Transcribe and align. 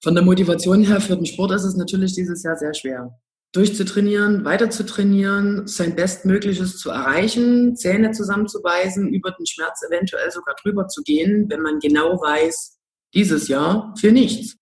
Von 0.00 0.14
der 0.14 0.22
Motivation 0.22 0.84
her 0.84 1.00
für 1.00 1.16
den 1.16 1.26
Sport 1.26 1.50
ist 1.50 1.64
es 1.64 1.74
natürlich 1.74 2.14
dieses 2.14 2.44
Jahr 2.44 2.56
sehr 2.56 2.72
schwer. 2.72 3.18
Durchzutrainieren, 3.52 4.44
weiter 4.44 4.70
zu 4.70 4.86
trainieren, 4.86 5.66
sein 5.66 5.96
Bestmögliches 5.96 6.78
zu 6.78 6.90
erreichen, 6.90 7.74
Zähne 7.74 8.12
zusammenzubeißen, 8.12 9.12
über 9.12 9.32
den 9.32 9.44
Schmerz 9.44 9.82
eventuell 9.90 10.30
sogar 10.30 10.54
drüber 10.62 10.86
zu 10.86 11.02
gehen, 11.02 11.46
wenn 11.48 11.62
man 11.62 11.80
genau 11.80 12.12
weiß, 12.12 12.78
dieses 13.12 13.48
Jahr 13.48 13.92
für 13.98 14.12
nichts. 14.12 14.56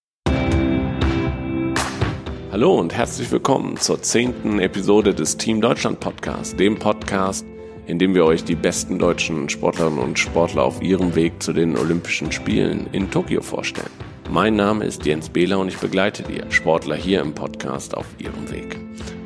Hallo 2.51 2.81
und 2.81 2.95
herzlich 2.95 3.31
willkommen 3.31 3.77
zur 3.77 4.01
zehnten 4.01 4.59
Episode 4.59 5.13
des 5.13 5.37
Team 5.37 5.61
Deutschland 5.61 6.01
Podcast, 6.01 6.59
dem 6.59 6.79
Podcast, 6.79 7.45
in 7.87 7.99
dem 7.99 8.15
wir 8.15 8.25
euch 8.25 8.43
die 8.43 8.55
besten 8.55 8.99
deutschen 8.99 9.51
Sportlerinnen 9.51 9.99
und 9.99 10.19
Sportler 10.19 10.63
auf 10.63 10.81
ihrem 10.81 11.15
Weg 11.15 11.43
zu 11.43 11.53
den 11.53 11.77
Olympischen 11.77 12.33
Spielen 12.33 12.89
in 12.93 13.11
Tokio 13.11 13.43
vorstellen. 13.43 14.16
Mein 14.31 14.57
Name 14.57 14.85
ist 14.85 15.07
Jens 15.07 15.29
Behler 15.29 15.61
und 15.61 15.69
ich 15.69 15.79
begleite 15.79 16.25
die 16.25 16.43
Sportler 16.53 16.97
hier 16.97 17.21
im 17.21 17.33
Podcast 17.33 17.97
auf 17.97 18.07
ihrem 18.19 18.51
Weg. 18.51 18.77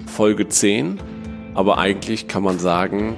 Folge 0.07 0.47
10, 0.47 1.01
aber 1.55 1.79
eigentlich 1.79 2.29
kann 2.29 2.43
man 2.43 2.59
sagen 2.59 3.17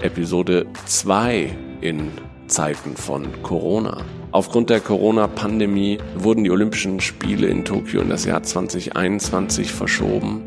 Episode 0.00 0.66
2 0.84 1.50
in 1.80 2.12
Zeiten 2.46 2.96
von 2.96 3.26
Corona. 3.42 4.04
Aufgrund 4.30 4.70
der 4.70 4.78
Corona-Pandemie 4.78 5.98
wurden 6.14 6.44
die 6.44 6.50
Olympischen 6.50 7.00
Spiele 7.00 7.48
in 7.48 7.64
Tokio 7.64 8.02
in 8.02 8.08
das 8.08 8.24
Jahr 8.24 8.44
2021 8.44 9.72
verschoben. 9.72 10.42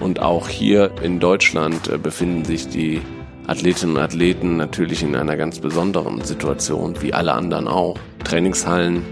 Und 0.00 0.20
auch 0.20 0.48
hier 0.48 0.90
in 1.02 1.20
Deutschland 1.20 1.88
äh, 1.88 1.98
befinden 1.98 2.44
sich 2.44 2.68
die 2.68 3.02
Athletinnen 3.46 3.96
und 3.96 4.02
Athleten 4.02 4.56
natürlich 4.56 5.02
in 5.02 5.14
einer 5.14 5.36
ganz 5.36 5.60
besonderen 5.60 6.22
Situation, 6.22 6.94
wie 7.02 7.12
alle 7.12 7.34
anderen 7.34 7.68
auch. 7.68 7.98
Trainingshallen 8.24 9.02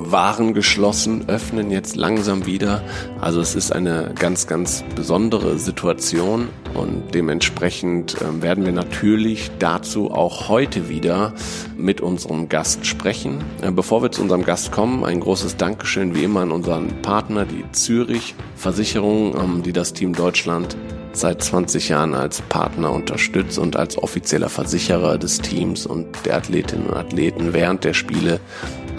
waren 0.00 0.54
geschlossen, 0.54 1.28
öffnen 1.28 1.70
jetzt 1.70 1.94
langsam 1.94 2.46
wieder. 2.46 2.82
Also 3.20 3.40
es 3.40 3.54
ist 3.54 3.72
eine 3.72 4.12
ganz, 4.18 4.46
ganz 4.46 4.82
besondere 4.96 5.58
Situation 5.58 6.48
und 6.74 7.14
dementsprechend 7.14 8.20
äh, 8.20 8.42
werden 8.42 8.64
wir 8.64 8.72
natürlich 8.72 9.50
dazu 9.58 10.10
auch 10.10 10.48
heute 10.48 10.88
wieder 10.88 11.34
mit 11.76 12.00
unserem 12.00 12.48
Gast 12.48 12.86
sprechen. 12.86 13.44
Äh, 13.60 13.70
bevor 13.70 14.02
wir 14.02 14.10
zu 14.10 14.22
unserem 14.22 14.44
Gast 14.44 14.72
kommen, 14.72 15.04
ein 15.04 15.20
großes 15.20 15.56
Dankeschön 15.56 16.14
wie 16.14 16.24
immer 16.24 16.40
an 16.40 16.52
unseren 16.52 17.02
Partner, 17.02 17.44
die 17.44 17.64
Zürich 17.72 18.34
Versicherung, 18.56 19.34
ähm, 19.36 19.62
die 19.62 19.72
das 19.72 19.92
Team 19.92 20.14
Deutschland 20.14 20.76
seit 21.12 21.42
20 21.42 21.88
Jahren 21.88 22.14
als 22.14 22.40
Partner 22.42 22.92
unterstützt 22.92 23.58
und 23.58 23.76
als 23.76 23.98
offizieller 23.98 24.48
Versicherer 24.48 25.18
des 25.18 25.40
Teams 25.40 25.86
und 25.86 26.06
der 26.24 26.36
Athletinnen 26.36 26.86
und 26.86 26.96
Athleten 26.96 27.52
während 27.52 27.84
der 27.84 27.94
Spiele 27.94 28.40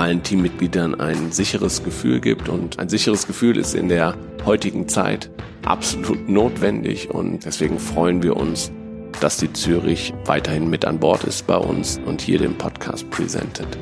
allen 0.01 0.23
Teammitgliedern 0.23 0.99
ein 0.99 1.31
sicheres 1.31 1.83
Gefühl 1.83 2.19
gibt. 2.19 2.49
Und 2.49 2.79
ein 2.79 2.89
sicheres 2.89 3.27
Gefühl 3.27 3.57
ist 3.57 3.75
in 3.75 3.87
der 3.87 4.15
heutigen 4.45 4.87
Zeit 4.87 5.29
absolut 5.63 6.27
notwendig. 6.27 7.11
Und 7.11 7.45
deswegen 7.45 7.77
freuen 7.77 8.23
wir 8.23 8.35
uns, 8.35 8.71
dass 9.19 9.37
die 9.37 9.53
Zürich 9.53 10.13
weiterhin 10.25 10.69
mit 10.69 10.85
an 10.85 10.99
Bord 10.99 11.23
ist 11.23 11.45
bei 11.45 11.57
uns 11.57 11.99
und 12.05 12.21
hier 12.21 12.39
den 12.39 12.57
Podcast 12.57 13.09
präsentiert. 13.11 13.77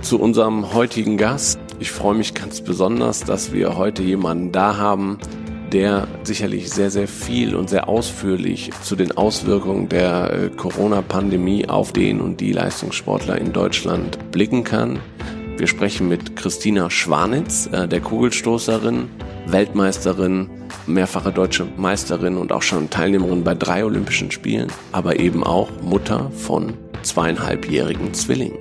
Zu 0.00 0.18
unserem 0.18 0.72
heutigen 0.72 1.18
Gast. 1.18 1.60
Ich 1.78 1.90
freue 1.90 2.14
mich 2.14 2.32
ganz 2.32 2.62
besonders, 2.62 3.20
dass 3.20 3.52
wir 3.52 3.76
heute 3.76 4.02
jemanden 4.02 4.52
da 4.52 4.78
haben, 4.78 5.18
der 5.72 6.08
sicherlich 6.24 6.70
sehr, 6.70 6.90
sehr 6.90 7.06
viel 7.06 7.54
und 7.54 7.68
sehr 7.68 7.88
ausführlich 7.88 8.70
zu 8.82 8.96
den 8.96 9.12
Auswirkungen 9.12 9.88
der 9.88 10.32
äh, 10.32 10.48
Corona-Pandemie 10.48 11.68
auf 11.68 11.92
den 11.92 12.20
und 12.20 12.40
die 12.40 12.52
Leistungssportler 12.52 13.38
in 13.38 13.52
Deutschland 13.52 14.18
blicken 14.32 14.64
kann. 14.64 15.00
Wir 15.60 15.66
sprechen 15.66 16.08
mit 16.08 16.36
Christina 16.36 16.88
Schwanitz, 16.88 17.68
äh, 17.70 17.86
der 17.86 18.00
Kugelstoßerin, 18.00 19.10
Weltmeisterin, 19.46 20.48
mehrfache 20.86 21.32
deutsche 21.32 21.66
Meisterin 21.76 22.38
und 22.38 22.50
auch 22.50 22.62
schon 22.62 22.88
Teilnehmerin 22.88 23.44
bei 23.44 23.54
drei 23.54 23.84
Olympischen 23.84 24.30
Spielen, 24.30 24.68
aber 24.90 25.20
eben 25.20 25.44
auch 25.44 25.68
Mutter 25.82 26.30
von 26.30 26.72
zweieinhalbjährigen 27.02 28.14
Zwillingen. 28.14 28.56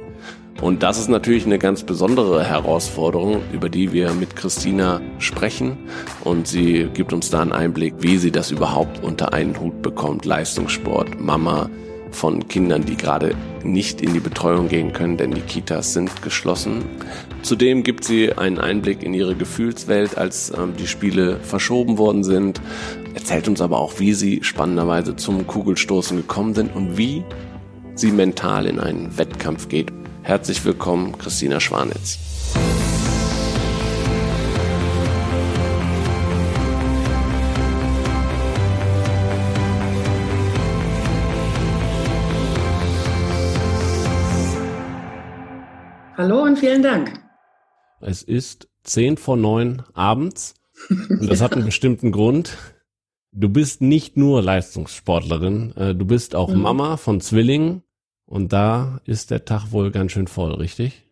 Und 0.59 0.84
das 0.84 1.00
ist 1.00 1.08
natürlich 1.08 1.46
eine 1.46 1.58
ganz 1.58 1.84
besondere 1.84 2.44
Herausforderung, 2.44 3.44
über 3.54 3.70
die 3.70 3.94
wir 3.94 4.12
mit 4.12 4.36
Christina 4.36 5.00
sprechen. 5.20 5.78
Und 6.26 6.50
sie 6.50 6.90
gibt 6.94 7.14
uns 7.14 7.30
da 7.30 7.42
einen 7.42 7.54
Einblick, 7.54 7.94
wie 8.00 8.18
sie 8.18 8.32
das 8.32 8.52
überhaupt 8.52 9.02
unter 9.02 9.32
einen 9.32 9.58
Hut 9.58 9.82
bekommt. 9.82 10.26
Leistungssport, 10.26 11.18
Mama, 11.22 11.70
von 12.12 12.47
Kindern, 12.47 12.86
die 12.86 12.97
gerade 12.97 13.36
nicht 13.64 14.02
in 14.02 14.14
die 14.14 14.20
Betreuung 14.20 14.68
gehen 14.68 14.94
können, 14.94 15.18
denn 15.18 15.31
die 15.31 15.42
Kitas 15.42 15.94
sind 15.94 16.22
geschlossen. 16.22 16.84
Zudem 17.42 17.84
gibt 17.84 18.03
sie 18.03 18.34
einen 18.34 18.58
Einblick 18.58 19.03
in 19.03 19.14
ihre 19.14 19.36
Gefühlswelt, 19.36 20.18
als 20.18 20.52
ähm, 20.52 20.74
die 20.78 20.88
Spiele 20.88 21.40
verschoben 21.42 21.97
worden 21.97 22.24
sind, 22.24 22.62
erzählt 23.14 23.47
uns 23.47 23.62
aber 23.62 23.80
auch, 23.80 24.00
wie 24.00 24.14
sie 24.14 24.40
spannenderweise 24.44 25.16
zum 25.16 25.46
Kugelstoßen 25.47 26.18
gekommen 26.18 26.53
sind 26.53 26.75
und 26.75 26.97
wie 26.97 27.24
sie 27.96 28.12
mental 28.12 28.66
in 28.66 28.80
einen 28.80 29.18
Wettkampf 29.18 29.68
geht. 29.68 29.91
Herzlich 30.24 30.64
willkommen, 30.64 31.18
Christina 31.18 31.59
Schwanitz. 31.59 32.20
Vielen 46.59 46.84
Dank. 46.84 47.20
Es 48.02 48.22
ist 48.22 48.68
zehn 48.84 49.18
vor 49.18 49.38
neun 49.38 49.84
abends 49.94 50.56
und 50.90 51.30
das 51.30 51.42
hat 51.42 51.53
einen 51.53 51.66
bestimmten 51.66 52.12
Grund. 52.12 52.58
Du 53.31 53.50
bist 53.50 53.81
nicht 53.81 54.18
nur 54.18 54.42
Leistungssportlerin, 54.42 55.74
äh, 55.75 55.96
du 55.96 56.06
bist 56.06 56.36
auch 56.36 56.50
mhm. 56.50 56.62
Mama 56.62 56.97
von 56.97 57.22
Zwillingen 57.22 57.84
und 58.25 58.53
da 58.53 59.02
ist 59.06 59.31
der 59.31 59.46
Tag 59.46 59.72
wohl 59.72 59.92
ganz 59.92 60.12
schön 60.12 60.28
voll, 60.28 60.53
richtig? 60.53 61.03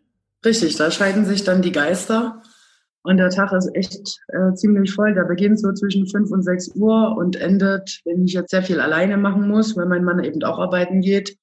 Richtig, 0.46 0.76
da 0.76 0.92
scheiden 0.92 1.26
sich 1.26 1.44
dann 1.44 1.62
die 1.62 1.72
Geister 1.72 2.42
und 3.04 3.18
der 3.18 3.30
Tag 3.30 3.54
ist 3.54 3.70
echt 3.74 4.20
äh, 4.28 4.54
ziemlich 4.56 4.94
voll. 4.94 5.14
Der 5.14 5.24
beginnt 5.24 5.60
so 5.60 5.72
zwischen 5.74 6.08
fünf 6.08 6.32
und 6.32 6.44
sechs 6.44 6.70
Uhr 6.76 7.16
und 7.18 7.36
endet, 7.36 8.02
wenn 8.06 8.26
ich 8.26 8.34
jetzt 8.34 8.52
sehr 8.52 8.64
viel 8.64 8.80
alleine 8.80 9.18
machen 9.18 9.48
muss, 9.48 9.76
weil 9.76 9.88
mein 9.88 10.04
Mann 10.04 10.24
eben 10.24 10.44
auch 10.44 10.60
arbeiten 10.60 11.02
geht, 11.02 11.38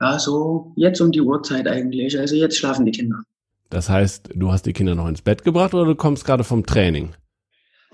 ja, 0.00 0.18
so 0.18 0.72
jetzt 0.76 1.00
um 1.00 1.12
die 1.12 1.20
Uhrzeit 1.20 1.66
eigentlich. 1.68 2.18
Also 2.18 2.36
jetzt 2.36 2.56
schlafen 2.56 2.86
die 2.86 2.92
Kinder. 2.92 3.22
Das 3.70 3.88
heißt, 3.88 4.30
du 4.34 4.52
hast 4.52 4.66
die 4.66 4.72
Kinder 4.72 4.94
noch 4.94 5.08
ins 5.08 5.22
Bett 5.22 5.44
gebracht 5.44 5.74
oder 5.74 5.86
du 5.86 5.94
kommst 5.94 6.24
gerade 6.24 6.44
vom 6.44 6.66
Training? 6.66 7.10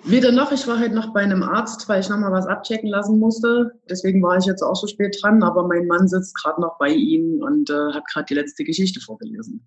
Weder 0.04 0.32
noch, 0.32 0.52
ich 0.52 0.66
war 0.66 0.78
halt 0.78 0.92
noch 0.92 1.12
bei 1.12 1.20
einem 1.20 1.42
Arzt, 1.42 1.88
weil 1.88 2.00
ich 2.00 2.08
nochmal 2.08 2.32
was 2.32 2.46
abchecken 2.46 2.88
lassen 2.88 3.18
musste. 3.18 3.72
Deswegen 3.90 4.22
war 4.22 4.38
ich 4.38 4.44
jetzt 4.44 4.62
auch 4.62 4.76
so 4.76 4.86
spät 4.86 5.18
dran, 5.20 5.42
aber 5.42 5.66
mein 5.66 5.86
Mann 5.86 6.08
sitzt 6.08 6.36
gerade 6.36 6.60
noch 6.60 6.78
bei 6.78 6.90
ihm 6.90 7.42
und 7.42 7.70
äh, 7.70 7.92
hat 7.92 8.04
gerade 8.12 8.26
die 8.26 8.34
letzte 8.34 8.64
Geschichte 8.64 9.00
vorgelesen. 9.00 9.66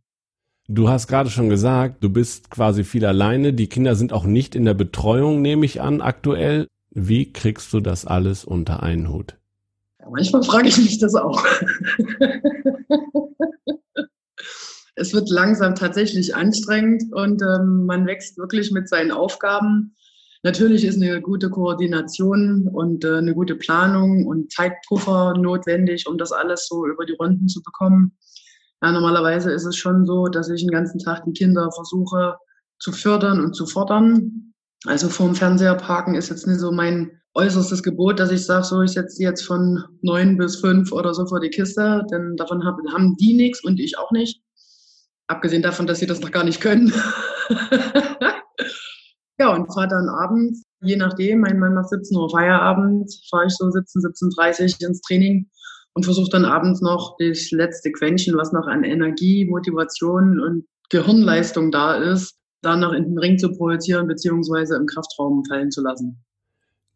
Du 0.67 0.87
hast 0.87 1.07
gerade 1.07 1.29
schon 1.29 1.49
gesagt, 1.49 2.03
du 2.03 2.09
bist 2.09 2.51
quasi 2.51 2.83
viel 2.83 3.05
alleine. 3.05 3.53
Die 3.53 3.67
Kinder 3.67 3.95
sind 3.95 4.13
auch 4.13 4.25
nicht 4.25 4.55
in 4.55 4.65
der 4.65 4.75
Betreuung, 4.75 5.41
nehme 5.41 5.65
ich 5.65 5.81
an, 5.81 6.01
aktuell. 6.01 6.67
Wie 6.91 7.33
kriegst 7.33 7.73
du 7.73 7.81
das 7.81 8.05
alles 8.05 8.45
unter 8.45 8.81
einen 8.81 9.11
Hut? 9.11 9.35
manchmal 10.11 10.43
frage 10.43 10.69
ich 10.69 10.77
mich 10.77 10.99
das 10.99 11.15
auch. 11.15 11.43
es 14.99 15.13
wird 15.13 15.29
langsam 15.29 15.75
tatsächlich 15.75 16.35
anstrengend 16.35 17.03
und 17.13 17.41
ähm, 17.41 17.85
man 17.85 18.05
wächst 18.05 18.37
wirklich 18.37 18.71
mit 18.71 18.89
seinen 18.89 19.11
Aufgaben. 19.11 19.95
Natürlich 20.43 20.85
ist 20.85 21.01
eine 21.01 21.21
gute 21.21 21.49
Koordination 21.49 22.67
und 22.67 23.03
äh, 23.03 23.17
eine 23.17 23.33
gute 23.33 23.55
Planung 23.55 24.25
und 24.25 24.51
Zeitpuffer 24.51 25.33
notwendig, 25.37 26.07
um 26.07 26.17
das 26.17 26.31
alles 26.31 26.67
so 26.67 26.85
über 26.85 27.05
die 27.05 27.13
Runden 27.13 27.47
zu 27.47 27.61
bekommen. 27.61 28.17
Ja, 28.81 28.91
normalerweise 28.91 29.51
ist 29.51 29.65
es 29.65 29.75
schon 29.75 30.05
so, 30.05 30.27
dass 30.27 30.49
ich 30.49 30.61
den 30.61 30.71
ganzen 30.71 30.99
Tag 30.99 31.23
die 31.25 31.33
Kinder 31.33 31.69
versuche 31.71 32.37
zu 32.79 32.91
fördern 32.91 33.41
und 33.41 33.53
zu 33.55 33.65
fordern. 33.65 34.53
Also 34.85 35.09
vorm 35.09 35.35
Fernseher 35.35 35.75
parken 35.75 36.15
ist 36.15 36.29
jetzt 36.29 36.47
nicht 36.47 36.59
so 36.59 36.71
mein 36.71 37.11
äußerstes 37.33 37.83
Gebot, 37.83 38.19
dass 38.19 38.31
ich 38.31 38.45
sage, 38.45 38.63
so, 38.63 38.81
ich 38.81 38.91
setze 38.91 39.17
die 39.17 39.23
jetzt 39.23 39.45
von 39.45 39.83
neun 40.01 40.37
bis 40.37 40.57
fünf 40.57 40.91
oder 40.91 41.13
so 41.13 41.25
vor 41.27 41.41
die 41.41 41.49
Kiste, 41.49 42.05
denn 42.11 42.37
davon 42.37 42.63
haben, 42.63 42.81
haben 42.93 43.15
die 43.17 43.33
nichts 43.33 43.63
und 43.63 43.79
ich 43.79 43.97
auch 43.97 44.11
nicht. 44.11 44.41
Abgesehen 45.29 45.61
davon, 45.61 45.85
dass 45.85 45.99
sie 45.99 46.07
das 46.07 46.21
noch 46.21 46.31
gar 46.31 46.43
nicht 46.43 46.59
können. 46.59 46.91
ja, 49.39 49.53
und 49.53 49.71
fahre 49.71 49.87
dann 49.87 50.09
abends, 50.09 50.63
je 50.81 50.95
nachdem, 50.95 51.41
mein 51.41 51.59
Mann 51.59 51.75
macht 51.75 51.89
17 51.89 52.17
Uhr 52.17 52.31
Feierabend, 52.31 53.13
fahre 53.29 53.45
ich 53.45 53.53
so 53.55 53.69
17, 53.69 54.01
17.30 54.01 54.83
ins 54.83 55.01
Training 55.01 55.47
und 55.93 56.05
versuche 56.05 56.31
dann 56.31 56.45
abends 56.45 56.81
noch 56.81 57.15
das 57.19 57.51
letzte 57.51 57.91
Quäntchen, 57.91 58.35
was 58.37 58.51
noch 58.53 58.65
an 58.65 58.83
Energie, 58.83 59.45
Motivation 59.45 60.39
und 60.39 60.65
Gehirnleistung 60.89 61.71
da 61.71 61.95
ist, 61.95 62.39
dann 62.63 62.79
noch 62.79 62.93
in 62.93 63.03
den 63.03 63.19
Ring 63.19 63.37
zu 63.37 63.51
projizieren, 63.51 64.07
beziehungsweise 64.07 64.77
im 64.77 64.87
Kraftraum 64.87 65.45
fallen 65.45 65.69
zu 65.69 65.83
lassen. 65.83 66.23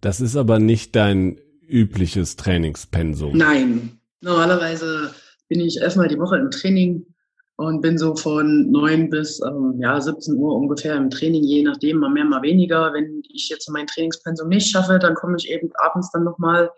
Das 0.02 0.22
ist 0.22 0.36
aber 0.36 0.58
nicht 0.58 0.96
dein 0.96 1.40
übliches 1.62 2.36
Trainingspensum. 2.36 3.38
Nein. 3.38 4.00
Normalerweise 4.22 5.14
bin 5.50 5.60
ich 5.60 5.78
erstmal 5.78 6.08
die 6.08 6.18
Woche 6.18 6.38
im 6.38 6.50
Training 6.50 7.06
und 7.56 7.82
bin 7.82 7.98
so 7.98 8.16
von 8.16 8.72
neun 8.72 9.10
bis 9.10 9.40
ähm, 9.42 9.76
ja, 9.80 10.00
17 10.00 10.36
Uhr 10.36 10.56
ungefähr 10.56 10.96
im 10.96 11.10
Training, 11.10 11.44
je 11.44 11.64
nachdem, 11.64 12.00
mal 12.00 12.10
mehr, 12.10 12.26
mal 12.26 12.42
weniger. 12.42 12.94
Wenn 12.94 13.22
ich 13.30 13.50
jetzt 13.50 13.70
mein 13.70 13.88
Trainingspensum 13.88 14.50
nicht 14.50 14.70
schaffe, 14.70 14.98
dann 15.00 15.14
komme 15.14 15.36
ich 15.38 15.50
eben 15.50 15.70
abends 15.76 16.10
dann 16.12 16.24
nochmal, 16.24 16.72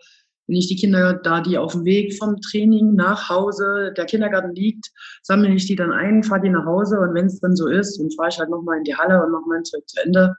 wenn 0.46 0.56
ich 0.56 0.68
die 0.68 0.76
Kinder 0.76 1.14
da, 1.14 1.40
die 1.40 1.58
auf 1.58 1.72
dem 1.72 1.84
Weg 1.84 2.16
vom 2.18 2.40
Training 2.40 2.94
nach 2.94 3.28
Hause, 3.28 3.92
der 3.96 4.04
Kindergarten 4.04 4.54
liegt, 4.54 4.92
sammle 5.22 5.52
ich 5.52 5.66
die 5.66 5.76
dann 5.76 5.92
ein, 5.92 6.22
fahre 6.22 6.42
die 6.42 6.50
nach 6.50 6.66
Hause 6.66 7.00
und 7.00 7.14
wenn 7.14 7.26
es 7.26 7.40
dann 7.40 7.56
so 7.56 7.66
ist, 7.68 7.98
dann 7.98 8.10
fahre 8.12 8.28
ich 8.28 8.38
halt 8.38 8.50
nochmal 8.50 8.78
in 8.78 8.84
die 8.84 8.94
Halle 8.94 9.24
und 9.24 9.32
mache 9.32 9.48
mein 9.48 9.64
Zeug 9.64 9.82
zu 9.88 10.00
Ende. 10.04 10.36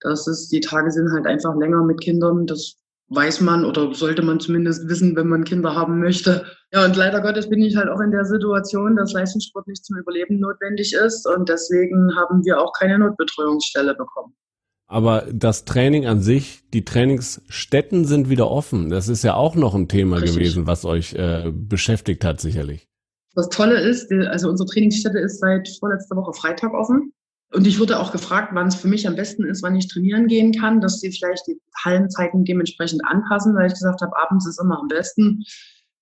Das 0.00 0.26
ist, 0.26 0.48
die 0.50 0.60
Tage 0.60 0.90
sind 0.90 1.10
halt 1.12 1.26
einfach 1.26 1.54
länger 1.56 1.82
mit 1.84 2.00
Kindern. 2.00 2.46
Das 2.46 2.76
weiß 3.14 3.40
man 3.40 3.64
oder 3.64 3.94
sollte 3.94 4.22
man 4.22 4.40
zumindest 4.40 4.88
wissen, 4.88 5.14
wenn 5.16 5.28
man 5.28 5.44
Kinder 5.44 5.74
haben 5.74 6.00
möchte. 6.00 6.44
Ja, 6.72 6.84
und 6.84 6.96
leider 6.96 7.20
Gottes 7.20 7.48
bin 7.48 7.60
ich 7.60 7.76
halt 7.76 7.88
auch 7.88 8.00
in 8.00 8.10
der 8.10 8.24
Situation, 8.24 8.96
dass 8.96 9.12
Leistungssport 9.12 9.66
nicht 9.68 9.84
zum 9.84 9.96
Überleben 9.98 10.40
notwendig 10.40 10.94
ist 10.94 11.26
und 11.26 11.48
deswegen 11.48 12.14
haben 12.16 12.44
wir 12.44 12.60
auch 12.60 12.72
keine 12.72 12.98
Notbetreuungsstelle 12.98 13.94
bekommen. 13.94 14.34
Aber 14.86 15.24
das 15.32 15.64
Training 15.64 16.06
an 16.06 16.20
sich, 16.20 16.62
die 16.72 16.84
Trainingsstätten 16.84 18.04
sind 18.04 18.28
wieder 18.28 18.50
offen. 18.50 18.90
Das 18.90 19.08
ist 19.08 19.24
ja 19.24 19.34
auch 19.34 19.54
noch 19.54 19.74
ein 19.74 19.88
Thema 19.88 20.16
Richtig. 20.16 20.34
gewesen, 20.34 20.66
was 20.66 20.84
euch 20.84 21.14
äh, 21.14 21.50
beschäftigt 21.52 22.24
hat, 22.24 22.40
sicherlich. 22.40 22.86
Das 23.34 23.48
Tolle 23.48 23.80
ist, 23.80 24.12
also 24.12 24.48
unsere 24.48 24.68
Trainingsstätte 24.68 25.18
ist 25.18 25.40
seit 25.40 25.68
vorletzter 25.80 26.16
Woche 26.16 26.32
Freitag 26.34 26.72
offen. 26.74 27.12
Und 27.54 27.68
ich 27.68 27.78
wurde 27.78 28.00
auch 28.00 28.10
gefragt, 28.10 28.50
wann 28.52 28.66
es 28.66 28.74
für 28.74 28.88
mich 28.88 29.06
am 29.06 29.14
besten 29.14 29.44
ist, 29.44 29.62
wann 29.62 29.76
ich 29.76 29.86
trainieren 29.86 30.26
gehen 30.26 30.52
kann, 30.52 30.80
dass 30.80 30.98
sie 30.98 31.12
vielleicht 31.12 31.46
die 31.46 31.60
Hallenzeiten 31.84 32.44
dementsprechend 32.44 33.02
anpassen, 33.04 33.54
weil 33.54 33.68
ich 33.68 33.74
gesagt 33.74 34.02
habe, 34.02 34.16
abends 34.16 34.48
ist 34.48 34.60
immer 34.60 34.80
am 34.80 34.88
besten. 34.88 35.44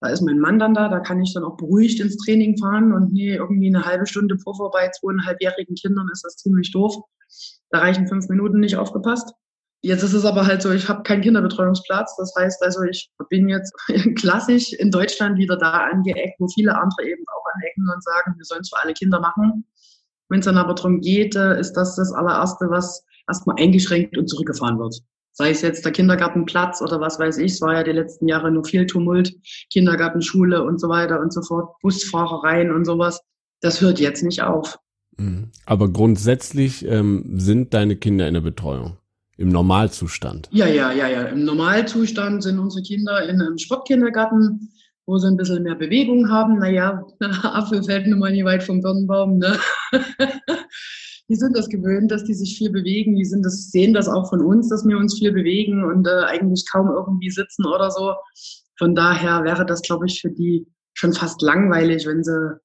Da 0.00 0.08
ist 0.08 0.22
mein 0.22 0.38
Mann 0.38 0.58
dann 0.58 0.72
da, 0.72 0.88
da 0.88 1.00
kann 1.00 1.20
ich 1.20 1.34
dann 1.34 1.44
auch 1.44 1.58
beruhigt 1.58 2.00
ins 2.00 2.16
Training 2.16 2.56
fahren 2.56 2.94
und 2.94 3.12
nee, 3.12 3.34
irgendwie 3.34 3.68
eine 3.68 3.84
halbe 3.84 4.06
Stunde 4.06 4.36
Puffer 4.36 4.70
bei 4.72 4.88
zweieinhalbjährigen 4.88 5.76
Kindern 5.76 6.08
ist 6.10 6.24
das 6.24 6.36
ziemlich 6.36 6.72
doof. 6.72 6.96
Da 7.70 7.80
reichen 7.80 8.08
fünf 8.08 8.28
Minuten 8.28 8.58
nicht 8.58 8.76
aufgepasst. 8.76 9.34
Jetzt 9.82 10.02
ist 10.04 10.14
es 10.14 10.24
aber 10.24 10.46
halt 10.46 10.62
so, 10.62 10.70
ich 10.70 10.88
habe 10.88 11.02
keinen 11.02 11.20
Kinderbetreuungsplatz. 11.20 12.16
Das 12.16 12.32
heißt 12.34 12.62
also, 12.62 12.82
ich 12.82 13.10
bin 13.28 13.50
jetzt 13.50 13.74
klassisch 14.16 14.72
in 14.72 14.90
Deutschland 14.90 15.36
wieder 15.36 15.58
da 15.58 15.88
angeeckt, 15.92 16.40
wo 16.40 16.48
viele 16.48 16.74
andere 16.74 17.04
eben 17.04 17.24
auch 17.28 17.44
anecken 17.54 17.90
und 17.94 18.02
sagen, 18.02 18.34
wir 18.38 18.44
sollen 18.44 18.62
es 18.62 18.70
für 18.70 18.82
alle 18.82 18.94
Kinder 18.94 19.20
machen. 19.20 19.66
Wenn 20.32 20.40
es 20.40 20.46
dann 20.46 20.56
aber 20.56 20.72
darum 20.72 21.02
geht, 21.02 21.36
äh, 21.36 21.60
ist 21.60 21.74
das 21.74 21.94
das 21.96 22.10
allererste, 22.10 22.70
was 22.70 23.04
erstmal 23.28 23.56
eingeschränkt 23.58 24.16
und 24.16 24.28
zurückgefahren 24.28 24.78
wird. 24.78 24.98
Sei 25.32 25.50
es 25.50 25.60
jetzt 25.60 25.84
der 25.84 25.92
Kindergartenplatz 25.92 26.80
oder 26.80 27.00
was 27.00 27.18
weiß 27.18 27.36
ich, 27.36 27.52
es 27.52 27.60
war 27.60 27.74
ja 27.74 27.82
die 27.82 27.92
letzten 27.92 28.28
Jahre 28.28 28.50
nur 28.50 28.64
viel 28.64 28.86
Tumult, 28.86 29.34
Kindergartenschule 29.70 30.64
und 30.64 30.80
so 30.80 30.88
weiter 30.88 31.20
und 31.20 31.34
so 31.34 31.42
fort, 31.42 31.74
Busfahrereien 31.82 32.72
und 32.72 32.86
sowas. 32.86 33.20
Das 33.60 33.82
hört 33.82 34.00
jetzt 34.00 34.22
nicht 34.22 34.42
auf. 34.42 34.78
Mhm. 35.18 35.50
Aber 35.66 35.90
grundsätzlich 35.90 36.82
ähm, 36.86 37.38
sind 37.38 37.74
deine 37.74 37.96
Kinder 37.96 38.26
in 38.26 38.32
der 38.32 38.40
Betreuung? 38.40 38.96
Im 39.36 39.50
Normalzustand? 39.50 40.48
Ja, 40.50 40.66
ja, 40.66 40.92
ja, 40.92 41.08
ja. 41.08 41.22
Im 41.24 41.44
Normalzustand 41.44 42.42
sind 42.42 42.58
unsere 42.58 42.82
Kinder 42.82 43.28
in 43.28 43.38
einem 43.38 43.58
Sportkindergarten 43.58 44.70
wo 45.06 45.18
sie 45.18 45.28
ein 45.28 45.36
bisschen 45.36 45.62
mehr 45.62 45.74
Bewegung 45.74 46.30
haben. 46.30 46.58
Naja, 46.58 47.04
Apfel 47.42 47.82
fällt 47.82 48.06
nun 48.06 48.18
mal 48.18 48.32
nie 48.32 48.44
weit 48.44 48.62
vom 48.62 48.80
Birnenbaum. 48.80 49.38
Ne? 49.38 49.56
die 51.28 51.36
sind 51.36 51.56
das 51.56 51.68
gewöhnt, 51.68 52.10
dass 52.10 52.24
die 52.24 52.34
sich 52.34 52.56
viel 52.56 52.70
bewegen. 52.70 53.16
Die 53.16 53.24
sind 53.24 53.44
das, 53.44 53.70
sehen 53.70 53.94
das 53.94 54.08
auch 54.08 54.28
von 54.28 54.40
uns, 54.40 54.68
dass 54.68 54.86
wir 54.86 54.96
uns 54.96 55.18
viel 55.18 55.32
bewegen 55.32 55.84
und 55.84 56.06
äh, 56.06 56.24
eigentlich 56.26 56.64
kaum 56.70 56.88
irgendwie 56.88 57.30
sitzen 57.30 57.66
oder 57.66 57.90
so. 57.90 58.14
Von 58.78 58.94
daher 58.94 59.44
wäre 59.44 59.66
das, 59.66 59.82
glaube 59.82 60.06
ich, 60.06 60.20
für 60.20 60.30
die 60.30 60.66
schon 60.94 61.12
fast 61.12 61.42
langweilig, 61.42 62.06
wenn 62.06 62.22
sie 62.22 62.56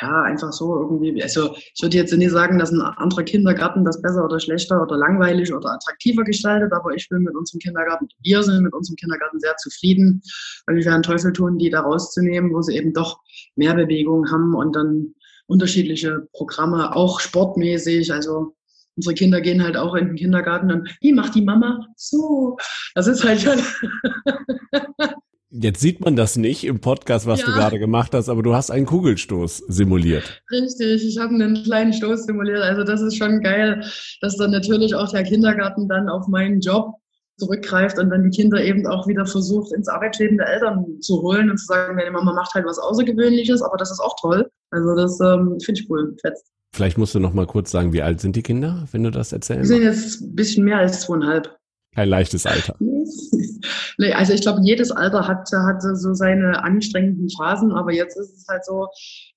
ja, 0.00 0.22
einfach 0.22 0.52
so 0.52 0.74
irgendwie. 0.80 1.22
Also 1.22 1.54
ich 1.54 1.80
würde 1.80 1.96
jetzt 1.96 2.12
nicht 2.12 2.30
sagen, 2.30 2.58
dass 2.58 2.72
ein 2.72 2.80
anderer 2.80 3.22
Kindergarten 3.22 3.84
das 3.84 4.02
besser 4.02 4.24
oder 4.24 4.40
schlechter 4.40 4.82
oder 4.82 4.96
langweilig 4.96 5.54
oder 5.54 5.70
attraktiver 5.70 6.24
gestaltet, 6.24 6.72
aber 6.72 6.94
ich 6.94 7.08
bin 7.08 7.22
mit 7.22 7.34
unserem 7.36 7.60
Kindergarten, 7.60 8.08
wir 8.22 8.42
sind 8.42 8.64
mit 8.64 8.74
unserem 8.74 8.96
Kindergarten 8.96 9.38
sehr 9.38 9.56
zufrieden, 9.56 10.20
weil 10.66 10.76
wir 10.76 10.84
werden 10.84 11.02
Teufel 11.02 11.32
tun, 11.32 11.58
die 11.58 11.70
da 11.70 11.80
rauszunehmen, 11.80 12.52
wo 12.52 12.60
sie 12.62 12.76
eben 12.76 12.92
doch 12.92 13.20
mehr 13.54 13.74
Bewegung 13.74 14.30
haben 14.30 14.54
und 14.54 14.74
dann 14.74 15.14
unterschiedliche 15.46 16.26
Programme, 16.32 16.94
auch 16.96 17.20
sportmäßig. 17.20 18.12
Also 18.12 18.56
unsere 18.96 19.14
Kinder 19.14 19.40
gehen 19.40 19.62
halt 19.62 19.76
auch 19.76 19.94
in 19.94 20.08
den 20.08 20.16
Kindergarten 20.16 20.72
und 20.72 20.96
wie 21.00 21.12
macht 21.12 21.34
die 21.34 21.42
Mama 21.42 21.86
so? 21.96 22.56
Das 22.94 23.06
ist 23.06 23.22
halt 23.22 23.40
schon. 23.40 23.60
Jetzt 25.56 25.80
sieht 25.80 26.00
man 26.00 26.16
das 26.16 26.34
nicht 26.34 26.64
im 26.64 26.80
Podcast, 26.80 27.28
was 27.28 27.38
ja. 27.38 27.46
du 27.46 27.52
gerade 27.52 27.78
gemacht 27.78 28.12
hast, 28.12 28.28
aber 28.28 28.42
du 28.42 28.56
hast 28.56 28.72
einen 28.72 28.86
Kugelstoß 28.86 29.58
simuliert. 29.68 30.42
Richtig, 30.50 31.06
ich 31.06 31.16
habe 31.18 31.32
einen 31.32 31.62
kleinen 31.62 31.92
Stoß 31.92 32.24
simuliert. 32.24 32.60
Also 32.60 32.82
das 32.82 33.00
ist 33.00 33.16
schon 33.16 33.40
geil, 33.40 33.80
dass 34.20 34.36
dann 34.36 34.50
natürlich 34.50 34.96
auch 34.96 35.12
der 35.12 35.22
Kindergarten 35.22 35.88
dann 35.88 36.08
auf 36.08 36.26
meinen 36.26 36.58
Job 36.58 36.94
zurückgreift 37.38 38.00
und 38.00 38.10
dann 38.10 38.28
die 38.28 38.36
Kinder 38.36 38.64
eben 38.64 38.84
auch 38.88 39.06
wieder 39.06 39.26
versucht, 39.26 39.72
ins 39.72 39.86
Arbeitsleben 39.86 40.38
der 40.38 40.48
Eltern 40.48 41.00
zu 41.00 41.22
holen 41.22 41.48
und 41.48 41.58
zu 41.58 41.66
sagen, 41.66 41.94
meine 41.94 42.10
Mama 42.10 42.32
macht 42.32 42.52
halt 42.54 42.66
was 42.66 42.80
Außergewöhnliches, 42.80 43.62
aber 43.62 43.76
das 43.76 43.92
ist 43.92 44.00
auch 44.00 44.16
toll. 44.20 44.50
Also 44.72 44.96
das 44.96 45.20
ähm, 45.20 45.60
finde 45.60 45.80
ich 45.80 45.88
cool, 45.88 46.16
fetzt. 46.20 46.50
Vielleicht 46.74 46.98
musst 46.98 47.14
du 47.14 47.20
noch 47.20 47.32
mal 47.32 47.46
kurz 47.46 47.70
sagen, 47.70 47.92
wie 47.92 48.02
alt 48.02 48.20
sind 48.20 48.34
die 48.34 48.42
Kinder, 48.42 48.88
wenn 48.90 49.04
du 49.04 49.12
das 49.12 49.32
erzählst? 49.32 49.70
Die 49.70 49.74
sind 49.74 49.82
jetzt 49.84 50.20
ein 50.20 50.34
bisschen 50.34 50.64
mehr 50.64 50.78
als 50.78 51.02
zweieinhalb. 51.02 51.56
Kein 51.94 52.08
leichtes 52.08 52.44
Alter. 52.46 52.74
nee, 53.98 54.12
also 54.12 54.32
ich 54.32 54.40
glaube, 54.40 54.60
jedes 54.62 54.90
Alter 54.90 55.28
hat, 55.28 55.48
hat 55.52 55.80
so 55.80 56.12
seine 56.14 56.62
anstrengenden 56.64 57.28
Phasen, 57.30 57.72
aber 57.72 57.92
jetzt 57.92 58.18
ist 58.18 58.36
es 58.36 58.46
halt 58.48 58.64
so, 58.64 58.88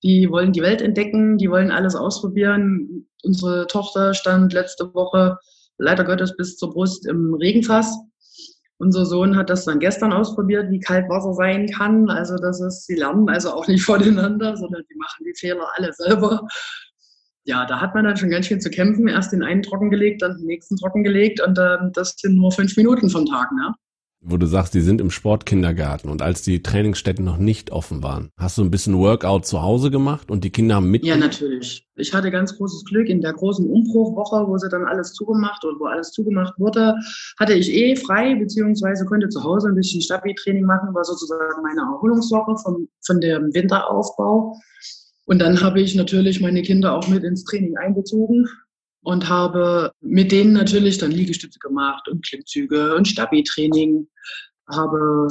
die 0.04 0.30
wollen 0.30 0.54
die 0.54 0.62
Welt 0.62 0.81
entdecken, 0.81 1.38
die 1.38 1.50
wollen 1.50 1.71
alles 1.71 1.95
ausprobieren. 1.95 3.07
Unsere 3.24 3.68
Tochter 3.68 4.13
stand 4.13 4.54
letzte 4.54 4.94
Woche 4.94 5.38
leider 5.77 6.04
Gottes 6.04 6.36
bis 6.36 6.57
zur 6.57 6.71
Brust 6.74 7.07
im 7.07 7.36
Regenfass. 7.36 7.95
Unser 8.80 9.06
Sohn 9.06 9.36
hat 9.36 9.50
das 9.50 9.65
dann 9.65 9.80
gestern 9.80 10.13
ausprobiert, 10.13 10.69
wie 10.69 10.80
kalt 10.80 11.09
Wasser 11.09 11.33
sein 11.33 11.68
kann. 11.68 12.09
Also 12.09 12.38
das 12.38 12.62
ist, 12.62 12.86
sie 12.86 12.95
lernen 12.95 13.27
also 13.27 13.51
auch 13.51 13.68
nicht 13.68 13.83
voneinander, 13.83 14.56
sondern 14.56 14.83
die 14.89 14.95
machen 14.95 15.25
die 15.25 15.33
Fehler 15.36 15.68
alle 15.75 15.92
selber 15.94 16.42
ja, 17.47 17.65
da 17.65 17.79
hat 17.79 17.95
man 17.95 18.03
dann 18.03 18.17
schon 18.17 18.29
ganz 18.29 18.45
schön 18.45 18.59
zu 18.59 18.69
kämpfen. 18.69 19.07
Erst 19.07 19.31
den 19.31 19.41
einen 19.41 19.63
trockengelegt, 19.63 20.21
dann 20.21 20.38
den 20.38 20.47
nächsten 20.47 20.75
trockengelegt 20.75 21.41
und 21.41 21.57
äh, 21.57 21.77
das 21.94 22.15
sind 22.17 22.35
nur 22.35 22.51
fünf 22.51 22.75
Minuten 22.75 23.09
vom 23.09 23.25
Tag, 23.25 23.51
ne? 23.53 23.73
Wo 24.19 24.35
du 24.35 24.47
sagst, 24.47 24.73
die 24.73 24.81
sind 24.81 24.99
im 24.99 25.11
Sportkindergarten 25.11 26.09
und 26.09 26.21
als 26.21 26.41
die 26.41 26.61
Trainingsstätten 26.61 27.23
noch 27.23 27.38
nicht 27.38 27.71
offen 27.71 28.03
waren, 28.03 28.31
hast 28.35 28.57
du 28.57 28.63
ein 28.63 28.71
bisschen 28.71 28.97
Workout 28.97 29.45
zu 29.45 29.61
Hause 29.61 29.91
gemacht 29.91 30.29
und 30.29 30.44
die 30.44 30.49
Kinder 30.49 30.75
haben 30.75 30.91
mit? 30.91 31.05
Ja, 31.05 31.15
natürlich. 31.15 31.88
Ich 31.95 32.13
hatte 32.13 32.31
ganz 32.31 32.57
großes 32.57 32.83
Glück 32.83 33.07
in 33.07 33.21
der 33.21 33.33
großen 33.33 33.69
Umbruchwoche, 33.69 34.45
wo 34.47 34.57
sie 34.57 34.67
dann 34.69 34.85
alles 34.85 35.13
zugemacht 35.13 35.63
oder 35.63 35.79
wo 35.79 35.85
alles 35.85 36.11
zugemacht 36.11 36.59
wurde, 36.59 36.95
hatte 37.39 37.53
ich 37.53 37.71
eh 37.71 37.95
frei, 37.95 38.35
beziehungsweise 38.35 39.06
konnte 39.06 39.30
zu 39.30 39.42
Hause 39.44 39.69
ein 39.69 39.75
bisschen 39.75 40.01
Stabi-Training 40.01 40.66
machen, 40.66 40.94
war 40.94 41.06
sozusagen 41.06 41.61
meine 41.61 41.81
Erholungswoche 41.81 42.57
vom, 42.57 42.89
von 43.06 43.21
dem 43.21 43.54
Winteraufbau. 43.54 44.57
Und 45.28 45.40
dann 45.40 45.62
habe 45.62 45.81
ich 45.81 45.94
natürlich 45.94 46.40
meine 46.40 46.62
Kinder 46.62 46.96
auch 46.96 47.10
mit 47.10 47.26
ins 47.26 47.44
Training 47.44 47.76
einbezogen 47.76 48.48
und 49.04 49.28
habe 49.28 49.92
mit 50.00 50.31
denen 50.31 50.54
natürlich 50.54 51.00
dann 51.00 51.12
Liegestütze 51.12 51.60
gemacht 51.60 52.07
und 52.07 52.26
Klimmzüge 52.26 52.96
und 52.96 53.10
Stabi-Training, 53.10 54.07
habe 54.69 55.28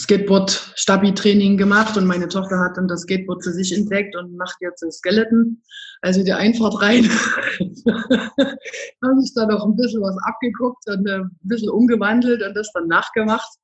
Skateboard 0.00 0.72
Stabi-Training 0.74 1.58
gemacht 1.58 1.98
und 1.98 2.06
meine 2.06 2.28
Tochter 2.28 2.58
hat 2.58 2.78
dann 2.78 2.88
das 2.88 3.02
Skateboard 3.02 3.44
für 3.44 3.52
sich 3.52 3.76
entdeckt 3.76 4.16
und 4.16 4.38
macht 4.38 4.56
jetzt 4.60 4.80
das 4.80 4.96
Skeleton. 4.96 5.62
Also 6.00 6.24
die 6.24 6.32
Einfahrt 6.32 6.80
rein 6.80 7.04
habe 9.04 9.20
ich 9.22 9.34
da 9.34 9.44
noch 9.46 9.66
ein 9.66 9.76
bisschen 9.76 10.00
was 10.00 10.16
abgeguckt 10.24 10.88
und 10.88 11.06
äh, 11.06 11.18
ein 11.18 11.30
bisschen 11.42 11.68
umgewandelt 11.68 12.42
und 12.42 12.54
das 12.54 12.72
dann 12.72 12.88
nachgemacht. 12.88 13.58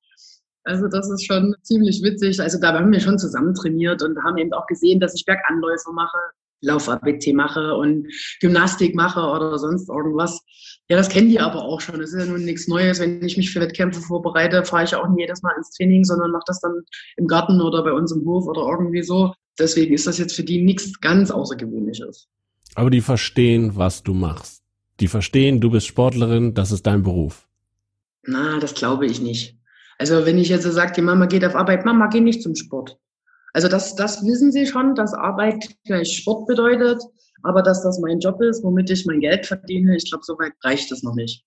Also 0.65 0.89
das 0.89 1.11
ist 1.11 1.27
schon 1.27 1.55
ziemlich 1.63 2.03
witzig. 2.03 2.41
Also 2.41 2.59
da 2.61 2.75
haben 2.75 2.93
wir 2.93 3.01
schon 3.01 3.19
zusammen 3.19 3.55
trainiert 3.55 4.03
und 4.03 4.23
haben 4.23 4.39
eben 4.39 4.53
auch 4.53 4.67
gesehen, 4.67 5.01
dass 5.01 5.15
ich 5.15 5.25
Berganläufe 5.25 5.93
mache, 5.93 6.19
Lauf-ABT 6.61 7.33
mache 7.33 7.75
und 7.75 8.07
Gymnastik 8.41 8.95
mache 8.95 9.21
oder 9.21 9.59
sonst 9.59 9.89
irgendwas. 9.89 10.43
Ja, 10.89 10.97
das 10.97 11.09
kennen 11.09 11.31
die 11.31 11.41
aber 11.41 11.63
auch 11.63 11.81
schon. 11.81 12.01
Das 12.01 12.13
ist 12.13 12.21
ja 12.21 12.31
nun 12.31 12.45
nichts 12.45 12.69
Neues. 12.69 13.01
Wenn 13.01 13.25
ich 13.25 13.37
mich 13.37 13.51
für 13.51 13.61
Wettkämpfe 13.61 14.01
vorbereite, 14.01 14.65
fahre 14.65 14.85
ich 14.85 14.95
auch 14.95 15.09
nicht 15.09 15.21
jedes 15.21 15.43
Mal 15.43 15.55
ins 15.57 15.71
Training, 15.71 16.05
sondern 16.05 16.33
mache 16.33 16.45
das 16.47 16.61
dann 16.61 16.83
im 17.17 17.27
Garten 17.27 17.61
oder 17.61 17.83
bei 17.83 17.93
uns 17.93 18.13
im 18.13 18.25
Hof 18.27 18.47
oder 18.47 18.63
irgendwie 18.63 19.03
so. 19.03 19.33
Deswegen 19.59 19.95
ist 19.95 20.07
das 20.07 20.19
jetzt 20.19 20.35
für 20.35 20.45
die 20.45 20.63
nichts 20.63 21.01
ganz 21.01 21.31
Außergewöhnliches. 21.31 22.29
Aber 22.75 22.91
die 22.91 23.01
verstehen, 23.01 23.77
was 23.77 24.03
du 24.03 24.15
machst. 24.15 24.63
Die 25.01 25.09
verstehen, 25.09 25.61
du 25.61 25.71
bist 25.71 25.87
Sportlerin, 25.87 26.55
das 26.55 26.73
ist 26.73 26.87
dein 26.87 27.03
Beruf. 27.03 27.49
Na, 28.23 28.59
das 28.59 28.75
glaube 28.75 29.07
ich 29.07 29.21
nicht. 29.21 29.60
Also 30.01 30.25
wenn 30.25 30.39
ich 30.39 30.49
jetzt 30.49 30.63
so 30.63 30.71
sage, 30.71 30.95
die 30.97 31.03
Mama 31.03 31.27
geht 31.27 31.45
auf 31.45 31.55
Arbeit, 31.55 31.85
Mama 31.85 32.07
geht 32.07 32.23
nicht 32.23 32.43
zum 32.43 32.55
Sport. 32.55 32.97
Also 33.53 33.69
das, 33.69 33.97
das 33.97 34.25
wissen 34.25 34.51
sie 34.51 34.67
schon, 34.67 34.95
dass 34.95 35.13
Arbeit 35.13 35.77
gleich 35.85 36.17
Sport 36.17 36.47
bedeutet, 36.47 37.03
aber 37.43 37.63
dass 37.63 37.83
das 37.83 38.01
mein 38.01 38.19
Job 38.19 38.41
ist, 38.41 38.65
womit 38.65 38.89
ich 38.89 39.05
mein 39.05 39.21
Geld 39.21 39.45
verdiene, 39.45 39.95
ich 39.95 40.09
glaube, 40.09 40.25
so 40.25 40.39
weit 40.39 40.55
reicht 40.65 40.91
es 40.91 41.03
noch 41.03 41.15
nicht. 41.15 41.45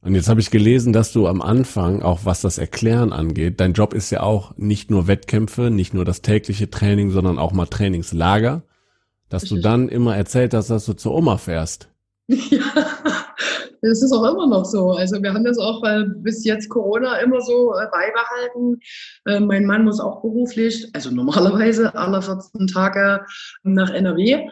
Und 0.00 0.14
jetzt 0.14 0.28
habe 0.28 0.38
ich 0.38 0.52
gelesen, 0.52 0.92
dass 0.92 1.12
du 1.12 1.26
am 1.26 1.42
Anfang, 1.42 2.00
auch 2.02 2.20
was 2.22 2.40
das 2.40 2.58
Erklären 2.58 3.12
angeht, 3.12 3.58
dein 3.58 3.72
Job 3.72 3.94
ist 3.94 4.10
ja 4.10 4.22
auch 4.22 4.56
nicht 4.56 4.92
nur 4.92 5.08
Wettkämpfe, 5.08 5.72
nicht 5.72 5.92
nur 5.92 6.04
das 6.04 6.22
tägliche 6.22 6.70
Training, 6.70 7.10
sondern 7.10 7.36
auch 7.36 7.50
mal 7.50 7.66
Trainingslager. 7.66 8.62
dass 9.28 9.42
du 9.42 9.60
dann 9.60 9.88
immer 9.88 10.16
erzählt 10.16 10.54
hast, 10.54 10.70
dass 10.70 10.86
du 10.86 10.92
zur 10.92 11.14
Oma 11.14 11.36
fährst. 11.36 11.88
Ja, 12.28 13.27
das 13.82 14.02
ist 14.02 14.12
auch 14.12 14.30
immer 14.30 14.46
noch 14.46 14.64
so. 14.64 14.92
Also 14.92 15.22
wir 15.22 15.32
haben 15.32 15.44
das 15.44 15.58
auch 15.58 15.82
äh, 15.84 16.04
bis 16.16 16.44
jetzt 16.44 16.68
Corona 16.68 17.18
immer 17.18 17.40
so 17.40 17.74
äh, 17.74 17.86
beibehalten. 17.92 18.80
Äh, 19.26 19.40
mein 19.40 19.64
Mann 19.64 19.84
muss 19.84 20.00
auch 20.00 20.22
beruflich, 20.22 20.88
also 20.94 21.10
normalerweise 21.10 21.94
alle 21.94 22.22
14 22.22 22.66
Tage 22.66 23.24
nach 23.62 23.90
NRW 23.90 24.48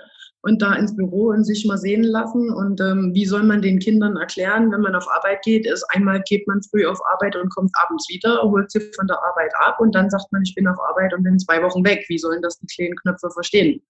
und 0.46 0.62
da 0.62 0.74
ins 0.74 0.94
Büro 0.94 1.30
und 1.30 1.44
sich 1.44 1.66
mal 1.66 1.76
sehen 1.76 2.04
lassen. 2.04 2.50
Und 2.50 2.80
ähm, 2.80 3.10
wie 3.14 3.26
soll 3.26 3.42
man 3.42 3.62
den 3.62 3.80
Kindern 3.80 4.16
erklären, 4.16 4.70
wenn 4.70 4.80
man 4.80 4.94
auf 4.94 5.10
Arbeit 5.10 5.42
geht, 5.42 5.66
ist 5.66 5.84
einmal 5.90 6.22
geht 6.28 6.46
man 6.46 6.62
früh 6.62 6.86
auf 6.86 7.00
Arbeit 7.12 7.34
und 7.34 7.52
kommt 7.52 7.72
abends 7.82 8.08
wieder, 8.08 8.40
holt 8.42 8.70
sie 8.70 8.80
von 8.94 9.08
der 9.08 9.18
Arbeit 9.18 9.52
ab 9.58 9.80
und 9.80 9.94
dann 9.94 10.08
sagt 10.08 10.30
man, 10.30 10.42
ich 10.42 10.54
bin 10.54 10.68
auf 10.68 10.78
Arbeit 10.88 11.12
und 11.14 11.24
bin 11.24 11.38
zwei 11.38 11.60
Wochen 11.62 11.84
weg. 11.84 12.04
Wie 12.08 12.18
sollen 12.18 12.42
das 12.42 12.58
die 12.60 12.66
kleinen 12.66 12.94
Knöpfe 12.94 13.28
verstehen? 13.30 13.82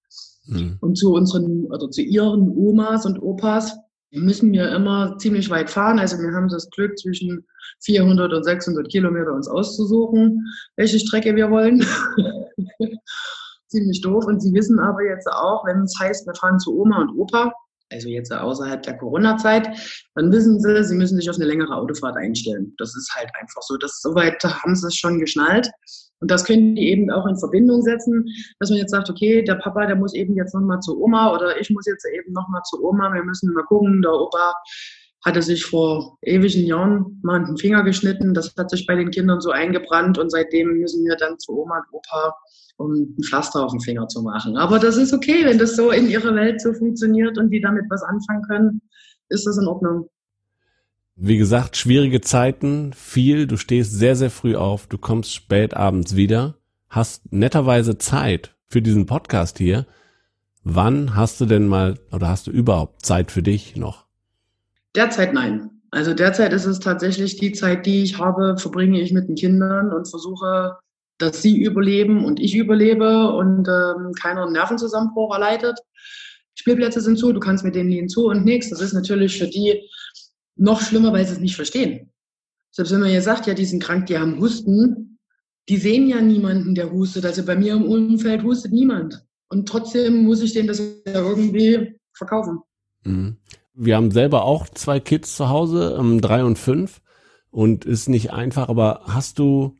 Mhm. 0.47 0.79
Und 0.81 0.97
zu 0.97 1.13
unseren 1.13 1.67
oder 1.67 1.91
zu 1.91 2.01
ihren 2.01 2.49
Omas 2.57 3.05
und 3.05 3.21
Opas 3.21 3.77
müssen 4.11 4.53
wir 4.53 4.71
immer 4.75 5.19
ziemlich 5.19 5.51
weit 5.51 5.71
fahren. 5.71 5.99
Also 5.99 6.19
wir 6.19 6.33
haben 6.33 6.49
das 6.49 6.71
Glück, 6.71 6.99
zwischen 6.99 7.47
400 7.85 8.33
und 8.33 8.45
600 8.45 8.89
Kilometer 8.89 9.33
uns 9.33 9.49
auszusuchen, 9.49 10.47
welche 10.77 10.99
Strecke 10.99 11.35
wir 11.35 11.51
wollen. 11.51 11.85
ziemlich 13.69 14.01
doof. 14.01 14.25
Und 14.27 14.41
sie 14.41 14.53
wissen 14.53 14.79
aber 14.79 15.03
jetzt 15.05 15.27
auch, 15.27 15.65
wenn 15.67 15.83
es 15.83 15.95
heißt, 15.99 16.27
wir 16.27 16.35
fahren 16.35 16.59
zu 16.59 16.79
Oma 16.79 17.03
und 17.03 17.19
Opa, 17.19 17.53
also 17.91 18.09
jetzt 18.09 18.33
außerhalb 18.33 18.83
der 18.83 18.97
Corona-Zeit, 18.97 19.69
dann 20.15 20.33
wissen 20.33 20.61
sie, 20.61 20.85
sie 20.85 20.95
müssen 20.95 21.17
sich 21.17 21.31
auf 21.31 21.37
eine 21.37 21.45
längere 21.45 21.75
Autofahrt 21.75 22.17
einstellen. 22.17 22.75
Das 22.79 22.97
ist 22.97 23.15
halt 23.15 23.31
einfach 23.41 23.63
so. 23.63 23.77
Das, 23.77 24.01
soweit 24.01 24.43
haben 24.43 24.75
sie 24.75 24.89
es 24.89 24.97
schon 24.97 25.21
geschnallt. 25.21 25.71
Und 26.21 26.31
das 26.31 26.45
können 26.45 26.75
die 26.75 26.89
eben 26.89 27.11
auch 27.11 27.27
in 27.27 27.39
Verbindung 27.39 27.83
setzen, 27.83 28.25
dass 28.59 28.71
man 28.71 28.79
jetzt 28.79 28.91
sagt, 28.91 29.11
okay, 29.11 29.43
der 29.43 29.57
Papa, 29.57 29.87
der 29.87 29.97
muss 29.97 30.15
eben 30.15 30.35
jetzt 30.35 30.55
nochmal 30.55 30.81
zu 30.81 31.01
Oma 31.01 31.33
oder 31.35 31.61
ich 31.61 31.69
muss 31.71 31.87
jetzt 31.87 32.07
eben 32.07 32.33
nochmal 32.33 32.63
zu 32.65 32.83
Oma. 32.83 33.13
Wir 33.13 33.23
müssen 33.23 33.53
mal 33.53 33.65
gucken, 33.65 34.01
der 34.01 34.13
Opa 34.13 34.55
hatte 35.25 35.43
sich 35.43 35.67
vor 35.67 36.17
ewigen 36.23 36.65
Jahren 36.65 37.21
mal 37.23 37.45
den 37.45 37.57
Finger 37.57 37.83
geschnitten. 37.83 38.33
Das 38.33 38.55
hat 38.57 38.71
sich 38.71 38.87
bei 38.87 38.95
den 38.95 39.11
Kindern 39.11 39.41
so 39.41 39.51
eingebrannt 39.51 40.19
und 40.19 40.31
seitdem 40.31 40.79
müssen 40.79 41.05
wir 41.05 41.17
dann 41.17 41.39
zu 41.39 41.59
Oma 41.59 41.79
und 41.79 41.99
Opa 41.99 42.35
um 42.77 42.93
ein 42.93 43.23
Pflaster 43.23 43.65
auf 43.65 43.73
den 43.73 43.81
Finger 43.81 44.09
zu 44.09 44.23
machen. 44.23 44.57
Aber 44.57 44.79
das 44.79 44.97
ist 44.97 45.13
okay, 45.13 45.45
wenn 45.45 45.59
das 45.59 45.77
so 45.77 45.91
in 45.91 46.09
ihrer 46.09 46.35
Welt 46.35 46.61
so 46.61 46.73
funktioniert 46.73 47.39
und 47.39 47.51
die 47.51 47.61
damit 47.61 47.85
was 47.89 48.03
anfangen 48.03 48.43
können, 48.43 48.83
ist 49.29 49.47
das 49.47 49.59
in 49.59 49.67
Ordnung. 49.67 50.09
Wie 51.17 51.39
gesagt, 51.39 51.77
schwierige 51.77 52.21
Zeiten, 52.21 52.93
viel, 52.93 53.47
du 53.47 53.57
stehst 53.57 53.93
sehr, 53.93 54.17
sehr 54.17 54.31
früh 54.31 54.55
auf, 54.55 54.87
du 54.87 54.99
kommst 54.99 55.33
spät 55.33 55.75
abends 55.75 56.15
wieder, 56.15 56.57
hast 56.91 57.33
netterweise 57.33 57.97
Zeit 57.97 58.55
für 58.67 58.83
diesen 58.83 59.07
Podcast 59.07 59.57
hier. 59.57 59.87
Wann 60.63 61.17
hast 61.17 61.41
du 61.41 61.47
denn 61.47 61.69
mal 61.69 61.99
oder 62.13 62.29
hast 62.29 62.49
du 62.49 62.51
überhaupt 62.51 63.07
Zeit 63.07 63.31
für 63.31 63.43
dich 63.43 63.77
noch? 63.77 64.05
Derzeit 64.95 65.33
nein. 65.33 65.71
Also 65.91 66.13
derzeit 66.13 66.53
ist 66.53 66.67
es 66.67 66.81
tatsächlich 66.81 67.39
die 67.39 67.53
Zeit, 67.53 67.87
die 67.87 68.03
ich 68.03 68.19
habe, 68.19 68.59
verbringe 68.59 69.01
ich 69.01 69.13
mit 69.13 69.29
den 69.29 69.37
Kindern 69.37 69.93
und 69.95 70.09
versuche 70.09 70.77
dass 71.19 71.43
sie 71.43 71.57
überleben 71.59 72.25
und 72.25 72.41
ich 72.41 72.55
überlebe 72.55 73.33
und 73.33 73.69
ähm, 73.69 74.13
keiner 74.13 74.45
einen 74.45 74.53
Nervenzusammenbruch 74.53 75.33
erleidet. 75.35 75.79
Spielplätze 76.55 77.01
sind 77.01 77.19
zu, 77.19 77.33
du 77.33 77.41
kannst 77.41 77.65
mit 77.65 77.75
denen 77.75 77.89
nie 77.89 78.07
zu 78.07 78.27
und 78.27 78.45
nichts. 78.45 78.71
Das 78.71 78.81
ist 78.81 78.93
natürlich 78.93 79.39
für 79.39 79.47
die 79.47 79.89
noch 80.57 80.81
schlimmer, 80.81 81.13
weil 81.13 81.27
sie 81.27 81.35
es 81.35 81.41
nicht 81.41 81.57
verstehen. 81.57 82.13
Selbst 82.71 82.93
wenn 82.93 83.01
man 83.01 83.11
jetzt 83.11 83.25
sagt, 83.25 83.47
ja, 83.47 83.55
die 83.55 83.65
sind 83.65 83.83
krank, 83.83 84.07
die 84.07 84.19
haben 84.19 84.41
Husten, 84.41 85.19
die 85.69 85.77
sehen 85.77 86.09
ja 86.09 86.21
niemanden, 86.21 86.75
der 86.75 86.93
hustet. 86.93 87.25
Also 87.25 87.45
bei 87.45 87.57
mir 87.57 87.75
im 87.75 87.85
Umfeld 87.85 88.43
hustet 88.43 88.73
niemand. 88.73 89.25
Und 89.49 89.69
trotzdem 89.69 90.25
muss 90.25 90.43
ich 90.43 90.53
denen 90.53 90.69
das 90.69 90.79
ja 90.79 91.15
irgendwie 91.15 91.99
verkaufen. 92.13 92.61
Mhm. 93.05 93.37
Wir 93.75 93.97
haben 93.97 94.11
selber 94.11 94.45
auch 94.45 94.69
zwei 94.69 95.01
Kids 95.01 95.37
zu 95.37 95.49
Hause, 95.49 95.97
ähm, 95.99 96.21
drei 96.21 96.45
und 96.45 96.59
fünf. 96.59 97.01
Und 97.51 97.85
ist 97.85 98.09
nicht 98.09 98.33
einfach, 98.33 98.69
aber 98.69 99.03
hast 99.07 99.39
du 99.39 99.77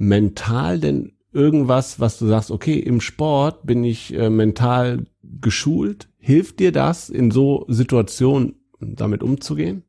mental 0.00 0.80
denn 0.80 1.12
irgendwas, 1.32 2.00
was 2.00 2.18
du 2.18 2.26
sagst, 2.26 2.50
okay, 2.50 2.78
im 2.78 3.00
Sport 3.00 3.66
bin 3.66 3.84
ich 3.84 4.14
äh, 4.14 4.30
mental 4.30 5.04
geschult? 5.22 6.08
Hilft 6.18 6.58
dir 6.58 6.72
das, 6.72 7.08
in 7.08 7.30
so 7.30 7.66
Situationen 7.68 8.56
damit 8.80 9.22
umzugehen? 9.22 9.84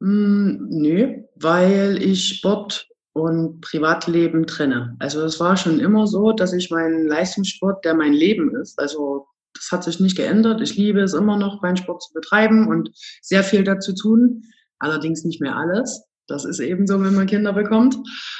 Mm, 0.00 0.68
nö, 0.68 1.14
weil 1.36 2.00
ich 2.00 2.28
Sport 2.28 2.88
und 3.12 3.60
Privatleben 3.60 4.46
trenne. 4.46 4.96
Also 4.98 5.22
es 5.22 5.40
war 5.40 5.56
schon 5.56 5.80
immer 5.80 6.06
so, 6.06 6.32
dass 6.32 6.52
ich 6.52 6.70
meinen 6.70 7.08
Leistungssport, 7.08 7.84
der 7.84 7.94
mein 7.94 8.12
Leben 8.12 8.54
ist, 8.56 8.78
also 8.78 9.26
das 9.54 9.70
hat 9.70 9.84
sich 9.84 10.00
nicht 10.00 10.16
geändert. 10.16 10.60
Ich 10.60 10.76
liebe 10.76 11.00
es 11.00 11.14
immer 11.14 11.36
noch, 11.36 11.62
meinen 11.62 11.76
Sport 11.76 12.02
zu 12.02 12.12
betreiben 12.14 12.68
und 12.68 12.90
sehr 13.20 13.44
viel 13.44 13.64
dazu 13.64 13.94
tun. 13.94 14.44
Allerdings 14.78 15.24
nicht 15.24 15.40
mehr 15.40 15.56
alles. 15.56 16.04
Das 16.28 16.44
ist 16.44 16.60
eben 16.60 16.86
so, 16.86 17.02
wenn 17.02 17.14
man 17.14 17.26
Kinder 17.26 17.52
bekommt, 17.52 17.96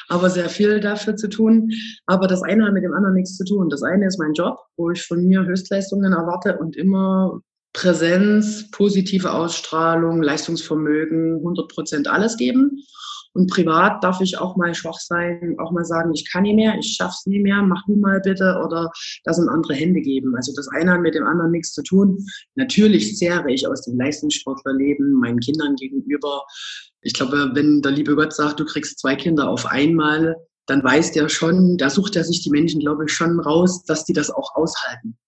aber 0.08 0.30
sehr 0.30 0.48
viel 0.48 0.80
dafür 0.80 1.16
zu 1.16 1.28
tun. 1.28 1.70
Aber 2.06 2.26
das 2.26 2.42
eine 2.42 2.64
hat 2.64 2.72
mit 2.72 2.84
dem 2.84 2.94
anderen 2.94 3.14
nichts 3.14 3.36
zu 3.36 3.44
tun. 3.44 3.68
Das 3.68 3.82
eine 3.82 4.06
ist 4.06 4.18
mein 4.18 4.34
Job, 4.34 4.58
wo 4.76 4.90
ich 4.90 5.02
von 5.02 5.24
mir 5.24 5.44
Höchstleistungen 5.44 6.12
erwarte 6.12 6.58
und 6.58 6.76
immer 6.76 7.40
Präsenz, 7.72 8.70
positive 8.70 9.32
Ausstrahlung, 9.32 10.22
Leistungsvermögen, 10.22 11.36
100 11.36 11.68
Prozent 11.68 12.08
alles 12.08 12.36
geben. 12.36 12.82
Und 13.34 13.50
privat 13.50 14.02
darf 14.04 14.20
ich 14.20 14.38
auch 14.38 14.56
mal 14.56 14.74
schwach 14.74 14.98
sein, 14.98 15.56
auch 15.58 15.72
mal 15.72 15.84
sagen, 15.84 16.12
ich 16.14 16.30
kann 16.30 16.42
nicht 16.42 16.56
mehr, 16.56 16.76
ich 16.78 16.94
schaff's 16.96 17.26
nicht 17.26 17.42
mehr, 17.42 17.62
mach 17.62 17.84
du 17.86 17.96
mal 17.96 18.20
bitte 18.20 18.60
oder 18.64 18.90
das 19.24 19.38
in 19.38 19.48
andere 19.48 19.74
Hände 19.74 20.00
geben. 20.00 20.36
Also 20.36 20.52
das 20.54 20.68
eine 20.68 20.92
hat 20.92 21.00
mit 21.00 21.14
dem 21.14 21.26
anderen 21.26 21.50
nichts 21.50 21.72
zu 21.72 21.82
tun. 21.82 22.18
Natürlich 22.54 23.16
zehre 23.16 23.50
ich 23.50 23.66
aus 23.66 23.82
dem 23.82 23.98
Leistungssportlerleben 23.98 25.12
meinen 25.14 25.40
Kindern 25.40 25.76
gegenüber 25.76 26.44
ich 27.02 27.14
glaube, 27.14 27.50
wenn 27.54 27.82
der 27.82 27.92
liebe 27.92 28.14
Gott 28.14 28.32
sagt, 28.32 28.60
du 28.60 28.64
kriegst 28.64 29.00
zwei 29.00 29.16
Kinder 29.16 29.48
auf 29.48 29.66
einmal, 29.66 30.36
dann 30.66 30.84
weiß 30.84 31.12
der 31.12 31.28
schon, 31.28 31.76
da 31.76 31.90
sucht 31.90 32.14
er 32.16 32.24
sich 32.24 32.42
die 32.42 32.50
Menschen, 32.50 32.80
glaube 32.80 33.04
ich, 33.04 33.12
schon 33.12 33.40
raus, 33.40 33.84
dass 33.84 34.04
die 34.04 34.12
das 34.12 34.30
auch 34.30 34.54
aushalten. 34.54 35.18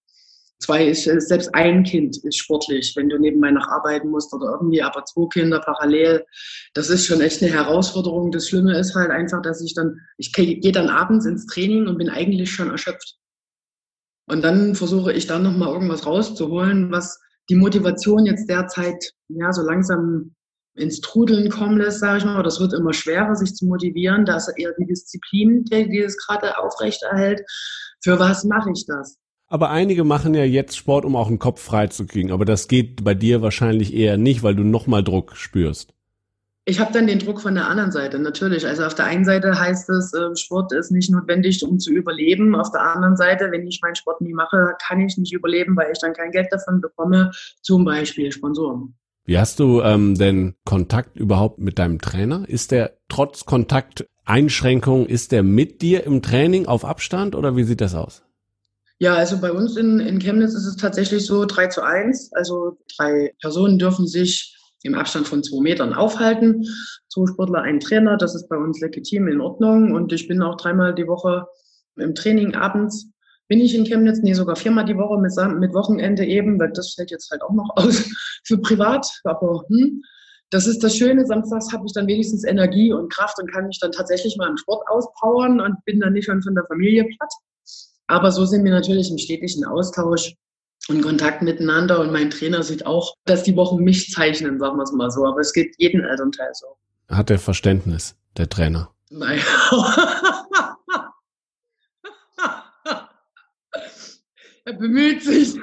Zwei 0.61 0.87
ist, 0.87 1.06
äh, 1.06 1.20
selbst 1.20 1.54
ein 1.54 1.84
Kind 1.84 2.16
ist 2.25 2.38
sportlich, 2.38 2.94
wenn 2.96 3.08
du 3.08 3.18
nebenbei 3.18 3.50
noch 3.50 3.68
arbeiten 3.68 4.08
musst 4.08 4.32
oder 4.32 4.52
irgendwie, 4.52 4.82
aber 4.82 5.04
zwei 5.04 5.28
Kinder 5.28 5.61
parallel, 5.61 6.25
das 6.75 6.90
ist 6.90 7.06
schon 7.06 7.20
echt 7.20 7.42
eine 7.42 7.52
Herausforderung. 7.52 8.30
Das 8.30 8.49
Schlimme 8.49 8.78
ist 8.78 8.94
halt 8.94 9.11
einfach, 9.11 9.42
dass 9.42 9.61
ich 9.62 9.75
dann, 9.75 10.00
ich 10.16 10.32
gehe 10.32 10.73
dann 10.73 10.88
abends 10.88 11.26
ins 11.26 11.46
Training 11.46 11.87
und 11.87 11.99
bin 11.99 12.08
eigentlich 12.08 12.50
schon 12.50 12.70
erschöpft. 12.70 13.16
Und 14.26 14.42
dann 14.42 14.75
versuche 14.75 15.12
ich 15.12 15.26
dann 15.26 15.42
nochmal 15.42 15.73
irgendwas 15.73 16.06
rauszuholen, 16.06 16.90
was 16.90 17.20
die 17.50 17.56
Motivation 17.56 18.25
jetzt 18.25 18.49
derzeit, 18.49 19.12
ja, 19.28 19.52
so 19.52 19.62
langsam 19.62 20.34
ins 20.76 21.00
Trudeln 21.00 21.50
kommen 21.50 21.78
lässt, 21.78 22.00
sage 22.00 22.18
ich 22.18 22.25
mal. 22.25 22.42
Das 22.42 22.58
wird 22.58 22.73
immer 22.73 22.92
schwerer, 22.92 23.34
sich 23.37 23.54
zu 23.54 23.66
motivieren. 23.66 24.25
Da 24.25 24.37
ist 24.37 24.49
eher 24.56 24.73
die 24.78 24.87
Disziplin, 24.87 25.64
die 25.64 26.02
das 26.02 26.16
gerade 26.16 26.58
aufrechterhält. 26.58 27.42
Für 28.02 28.18
was 28.18 28.44
mache 28.44 28.70
ich 28.75 28.84
das? 28.87 29.18
Aber 29.48 29.70
einige 29.70 30.04
machen 30.04 30.34
ja 30.34 30.44
jetzt 30.44 30.76
Sport, 30.76 31.04
um 31.04 31.16
auch 31.16 31.28
den 31.28 31.38
Kopf 31.38 31.60
frei 31.60 31.86
zu 31.88 32.06
kriegen. 32.06 32.32
Aber 32.32 32.44
das 32.44 32.68
geht 32.68 33.04
bei 33.04 33.14
dir 33.14 33.42
wahrscheinlich 33.42 33.94
eher 33.94 34.16
nicht, 34.16 34.42
weil 34.42 34.54
du 34.54 34.64
nochmal 34.64 35.04
Druck 35.04 35.36
spürst. 35.36 35.94
Ich 36.66 36.80
habe 36.80 36.94
dann 36.94 37.06
den 37.06 37.18
Druck 37.18 37.42
von 37.42 37.54
der 37.54 37.68
anderen 37.68 37.92
Seite, 37.92 38.18
natürlich. 38.18 38.66
Also 38.66 38.84
auf 38.84 38.94
der 38.94 39.04
einen 39.04 39.26
Seite 39.26 39.58
heißt 39.60 39.90
es, 39.90 40.14
ähm, 40.14 40.34
Sport 40.34 40.72
ist 40.72 40.90
nicht 40.90 41.10
notwendig, 41.10 41.62
um 41.62 41.78
zu 41.78 41.92
überleben. 41.92 42.54
Auf 42.54 42.70
der 42.72 42.80
anderen 42.80 43.16
Seite, 43.16 43.50
wenn 43.50 43.66
ich 43.66 43.80
meinen 43.82 43.96
Sport 43.96 44.22
nie 44.22 44.32
mache, 44.32 44.74
kann 44.86 44.98
ich 45.00 45.18
nicht 45.18 45.34
überleben, 45.34 45.76
weil 45.76 45.92
ich 45.92 45.98
dann 45.98 46.14
kein 46.14 46.30
Geld 46.30 46.48
davon 46.50 46.80
bekomme, 46.80 47.32
zum 47.60 47.84
Beispiel 47.84 48.32
Sponsoren. 48.32 48.94
Wie 49.26 49.38
hast 49.38 49.60
du 49.60 49.82
ähm, 49.82 50.14
denn 50.14 50.54
Kontakt 50.64 51.16
überhaupt 51.16 51.58
mit 51.58 51.78
deinem 51.78 51.98
Trainer? 51.98 52.48
Ist 52.48 52.70
der 52.70 52.96
trotz 53.08 53.44
Kontakteinschränkungen, 53.44 55.06
ist 55.06 55.32
der 55.32 55.42
mit 55.42 55.82
dir 55.82 56.04
im 56.04 56.22
Training 56.22 56.64
auf 56.64 56.86
Abstand 56.86 57.34
oder 57.34 57.56
wie 57.56 57.64
sieht 57.64 57.82
das 57.82 57.94
aus? 57.94 58.23
Ja, 58.98 59.14
also 59.14 59.40
bei 59.40 59.52
uns 59.52 59.76
in, 59.76 60.00
in 60.00 60.18
Chemnitz 60.18 60.54
ist 60.54 60.66
es 60.66 60.76
tatsächlich 60.76 61.26
so 61.26 61.44
3 61.44 61.66
zu 61.68 61.82
1. 61.82 62.32
Also 62.32 62.78
drei 62.96 63.34
Personen 63.40 63.78
dürfen 63.78 64.06
sich 64.06 64.56
im 64.82 64.94
Abstand 64.94 65.26
von 65.26 65.42
zwei 65.42 65.60
Metern 65.60 65.94
aufhalten. 65.94 66.64
Zwei 67.08 67.26
Sportler, 67.26 67.62
ein 67.62 67.80
Trainer, 67.80 68.16
das 68.16 68.34
ist 68.34 68.48
bei 68.48 68.56
uns 68.56 68.80
legitim 68.80 69.28
in 69.28 69.40
Ordnung. 69.40 69.92
Und 69.92 70.12
ich 70.12 70.28
bin 70.28 70.42
auch 70.42 70.56
dreimal 70.56 70.94
die 70.94 71.06
Woche 71.06 71.46
im 71.96 72.14
Training 72.14 72.54
abends 72.54 73.08
bin 73.48 73.60
ich 73.60 73.74
in 73.74 73.84
Chemnitz, 73.84 74.20
nee, 74.22 74.32
sogar 74.32 74.56
viermal 74.56 74.84
die 74.84 74.96
Woche 74.96 75.18
mit, 75.18 75.32
mit 75.60 75.74
Wochenende 75.74 76.24
eben, 76.24 76.58
weil 76.58 76.72
das 76.72 76.94
fällt 76.94 77.10
jetzt 77.10 77.30
halt 77.30 77.42
auch 77.42 77.52
noch 77.52 77.70
aus 77.76 78.04
für 78.44 78.58
privat. 78.58 79.06
Aber 79.24 79.64
hm, 79.68 80.02
das 80.50 80.66
ist 80.66 80.82
das 80.82 80.96
Schöne, 80.96 81.26
samstags 81.26 81.72
habe 81.72 81.84
ich 81.86 81.92
dann 81.92 82.06
wenigstens 82.06 82.44
Energie 82.44 82.92
und 82.92 83.12
Kraft 83.12 83.38
und 83.40 83.52
kann 83.52 83.66
mich 83.66 83.78
dann 83.80 83.92
tatsächlich 83.92 84.36
mal 84.36 84.48
im 84.48 84.56
Sport 84.56 84.86
auspowern 84.88 85.60
und 85.60 85.84
bin 85.84 86.00
dann 86.00 86.12
nicht 86.12 86.26
schon 86.26 86.42
von 86.42 86.54
der 86.54 86.64
Familie 86.66 87.04
platt. 87.04 87.32
Aber 88.06 88.30
so 88.30 88.44
sind 88.44 88.64
wir 88.64 88.73
natürlich 88.73 89.11
im 89.11 89.18
stetigen 89.18 89.64
Austausch 89.64 90.34
und 90.88 91.02
Kontakt 91.02 91.42
miteinander 91.42 92.00
und 92.00 92.12
mein 92.12 92.30
Trainer 92.30 92.62
sieht 92.62 92.84
auch, 92.87 93.14
dass 93.25 93.42
die 93.42 93.56
Wochen 93.56 93.82
mich 93.82 94.11
zeichnen, 94.11 94.58
sagen 94.58 94.76
wir 94.76 94.82
es 94.82 94.92
mal 94.92 95.11
so. 95.11 95.25
Aber 95.26 95.40
es 95.40 95.52
geht 95.52 95.75
jeden 95.78 96.04
Elternteil 96.04 96.50
so. 96.52 96.66
Hat 97.08 97.30
er 97.30 97.38
Verständnis, 97.38 98.16
der 98.37 98.49
Trainer? 98.49 98.90
Nein. 99.11 99.40
Er 104.66 104.73
bemüht 104.73 105.23
sich. 105.23 105.56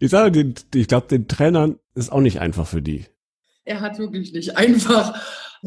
ich 0.00 0.10
sage, 0.10 0.54
ich 0.74 0.86
glaube, 0.86 1.06
den 1.08 1.28
Trainern 1.28 1.78
ist 1.94 2.12
auch 2.12 2.20
nicht 2.20 2.40
einfach 2.40 2.66
für 2.66 2.82
die. 2.82 3.06
Er 3.64 3.80
hat 3.80 3.98
wirklich 3.98 4.34
nicht 4.34 4.58
einfach 4.58 5.18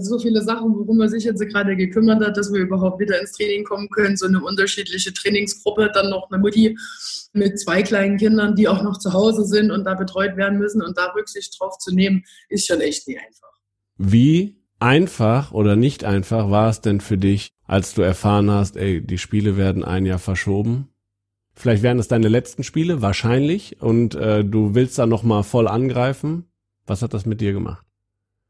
so 0.03 0.19
viele 0.19 0.41
Sachen, 0.41 0.75
worum 0.75 1.01
er 1.01 1.09
sich 1.09 1.23
jetzt 1.23 1.41
gerade 1.41 1.75
gekümmert 1.75 2.23
hat, 2.23 2.37
dass 2.37 2.53
wir 2.53 2.61
überhaupt 2.61 2.99
wieder 2.99 3.19
ins 3.19 3.31
Training 3.31 3.63
kommen 3.63 3.89
können. 3.89 4.17
So 4.17 4.27
eine 4.27 4.41
unterschiedliche 4.43 5.13
Trainingsgruppe, 5.13 5.91
dann 5.93 6.09
noch 6.09 6.29
eine 6.29 6.39
Mutti 6.39 6.77
mit 7.33 7.59
zwei 7.59 7.83
kleinen 7.83 8.17
Kindern, 8.17 8.55
die 8.55 8.67
auch 8.67 8.83
noch 8.83 8.97
zu 8.97 9.13
Hause 9.13 9.45
sind 9.45 9.71
und 9.71 9.83
da 9.85 9.93
betreut 9.93 10.37
werden 10.37 10.59
müssen 10.59 10.81
und 10.81 10.97
da 10.97 11.11
Rücksicht 11.15 11.59
drauf 11.59 11.77
zu 11.77 11.93
nehmen, 11.93 12.23
ist 12.49 12.67
schon 12.67 12.81
echt 12.81 13.07
nicht 13.07 13.19
einfach. 13.19 13.49
Wie 13.97 14.61
einfach 14.79 15.51
oder 15.51 15.75
nicht 15.75 16.03
einfach 16.03 16.49
war 16.49 16.69
es 16.69 16.81
denn 16.81 17.01
für 17.01 17.17
dich, 17.17 17.49
als 17.65 17.93
du 17.93 18.01
erfahren 18.01 18.51
hast, 18.51 18.77
ey, 18.77 19.01
die 19.01 19.17
Spiele 19.17 19.57
werden 19.57 19.83
ein 19.83 20.05
Jahr 20.05 20.19
verschoben? 20.19 20.89
Vielleicht 21.53 21.81
wären 21.81 21.97
es 21.97 22.07
deine 22.07 22.27
letzten 22.27 22.63
Spiele, 22.63 23.01
wahrscheinlich, 23.01 23.81
und 23.81 24.13
äh, 24.13 24.45
du 24.45 24.75
willst 24.75 24.99
da 24.99 25.07
nochmal 25.07 25.43
voll 25.43 25.67
angreifen. 25.67 26.45
Was 26.85 27.01
hat 27.01 27.15
das 27.15 27.25
mit 27.25 27.41
dir 27.41 27.51
gemacht? 27.51 27.86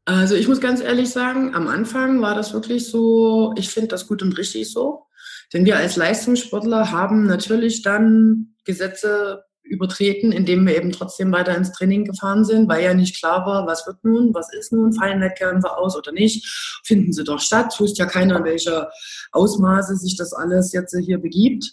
Also 0.08 0.36
ich 0.36 0.48
muss 0.48 0.62
ganz 0.62 0.80
ehrlich 0.80 1.10
sagen, 1.10 1.54
am 1.54 1.68
Anfang 1.68 2.22
war 2.22 2.34
das 2.34 2.54
wirklich 2.54 2.86
so, 2.86 3.52
ich 3.58 3.68
finde 3.68 3.88
das 3.88 4.06
gut 4.06 4.22
und 4.22 4.38
richtig 4.38 4.72
so. 4.72 5.02
Denn 5.52 5.66
wir 5.66 5.76
als 5.76 5.96
Leistungssportler 5.96 6.90
haben 6.90 7.26
natürlich 7.26 7.82
dann 7.82 8.54
Gesetze 8.64 9.44
übertreten, 9.62 10.32
indem 10.32 10.66
wir 10.66 10.76
eben 10.76 10.92
trotzdem 10.92 11.30
weiter 11.30 11.54
ins 11.54 11.72
Training 11.72 12.06
gefahren 12.06 12.46
sind, 12.46 12.70
weil 12.70 12.84
ja 12.84 12.94
nicht 12.94 13.18
klar 13.18 13.44
war, 13.44 13.66
was 13.66 13.86
wird 13.86 14.02
nun, 14.02 14.32
was 14.32 14.50
ist 14.54 14.72
nun, 14.72 14.94
fallen 14.94 15.20
Wettkämpfe 15.20 15.76
aus 15.76 15.94
oder 15.94 16.10
nicht, 16.10 16.80
finden 16.86 17.12
sie 17.12 17.24
doch 17.24 17.38
statt, 17.40 17.78
wusste 17.78 18.04
ja 18.04 18.08
keiner, 18.08 18.38
in 18.38 18.44
welcher 18.44 18.90
Ausmaße 19.32 19.94
sich 19.94 20.16
das 20.16 20.32
alles 20.32 20.72
jetzt 20.72 20.96
hier 21.04 21.18
begibt. 21.18 21.70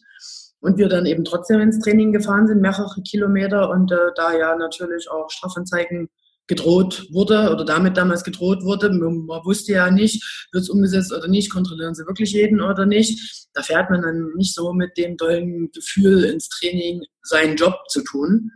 Und 0.59 0.77
wir 0.77 0.89
dann 0.89 1.05
eben 1.05 1.23
trotzdem 1.23 1.61
ins 1.61 1.79
Training 1.79 2.11
gefahren 2.11 2.47
sind, 2.47 2.59
mehrere 2.59 3.01
Kilometer 3.03 3.69
und 3.69 3.93
äh, 3.93 4.11
da 4.17 4.33
ja 4.33 4.57
natürlich 4.57 5.09
auch 5.09 5.29
Strafanzeigen 5.29 6.09
gedroht 6.47 7.07
wurde 7.11 7.51
oder 7.51 7.65
damit 7.65 7.97
damals 7.97 8.23
gedroht 8.23 8.63
wurde. 8.63 8.89
Man, 8.89 9.27
wusste 9.45 9.73
ja 9.73 9.89
nicht, 9.89 10.47
wird 10.51 10.63
es 10.63 10.69
umgesetzt 10.69 11.11
oder 11.11 11.27
nicht, 11.27 11.51
kontrollieren 11.51 11.95
sie 11.95 12.05
wirklich 12.05 12.31
jeden 12.31 12.61
oder 12.61 12.85
nicht. 12.85 13.47
Da 13.53 13.61
fährt 13.61 13.89
man 13.89 14.01
dann 14.01 14.31
nicht 14.35 14.53
so 14.53 14.73
mit 14.73 14.97
dem 14.97 15.17
tollen 15.17 15.71
Gefühl 15.71 16.23
ins 16.25 16.49
Training, 16.49 17.03
seinen 17.23 17.55
Job 17.55 17.75
zu 17.89 18.03
tun. 18.03 18.51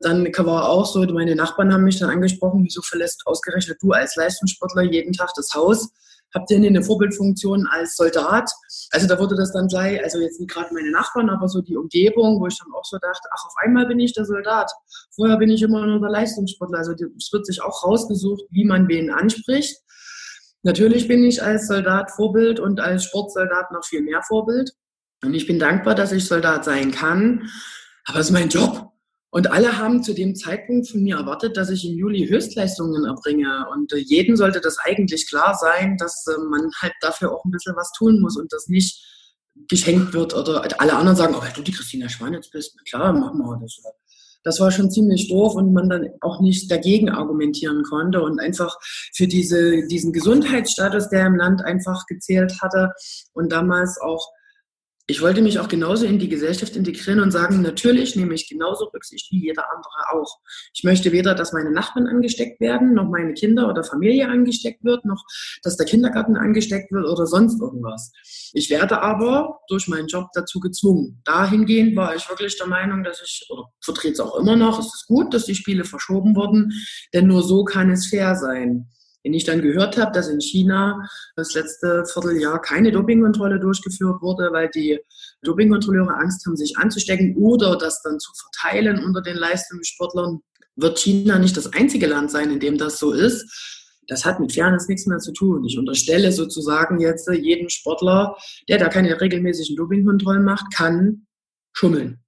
Dann 0.00 0.26
war 0.38 0.68
auch 0.68 0.86
so, 0.86 1.00
meine 1.04 1.36
Nachbarn 1.36 1.72
haben 1.72 1.84
mich 1.84 1.98
dann 1.98 2.10
angesprochen, 2.10 2.64
wieso 2.64 2.80
verlässt 2.80 3.22
ausgerechnet 3.26 3.78
du 3.82 3.92
als 3.92 4.16
Leistungssportler 4.16 4.82
jeden 4.82 5.12
Tag 5.12 5.30
das 5.36 5.50
Haus? 5.54 5.90
Habt 6.34 6.50
ihr 6.50 6.56
eine 6.56 6.82
Vorbildfunktion 6.82 7.66
als 7.70 7.96
Soldat? 7.96 8.50
Also 8.90 9.06
da 9.06 9.18
wurde 9.18 9.36
das 9.36 9.52
dann 9.52 9.68
gleich, 9.68 10.02
also 10.02 10.18
jetzt 10.18 10.40
nicht 10.40 10.50
gerade 10.50 10.72
meine 10.72 10.90
Nachbarn, 10.90 11.30
aber 11.30 11.48
so 11.48 11.60
die 11.60 11.76
Umgebung, 11.76 12.40
wo 12.40 12.46
ich 12.46 12.58
dann 12.58 12.72
auch 12.72 12.84
so 12.84 12.98
dachte, 12.98 13.28
ach, 13.32 13.44
auf 13.46 13.54
einmal 13.62 13.86
bin 13.86 14.00
ich 14.00 14.12
der 14.12 14.24
Soldat. 14.24 14.70
Vorher 15.14 15.36
bin 15.36 15.50
ich 15.50 15.62
immer 15.62 15.86
nur 15.86 16.00
der 16.00 16.10
Leistungssportler. 16.10 16.78
Also 16.78 16.92
es 16.92 17.32
wird 17.32 17.46
sich 17.46 17.62
auch 17.62 17.84
rausgesucht, 17.84 18.42
wie 18.50 18.64
man 18.64 18.88
wen 18.88 19.10
anspricht. 19.10 19.76
Natürlich 20.62 21.08
bin 21.08 21.24
ich 21.24 21.42
als 21.42 21.68
Soldat 21.68 22.10
Vorbild 22.10 22.60
und 22.60 22.80
als 22.80 23.04
Sportsoldat 23.04 23.72
noch 23.72 23.84
viel 23.84 24.02
mehr 24.02 24.22
Vorbild. 24.22 24.72
Und 25.22 25.34
ich 25.34 25.46
bin 25.46 25.58
dankbar, 25.58 25.94
dass 25.94 26.12
ich 26.12 26.26
Soldat 26.26 26.64
sein 26.64 26.90
kann. 26.90 27.48
Aber 28.06 28.18
es 28.18 28.26
ist 28.26 28.32
mein 28.32 28.48
Job. 28.48 28.89
Und 29.32 29.52
alle 29.52 29.78
haben 29.78 30.02
zu 30.02 30.12
dem 30.12 30.34
Zeitpunkt 30.34 30.88
von 30.88 31.02
mir 31.02 31.16
erwartet, 31.16 31.56
dass 31.56 31.70
ich 31.70 31.88
im 31.88 31.96
Juli 31.96 32.26
Höchstleistungen 32.26 33.04
erbringe. 33.04 33.66
Und 33.72 33.92
äh, 33.92 33.98
jedem 33.98 34.36
sollte 34.36 34.60
das 34.60 34.78
eigentlich 34.78 35.28
klar 35.28 35.54
sein, 35.54 35.96
dass 35.98 36.26
äh, 36.26 36.40
man 36.50 36.70
halt 36.80 36.94
dafür 37.00 37.32
auch 37.32 37.44
ein 37.44 37.52
bisschen 37.52 37.76
was 37.76 37.92
tun 37.92 38.20
muss 38.20 38.36
und 38.36 38.52
das 38.52 38.66
nicht 38.66 39.00
geschenkt 39.68 40.12
wird 40.14 40.34
oder 40.34 40.64
alle 40.80 40.94
anderen 40.94 41.16
sagen, 41.16 41.34
oh, 41.36 41.44
du 41.54 41.62
die 41.62 41.72
Christina 41.72 42.08
Schwanitz 42.08 42.50
bist, 42.50 42.76
klar, 42.88 43.12
machen 43.12 43.38
wir 43.38 43.58
das. 43.60 43.80
Das 44.42 44.58
war 44.58 44.70
schon 44.70 44.90
ziemlich 44.90 45.28
doof 45.28 45.54
und 45.54 45.72
man 45.72 45.90
dann 45.90 46.08
auch 46.22 46.40
nicht 46.40 46.70
dagegen 46.70 47.10
argumentieren 47.10 47.82
konnte 47.82 48.22
und 48.22 48.40
einfach 48.40 48.78
für 49.12 49.26
diese, 49.26 49.86
diesen 49.86 50.12
Gesundheitsstatus, 50.12 51.10
der 51.10 51.26
im 51.26 51.36
Land 51.36 51.62
einfach 51.62 52.06
gezählt 52.06 52.60
hatte 52.62 52.92
und 53.34 53.52
damals 53.52 54.00
auch 54.00 54.26
ich 55.10 55.20
wollte 55.20 55.42
mich 55.42 55.58
auch 55.58 55.66
genauso 55.66 56.06
in 56.06 56.20
die 56.20 56.28
Gesellschaft 56.28 56.76
integrieren 56.76 57.20
und 57.20 57.32
sagen, 57.32 57.62
natürlich 57.62 58.14
nehme 58.14 58.34
ich 58.34 58.48
genauso 58.48 58.86
Rücksicht 58.86 59.30
wie 59.32 59.44
jeder 59.46 59.64
andere 59.74 60.12
auch. 60.12 60.38
Ich 60.72 60.84
möchte 60.84 61.10
weder, 61.10 61.34
dass 61.34 61.52
meine 61.52 61.72
Nachbarn 61.72 62.06
angesteckt 62.06 62.60
werden, 62.60 62.94
noch 62.94 63.08
meine 63.10 63.34
Kinder 63.34 63.68
oder 63.68 63.82
Familie 63.82 64.28
angesteckt 64.28 64.84
wird, 64.84 65.04
noch 65.04 65.24
dass 65.64 65.76
der 65.76 65.86
Kindergarten 65.86 66.36
angesteckt 66.36 66.92
wird 66.92 67.06
oder 67.08 67.26
sonst 67.26 67.60
irgendwas. 67.60 68.12
Ich 68.52 68.70
werde 68.70 69.02
aber 69.02 69.58
durch 69.68 69.88
meinen 69.88 70.06
Job 70.06 70.28
dazu 70.32 70.60
gezwungen. 70.60 71.20
Dahingehend 71.24 71.96
war 71.96 72.14
ich 72.14 72.28
wirklich 72.28 72.56
der 72.56 72.68
Meinung, 72.68 73.02
dass 73.02 73.20
ich, 73.20 73.46
oder 73.50 73.64
vertrete 73.82 74.14
es 74.14 74.20
auch 74.20 74.38
immer 74.38 74.54
noch, 74.54 74.78
es 74.78 74.86
ist 74.86 75.06
gut, 75.08 75.34
dass 75.34 75.44
die 75.44 75.56
Spiele 75.56 75.84
verschoben 75.84 76.36
wurden, 76.36 76.72
denn 77.12 77.26
nur 77.26 77.42
so 77.42 77.64
kann 77.64 77.90
es 77.90 78.06
fair 78.06 78.36
sein. 78.36 78.88
Wenn 79.22 79.34
ich 79.34 79.44
dann 79.44 79.60
gehört 79.60 79.98
habe, 79.98 80.12
dass 80.12 80.28
in 80.28 80.40
China 80.40 81.06
das 81.36 81.54
letzte 81.54 82.04
Vierteljahr 82.06 82.60
keine 82.60 82.90
Dopingkontrolle 82.90 83.60
durchgeführt 83.60 84.22
wurde, 84.22 84.50
weil 84.52 84.70
die 84.70 84.98
Dopingkontrolleure 85.42 86.14
Angst 86.14 86.46
haben, 86.46 86.56
sich 86.56 86.78
anzustecken 86.78 87.36
oder 87.36 87.76
das 87.76 88.00
dann 88.02 88.18
zu 88.18 88.32
verteilen 88.34 89.04
unter 89.04 89.20
den 89.20 89.36
Leistungssportlern, 89.36 90.40
wird 90.76 90.98
China 90.98 91.38
nicht 91.38 91.56
das 91.56 91.72
einzige 91.72 92.06
Land 92.06 92.30
sein, 92.30 92.50
in 92.50 92.60
dem 92.60 92.78
das 92.78 92.98
so 92.98 93.12
ist. 93.12 93.98
Das 94.06 94.24
hat 94.24 94.40
mit 94.40 94.52
Fairness 94.52 94.88
nichts 94.88 95.06
mehr 95.06 95.18
zu 95.18 95.32
tun. 95.32 95.64
Ich 95.64 95.78
unterstelle 95.78 96.32
sozusagen 96.32 96.98
jetzt 97.00 97.28
jedem 97.28 97.68
Sportler, 97.68 98.36
der 98.68 98.78
da 98.78 98.88
keine 98.88 99.20
regelmäßigen 99.20 99.76
Dopingkontrollen 99.76 100.44
macht, 100.44 100.74
kann 100.74 101.26
schummeln. 101.72 102.20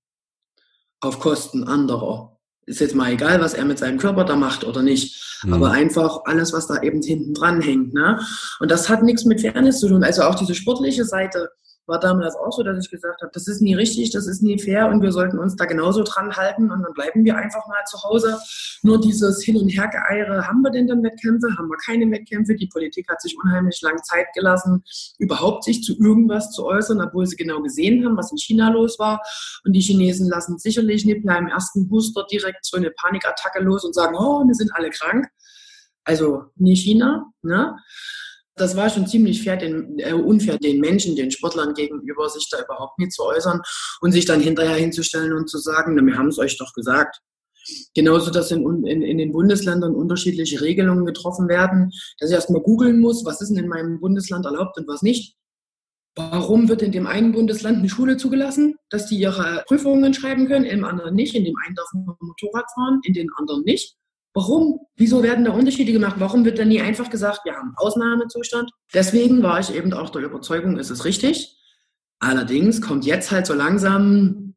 Auf 1.00 1.18
Kosten 1.18 1.64
anderer 1.64 2.31
ist 2.66 2.80
jetzt 2.80 2.94
mal 2.94 3.12
egal, 3.12 3.40
was 3.40 3.54
er 3.54 3.64
mit 3.64 3.78
seinem 3.78 3.98
Körper 3.98 4.24
da 4.24 4.36
macht 4.36 4.64
oder 4.64 4.82
nicht, 4.82 5.42
mhm. 5.44 5.54
aber 5.54 5.70
einfach 5.70 6.20
alles, 6.24 6.52
was 6.52 6.66
da 6.66 6.80
eben 6.82 7.02
hinten 7.02 7.34
dran 7.34 7.60
hängt. 7.60 7.94
Ne? 7.94 8.20
Und 8.60 8.70
das 8.70 8.88
hat 8.88 9.02
nichts 9.02 9.24
mit 9.24 9.40
Fairness 9.40 9.80
zu 9.80 9.88
tun. 9.88 10.04
Also 10.04 10.22
auch 10.22 10.34
diese 10.34 10.54
sportliche 10.54 11.04
Seite 11.04 11.50
war 11.86 11.98
damals 11.98 12.36
auch 12.36 12.52
so, 12.52 12.62
dass 12.62 12.84
ich 12.84 12.90
gesagt 12.90 13.22
habe, 13.22 13.30
das 13.34 13.48
ist 13.48 13.60
nie 13.60 13.74
richtig, 13.74 14.10
das 14.10 14.26
ist 14.26 14.42
nie 14.42 14.58
fair 14.58 14.88
und 14.88 15.02
wir 15.02 15.12
sollten 15.12 15.38
uns 15.38 15.56
da 15.56 15.64
genauso 15.64 16.02
dran 16.04 16.34
halten 16.36 16.70
und 16.70 16.82
dann 16.82 16.92
bleiben 16.92 17.24
wir 17.24 17.36
einfach 17.36 17.66
mal 17.66 17.82
zu 17.86 18.02
Hause. 18.02 18.38
Nur 18.82 19.00
dieses 19.00 19.42
Hin- 19.42 19.56
und 19.56 19.68
Hergeeire, 19.68 20.46
haben 20.46 20.62
wir 20.62 20.70
denn 20.70 20.86
dann 20.86 21.02
Wettkämpfe, 21.02 21.48
haben 21.58 21.68
wir 21.68 21.76
keine 21.84 22.10
Wettkämpfe? 22.10 22.54
Die 22.54 22.68
Politik 22.68 23.08
hat 23.08 23.20
sich 23.20 23.36
unheimlich 23.42 23.80
lang 23.82 24.02
Zeit 24.04 24.26
gelassen, 24.34 24.84
überhaupt 25.18 25.64
sich 25.64 25.82
zu 25.82 25.98
irgendwas 25.98 26.52
zu 26.52 26.64
äußern, 26.64 27.00
obwohl 27.00 27.26
sie 27.26 27.36
genau 27.36 27.60
gesehen 27.62 28.04
haben, 28.04 28.16
was 28.16 28.30
in 28.30 28.38
China 28.38 28.70
los 28.70 28.98
war. 28.98 29.20
Und 29.64 29.72
die 29.72 29.80
Chinesen 29.80 30.28
lassen 30.28 30.58
sicherlich 30.58 31.04
nicht 31.04 31.24
beim 31.24 31.48
ersten 31.48 31.88
Booster 31.88 32.24
direkt 32.30 32.64
so 32.64 32.76
eine 32.76 32.90
Panikattacke 32.90 33.60
los 33.60 33.84
und 33.84 33.94
sagen, 33.94 34.14
oh, 34.16 34.46
wir 34.46 34.54
sind 34.54 34.70
alle 34.74 34.90
krank. 34.90 35.26
Also 36.04 36.44
nie 36.56 36.76
China, 36.76 37.32
ne? 37.42 37.76
Das 38.56 38.76
war 38.76 38.90
schon 38.90 39.06
ziemlich 39.06 39.42
den, 39.44 39.98
äh, 39.98 40.12
unfair 40.12 40.58
den 40.58 40.80
Menschen, 40.80 41.16
den 41.16 41.30
Sportlern 41.30 41.72
gegenüber, 41.74 42.28
sich 42.28 42.48
da 42.50 42.62
überhaupt 42.62 42.98
nicht 42.98 43.12
zu 43.12 43.24
äußern 43.24 43.60
und 44.02 44.12
sich 44.12 44.26
dann 44.26 44.40
hinterher 44.40 44.76
hinzustellen 44.76 45.32
und 45.32 45.48
zu 45.48 45.58
sagen, 45.58 45.94
na, 45.94 46.02
wir 46.02 46.18
haben 46.18 46.28
es 46.28 46.38
euch 46.38 46.58
doch 46.58 46.72
gesagt. 46.74 47.18
Genauso, 47.94 48.30
dass 48.30 48.50
in, 48.50 48.84
in, 48.84 49.02
in 49.02 49.18
den 49.18 49.32
Bundesländern 49.32 49.94
unterschiedliche 49.94 50.60
Regelungen 50.60 51.06
getroffen 51.06 51.48
werden, 51.48 51.90
dass 52.18 52.30
ich 52.30 52.34
erstmal 52.34 52.62
googeln 52.62 52.98
muss, 52.98 53.24
was 53.24 53.40
ist 53.40 53.50
denn 53.50 53.64
in 53.64 53.68
meinem 53.68 54.00
Bundesland 54.00 54.44
erlaubt 54.44 54.76
und 54.78 54.88
was 54.88 55.02
nicht. 55.02 55.36
Warum 56.14 56.68
wird 56.68 56.82
in 56.82 56.92
dem 56.92 57.06
einen 57.06 57.32
Bundesland 57.32 57.78
eine 57.78 57.88
Schule 57.88 58.18
zugelassen, 58.18 58.76
dass 58.90 59.06
die 59.06 59.18
ihre 59.18 59.64
Prüfungen 59.66 60.12
schreiben 60.12 60.46
können, 60.46 60.66
im 60.66 60.84
anderen 60.84 61.14
nicht? 61.14 61.34
In 61.34 61.44
dem 61.44 61.54
einen 61.64 61.74
darf 61.74 61.88
man 61.94 62.14
Motorrad 62.20 62.66
fahren, 62.74 63.00
in 63.04 63.14
den 63.14 63.30
anderen 63.38 63.62
nicht. 63.62 63.96
Warum? 64.34 64.80
Wieso 64.96 65.22
werden 65.22 65.44
da 65.44 65.52
Unterschiede 65.52 65.92
gemacht? 65.92 66.16
Warum 66.18 66.44
wird 66.44 66.58
dann 66.58 66.68
nie 66.68 66.80
einfach 66.80 67.10
gesagt, 67.10 67.40
wir 67.44 67.54
haben 67.54 67.74
Ausnahmezustand? 67.76 68.70
Deswegen 68.94 69.42
war 69.42 69.60
ich 69.60 69.74
eben 69.74 69.92
auch 69.92 70.10
der 70.10 70.22
Überzeugung, 70.22 70.78
ist 70.78 70.90
es 70.90 71.04
richtig. 71.04 71.58
Allerdings 72.18 72.80
kommt 72.80 73.04
jetzt 73.04 73.30
halt 73.30 73.46
so 73.46 73.52
langsam, 73.52 74.54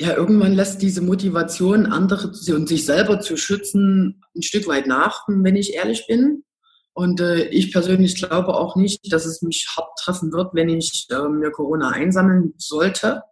ja, 0.00 0.16
irgendwann 0.16 0.54
lässt 0.54 0.82
diese 0.82 1.02
Motivation, 1.02 1.86
andere 1.86 2.32
und 2.54 2.68
sich 2.68 2.84
selber 2.84 3.20
zu 3.20 3.36
schützen, 3.36 4.22
ein 4.34 4.42
Stück 4.42 4.66
weit 4.66 4.86
nach, 4.86 5.24
wenn 5.28 5.56
ich 5.56 5.74
ehrlich 5.74 6.06
bin. 6.06 6.44
Und 6.92 7.20
äh, 7.20 7.44
ich 7.44 7.72
persönlich 7.72 8.16
glaube 8.16 8.54
auch 8.54 8.76
nicht, 8.76 9.12
dass 9.12 9.24
es 9.24 9.40
mich 9.40 9.66
hart 9.76 9.90
treffen 9.98 10.32
wird, 10.32 10.52
wenn 10.54 10.68
ich 10.68 11.06
äh, 11.10 11.28
mir 11.28 11.50
Corona 11.50 11.90
einsammeln 11.90 12.54
sollte. 12.58 13.22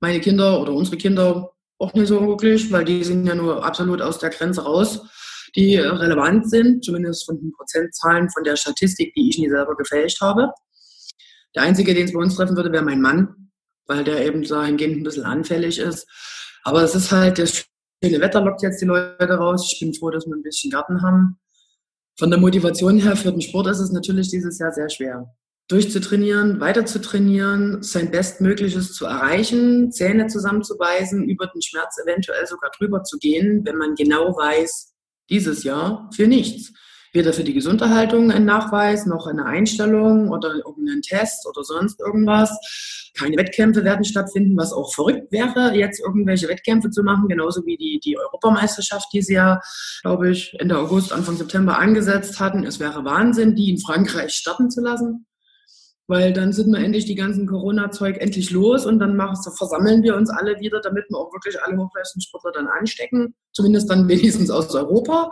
Meine 0.00 0.20
Kinder 0.20 0.60
oder 0.60 0.72
unsere 0.72 0.96
Kinder 0.96 1.53
auch 1.78 1.92
nicht 1.94 2.08
so 2.08 2.26
wirklich, 2.26 2.70
weil 2.72 2.84
die 2.84 3.02
sind 3.04 3.26
ja 3.26 3.34
nur 3.34 3.64
absolut 3.64 4.00
aus 4.00 4.18
der 4.18 4.30
Grenze 4.30 4.62
raus, 4.62 5.00
die 5.56 5.76
relevant 5.76 6.48
sind, 6.48 6.84
zumindest 6.84 7.26
von 7.26 7.38
den 7.38 7.52
Prozentzahlen 7.52 8.30
von 8.30 8.44
der 8.44 8.56
Statistik, 8.56 9.14
die 9.14 9.28
ich 9.28 9.38
nie 9.38 9.48
selber 9.48 9.76
gefälscht 9.76 10.20
habe. 10.20 10.50
Der 11.54 11.62
Einzige, 11.62 11.94
den 11.94 12.06
es 12.06 12.12
bei 12.12 12.20
uns 12.20 12.36
treffen 12.36 12.56
würde, 12.56 12.72
wäre 12.72 12.84
mein 12.84 13.00
Mann, 13.00 13.50
weil 13.86 14.02
der 14.04 14.26
eben 14.26 14.42
dahingehend 14.42 14.98
ein 14.98 15.02
bisschen 15.04 15.24
anfällig 15.24 15.78
ist. 15.78 16.08
Aber 16.64 16.82
es 16.82 16.94
ist 16.94 17.12
halt, 17.12 17.38
das 17.38 17.66
schöne 18.02 18.20
Wetter 18.20 18.40
lockt 18.40 18.62
jetzt 18.62 18.80
die 18.80 18.86
Leute 18.86 19.34
raus. 19.34 19.70
Ich 19.72 19.78
bin 19.78 19.94
froh, 19.94 20.10
dass 20.10 20.26
wir 20.26 20.34
ein 20.34 20.42
bisschen 20.42 20.70
Garten 20.70 21.02
haben. 21.02 21.38
Von 22.18 22.30
der 22.30 22.40
Motivation 22.40 22.98
her 22.98 23.16
für 23.16 23.30
den 23.30 23.40
Sport 23.40 23.68
ist 23.68 23.80
es 23.80 23.92
natürlich 23.92 24.30
dieses 24.30 24.58
Jahr 24.58 24.72
sehr 24.72 24.88
schwer. 24.88 25.26
Durchzutrainieren, 25.68 26.60
weiter 26.60 26.84
zu 26.84 27.00
trainieren, 27.00 27.82
sein 27.82 28.10
Bestmögliches 28.10 28.92
zu 28.92 29.06
erreichen, 29.06 29.90
Zähne 29.90 30.26
zusammenzubeißen, 30.26 31.24
über 31.28 31.46
den 31.46 31.62
Schmerz 31.62 31.96
eventuell 32.04 32.46
sogar 32.46 32.70
drüber 32.76 33.02
zu 33.02 33.18
gehen, 33.18 33.62
wenn 33.64 33.76
man 33.76 33.94
genau 33.94 34.36
weiß, 34.36 34.92
dieses 35.30 35.64
Jahr 35.64 36.10
für 36.14 36.26
nichts. 36.26 36.72
Weder 37.14 37.32
für 37.32 37.44
die 37.44 37.54
Gesunderhaltung 37.54 38.32
ein 38.32 38.44
Nachweis, 38.44 39.06
noch 39.06 39.28
eine 39.28 39.46
Einstellung 39.46 40.30
oder 40.30 40.52
irgendeinen 40.52 41.00
Test 41.00 41.46
oder 41.48 41.62
sonst 41.62 42.00
irgendwas. 42.00 42.50
Keine 43.16 43.36
Wettkämpfe 43.36 43.84
werden 43.84 44.04
stattfinden, 44.04 44.56
was 44.56 44.72
auch 44.72 44.92
verrückt 44.92 45.30
wäre, 45.30 45.76
jetzt 45.76 46.00
irgendwelche 46.00 46.48
Wettkämpfe 46.48 46.90
zu 46.90 47.04
machen, 47.04 47.28
genauso 47.28 47.64
wie 47.66 47.76
die, 47.76 48.00
die 48.04 48.18
Europameisterschaft, 48.18 49.06
die 49.12 49.22
sie 49.22 49.34
ja, 49.34 49.60
glaube 50.02 50.30
ich, 50.30 50.56
Ende 50.58 50.76
August, 50.76 51.12
Anfang 51.12 51.36
September 51.36 51.78
angesetzt 51.78 52.40
hatten. 52.40 52.64
Es 52.64 52.80
wäre 52.80 53.04
Wahnsinn, 53.04 53.54
die 53.54 53.70
in 53.70 53.78
Frankreich 53.78 54.34
starten 54.34 54.68
zu 54.68 54.82
lassen 54.82 55.24
weil 56.06 56.32
dann 56.32 56.52
sind 56.52 56.70
wir 56.70 56.78
endlich 56.84 57.06
die 57.06 57.14
ganzen 57.14 57.46
Corona-Zeug 57.46 58.18
endlich 58.18 58.50
los 58.50 58.84
und 58.84 58.98
dann 58.98 59.16
machen, 59.16 59.36
versammeln 59.56 60.02
wir 60.02 60.16
uns 60.16 60.28
alle 60.28 60.60
wieder, 60.60 60.80
damit 60.80 61.04
wir 61.08 61.18
auch 61.18 61.32
wirklich 61.32 61.60
alle 61.62 61.78
Hochleistungssportler 61.78 62.52
dann 62.52 62.66
anstecken, 62.66 63.34
zumindest 63.52 63.90
dann 63.90 64.08
wenigstens 64.08 64.50
aus 64.50 64.74
Europa. 64.74 65.30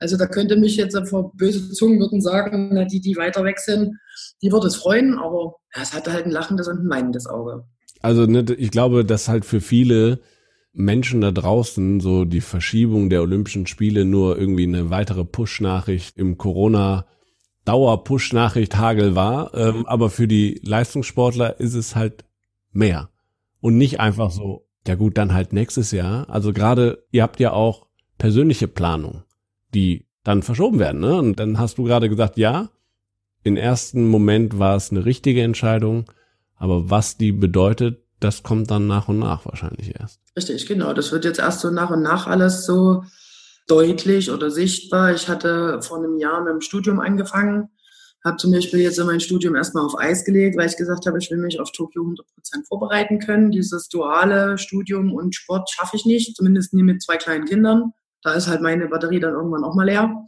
Also 0.00 0.16
da 0.16 0.26
könnte 0.26 0.56
mich 0.56 0.76
jetzt 0.76 0.98
vor 1.08 1.32
böse 1.36 1.70
Zungen 1.72 2.00
würden 2.00 2.20
sagen, 2.20 2.70
na, 2.72 2.84
die, 2.84 3.00
die 3.00 3.16
weiter 3.16 3.44
weg 3.44 3.58
sind, 3.60 3.96
die 4.42 4.50
würde 4.50 4.66
es 4.66 4.76
freuen, 4.76 5.18
aber 5.18 5.56
es 5.72 5.92
hatte 5.92 6.12
halt 6.12 6.26
ein 6.26 6.32
lachendes 6.32 6.68
und 6.68 6.84
ein 6.84 6.90
weinendes 6.90 7.26
Auge. 7.26 7.64
Also 8.00 8.26
ne, 8.26 8.44
ich 8.56 8.70
glaube, 8.70 9.04
dass 9.04 9.28
halt 9.28 9.44
für 9.44 9.60
viele 9.60 10.20
Menschen 10.72 11.20
da 11.20 11.32
draußen 11.32 12.00
so 12.00 12.24
die 12.24 12.40
Verschiebung 12.40 13.10
der 13.10 13.22
Olympischen 13.22 13.66
Spiele 13.66 14.04
nur 14.04 14.38
irgendwie 14.38 14.64
eine 14.64 14.90
weitere 14.90 15.24
Push-Nachricht 15.24 16.16
im 16.16 16.38
Corona- 16.38 17.06
Dauer-Push-Nachricht 17.68 18.76
Hagel 18.76 19.14
war. 19.14 19.54
Ähm, 19.54 19.86
aber 19.86 20.08
für 20.08 20.26
die 20.26 20.60
Leistungssportler 20.64 21.60
ist 21.60 21.74
es 21.74 21.94
halt 21.94 22.24
mehr. 22.72 23.10
Und 23.60 23.76
nicht 23.76 24.00
einfach 24.00 24.30
so, 24.30 24.66
ja 24.86 24.94
gut, 24.94 25.18
dann 25.18 25.34
halt 25.34 25.52
nächstes 25.52 25.90
Jahr. 25.90 26.30
Also 26.30 26.52
gerade, 26.52 27.04
ihr 27.10 27.22
habt 27.22 27.40
ja 27.40 27.52
auch 27.52 27.86
persönliche 28.16 28.68
Planung, 28.68 29.22
die 29.74 30.06
dann 30.24 30.42
verschoben 30.42 30.78
werden. 30.78 31.00
Ne? 31.00 31.16
Und 31.18 31.38
dann 31.38 31.58
hast 31.58 31.76
du 31.78 31.84
gerade 31.84 32.08
gesagt, 32.08 32.38
ja, 32.38 32.70
im 33.44 33.56
ersten 33.56 34.08
Moment 34.08 34.58
war 34.58 34.76
es 34.76 34.90
eine 34.90 35.04
richtige 35.04 35.42
Entscheidung, 35.42 36.10
aber 36.56 36.90
was 36.90 37.16
die 37.16 37.32
bedeutet, 37.32 38.02
das 38.18 38.42
kommt 38.42 38.70
dann 38.70 38.86
nach 38.86 39.08
und 39.08 39.18
nach 39.18 39.46
wahrscheinlich 39.46 39.98
erst. 39.98 40.20
Richtig, 40.36 40.66
genau. 40.66 40.92
Das 40.92 41.12
wird 41.12 41.24
jetzt 41.24 41.38
erst 41.38 41.60
so 41.60 41.70
nach 41.70 41.90
und 41.90 42.02
nach 42.02 42.26
alles 42.26 42.66
so 42.66 43.04
deutlich 43.68 44.30
oder 44.30 44.50
sichtbar. 44.50 45.14
Ich 45.14 45.28
hatte 45.28 45.80
vor 45.82 45.98
einem 45.98 46.18
Jahr 46.18 46.42
mit 46.42 46.52
dem 46.52 46.60
Studium 46.60 46.98
angefangen, 46.98 47.68
habe 48.24 48.36
zum 48.36 48.50
Beispiel 48.50 48.80
jetzt 48.80 48.98
in 48.98 49.06
mein 49.06 49.20
Studium 49.20 49.54
erstmal 49.54 49.84
auf 49.84 49.98
Eis 49.98 50.24
gelegt, 50.24 50.56
weil 50.56 50.68
ich 50.68 50.76
gesagt 50.76 51.06
habe, 51.06 51.18
ich 51.18 51.30
will 51.30 51.38
mich 51.38 51.60
auf 51.60 51.70
Tokio 51.70 52.02
100 52.02 52.26
Prozent 52.34 52.66
vorbereiten 52.66 53.20
können. 53.20 53.50
Dieses 53.50 53.88
duale 53.88 54.58
Studium 54.58 55.12
und 55.12 55.34
Sport 55.34 55.70
schaffe 55.70 55.96
ich 55.96 56.04
nicht, 56.04 56.36
zumindest 56.36 56.74
nie 56.74 56.82
mit 56.82 57.02
zwei 57.02 57.16
kleinen 57.16 57.44
Kindern. 57.44 57.92
Da 58.22 58.34
ist 58.34 58.48
halt 58.48 58.62
meine 58.62 58.88
Batterie 58.88 59.20
dann 59.20 59.34
irgendwann 59.34 59.64
auch 59.64 59.74
mal 59.74 59.86
leer. 59.86 60.26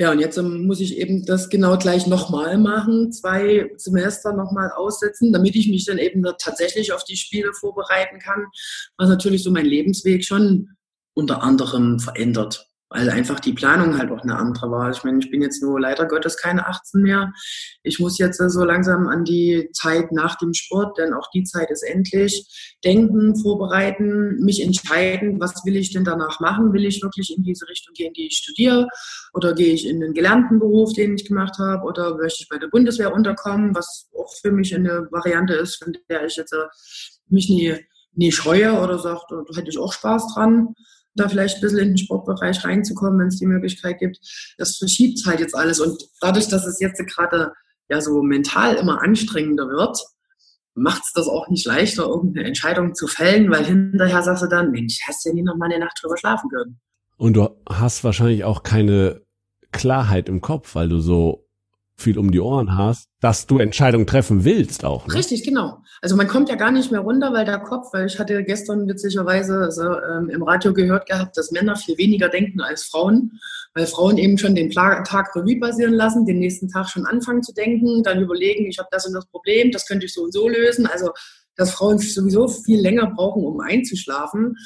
Ja, 0.00 0.12
und 0.12 0.20
jetzt 0.20 0.36
ähm, 0.38 0.64
muss 0.66 0.78
ich 0.80 0.96
eben 0.96 1.26
das 1.26 1.48
genau 1.48 1.76
gleich 1.76 2.06
nochmal 2.06 2.56
machen, 2.56 3.10
zwei 3.10 3.68
Semester 3.76 4.32
nochmal 4.32 4.70
aussetzen, 4.70 5.32
damit 5.32 5.56
ich 5.56 5.68
mich 5.68 5.86
dann 5.86 5.98
eben 5.98 6.24
tatsächlich 6.38 6.92
auf 6.92 7.02
die 7.02 7.16
Spiele 7.16 7.52
vorbereiten 7.52 8.20
kann, 8.20 8.46
was 8.96 9.08
natürlich 9.08 9.42
so 9.42 9.50
mein 9.50 9.66
Lebensweg 9.66 10.24
schon 10.24 10.68
unter 11.18 11.42
anderem 11.42 11.98
verändert, 11.98 12.70
weil 12.90 13.10
einfach 13.10 13.40
die 13.40 13.52
Planung 13.52 13.98
halt 13.98 14.12
auch 14.12 14.22
eine 14.22 14.36
andere 14.36 14.70
war. 14.70 14.88
Ich 14.92 15.02
meine, 15.02 15.18
ich 15.18 15.32
bin 15.32 15.42
jetzt 15.42 15.60
nur 15.60 15.80
leider 15.80 16.06
Gottes 16.06 16.36
keine 16.36 16.68
18 16.68 17.02
mehr. 17.02 17.32
Ich 17.82 17.98
muss 17.98 18.18
jetzt 18.18 18.38
so 18.38 18.64
langsam 18.64 19.08
an 19.08 19.24
die 19.24 19.68
Zeit 19.72 20.12
nach 20.12 20.36
dem 20.36 20.54
Sport, 20.54 20.96
denn 20.96 21.12
auch 21.12 21.28
die 21.34 21.42
Zeit 21.42 21.72
ist 21.72 21.82
endlich, 21.82 22.78
denken, 22.84 23.34
vorbereiten, 23.34 24.36
mich 24.44 24.62
entscheiden, 24.62 25.40
was 25.40 25.64
will 25.64 25.74
ich 25.74 25.92
denn 25.92 26.04
danach 26.04 26.38
machen? 26.38 26.72
Will 26.72 26.86
ich 26.86 27.02
wirklich 27.02 27.36
in 27.36 27.42
diese 27.42 27.68
Richtung 27.68 27.94
gehen, 27.94 28.12
die 28.12 28.28
ich 28.28 28.36
studiere? 28.36 28.86
Oder 29.34 29.54
gehe 29.54 29.74
ich 29.74 29.88
in 29.88 29.98
den 29.98 30.14
gelernten 30.14 30.60
Beruf, 30.60 30.92
den 30.92 31.16
ich 31.16 31.26
gemacht 31.26 31.58
habe? 31.58 31.82
Oder 31.82 32.16
möchte 32.16 32.44
ich 32.44 32.48
bei 32.48 32.58
der 32.58 32.68
Bundeswehr 32.68 33.12
unterkommen, 33.12 33.74
was 33.74 34.08
auch 34.16 34.32
für 34.40 34.52
mich 34.52 34.72
eine 34.72 35.08
Variante 35.10 35.54
ist, 35.54 35.82
von 35.82 35.96
der 36.08 36.26
ich 36.26 36.36
jetzt 36.36 36.52
äh, 36.52 36.68
mich 37.26 37.48
nie, 37.48 37.74
nie 38.12 38.30
scheue 38.30 38.80
oder 38.80 39.00
sage, 39.00 39.22
da 39.28 39.56
hätte 39.56 39.68
ich 39.68 39.78
auch 39.78 39.92
Spaß 39.92 40.34
dran 40.34 40.74
da 41.18 41.28
vielleicht 41.28 41.56
ein 41.56 41.60
bisschen 41.60 41.78
in 41.78 41.88
den 41.88 41.98
Sportbereich 41.98 42.64
reinzukommen, 42.64 43.18
wenn 43.20 43.28
es 43.28 43.38
die 43.38 43.46
Möglichkeit 43.46 43.98
gibt. 43.98 44.18
Das 44.58 44.76
verschiebt 44.76 45.24
halt 45.26 45.40
jetzt 45.40 45.54
alles. 45.54 45.80
Und 45.80 46.02
dadurch, 46.20 46.48
dass 46.48 46.66
es 46.66 46.80
jetzt 46.80 47.04
gerade 47.06 47.52
ja 47.88 48.00
so 48.00 48.22
mental 48.22 48.74
immer 48.76 49.02
anstrengender 49.02 49.68
wird, 49.68 49.98
macht 50.74 51.02
es 51.04 51.12
das 51.12 51.26
auch 51.26 51.48
nicht 51.48 51.66
leichter, 51.66 52.06
irgendeine 52.06 52.46
Entscheidung 52.46 52.94
zu 52.94 53.06
fällen, 53.06 53.50
weil 53.50 53.64
hinterher 53.64 54.22
sagst 54.22 54.44
du 54.44 54.46
dann, 54.46 54.70
Mensch, 54.70 55.00
hast 55.06 55.24
du 55.24 55.30
ja 55.30 55.34
nie 55.34 55.42
noch 55.42 55.56
mal 55.56 55.66
eine 55.66 55.80
Nacht 55.80 55.98
drüber 56.00 56.16
schlafen 56.16 56.48
können. 56.50 56.80
Und 57.16 57.34
du 57.34 57.48
hast 57.68 58.04
wahrscheinlich 58.04 58.44
auch 58.44 58.62
keine 58.62 59.22
Klarheit 59.72 60.28
im 60.28 60.40
Kopf, 60.40 60.74
weil 60.74 60.88
du 60.88 61.00
so 61.00 61.47
viel 61.98 62.18
um 62.18 62.30
die 62.30 62.40
Ohren 62.40 62.78
hast, 62.78 63.08
dass 63.20 63.46
du 63.46 63.58
Entscheidungen 63.58 64.06
treffen 64.06 64.44
willst 64.44 64.84
auch. 64.84 65.06
Ne? 65.08 65.14
Richtig, 65.14 65.42
genau. 65.42 65.78
Also 66.00 66.14
man 66.14 66.28
kommt 66.28 66.48
ja 66.48 66.54
gar 66.54 66.70
nicht 66.70 66.92
mehr 66.92 67.00
runter, 67.00 67.32
weil 67.32 67.44
der 67.44 67.58
Kopf, 67.58 67.92
weil 67.92 68.06
ich 68.06 68.18
hatte 68.18 68.44
gestern 68.44 68.86
witzigerweise 68.86 69.58
also, 69.58 69.82
ähm, 69.82 70.30
im 70.30 70.42
Radio 70.44 70.72
gehört 70.72 71.08
gehabt, 71.08 71.36
dass 71.36 71.50
Männer 71.50 71.74
viel 71.74 71.98
weniger 71.98 72.28
denken 72.28 72.60
als 72.60 72.84
Frauen, 72.84 73.32
weil 73.74 73.86
Frauen 73.86 74.16
eben 74.16 74.38
schon 74.38 74.54
den 74.54 74.70
Tag 74.70 75.34
Revue 75.34 75.58
basieren 75.58 75.94
lassen, 75.94 76.24
den 76.24 76.38
nächsten 76.38 76.68
Tag 76.68 76.88
schon 76.88 77.04
anfangen 77.04 77.42
zu 77.42 77.52
denken, 77.52 78.04
dann 78.04 78.22
überlegen, 78.22 78.66
ich 78.66 78.78
habe 78.78 78.88
das 78.92 79.06
und 79.06 79.14
das 79.14 79.26
Problem, 79.26 79.72
das 79.72 79.86
könnte 79.86 80.06
ich 80.06 80.14
so 80.14 80.22
und 80.22 80.32
so 80.32 80.48
lösen. 80.48 80.86
Also 80.86 81.10
dass 81.58 81.72
Frauen 81.72 81.98
sowieso 81.98 82.48
viel 82.48 82.80
länger 82.80 83.12
brauchen, 83.14 83.44
um 83.44 83.60
einzuschlafen. 83.60 84.56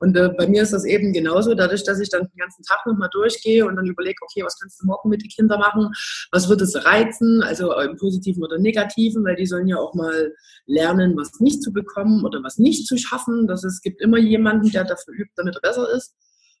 Und 0.00 0.16
äh, 0.16 0.30
bei 0.30 0.48
mir 0.48 0.62
ist 0.62 0.72
das 0.72 0.86
eben 0.86 1.12
genauso, 1.12 1.54
dadurch, 1.54 1.84
dass 1.84 2.00
ich 2.00 2.08
dann 2.08 2.22
den 2.22 2.38
ganzen 2.38 2.62
Tag 2.62 2.86
nochmal 2.86 3.10
durchgehe 3.12 3.66
und 3.66 3.76
dann 3.76 3.86
überlege, 3.86 4.16
okay, 4.22 4.42
was 4.42 4.58
kannst 4.58 4.80
du 4.80 4.86
morgen 4.86 5.10
mit 5.10 5.22
den 5.22 5.28
Kindern 5.28 5.60
machen? 5.60 5.92
Was 6.32 6.48
wird 6.48 6.62
es 6.62 6.86
reizen? 6.86 7.42
Also 7.42 7.78
im 7.78 7.96
Positiven 7.96 8.42
oder 8.42 8.58
Negativen, 8.58 9.22
weil 9.24 9.36
die 9.36 9.46
sollen 9.46 9.68
ja 9.68 9.76
auch 9.76 9.92
mal 9.92 10.32
lernen, 10.66 11.16
was 11.18 11.38
nicht 11.40 11.62
zu 11.62 11.70
bekommen 11.72 12.24
oder 12.24 12.42
was 12.42 12.56
nicht 12.58 12.86
zu 12.86 12.96
schaffen. 12.96 13.46
Das 13.46 13.62
es 13.62 13.82
gibt 13.82 14.00
immer 14.00 14.18
jemanden, 14.18 14.70
der 14.70 14.84
dafür 14.84 15.14
übt, 15.14 15.32
damit 15.36 15.56
er 15.56 15.60
besser 15.60 15.86
ist. 15.94 16.14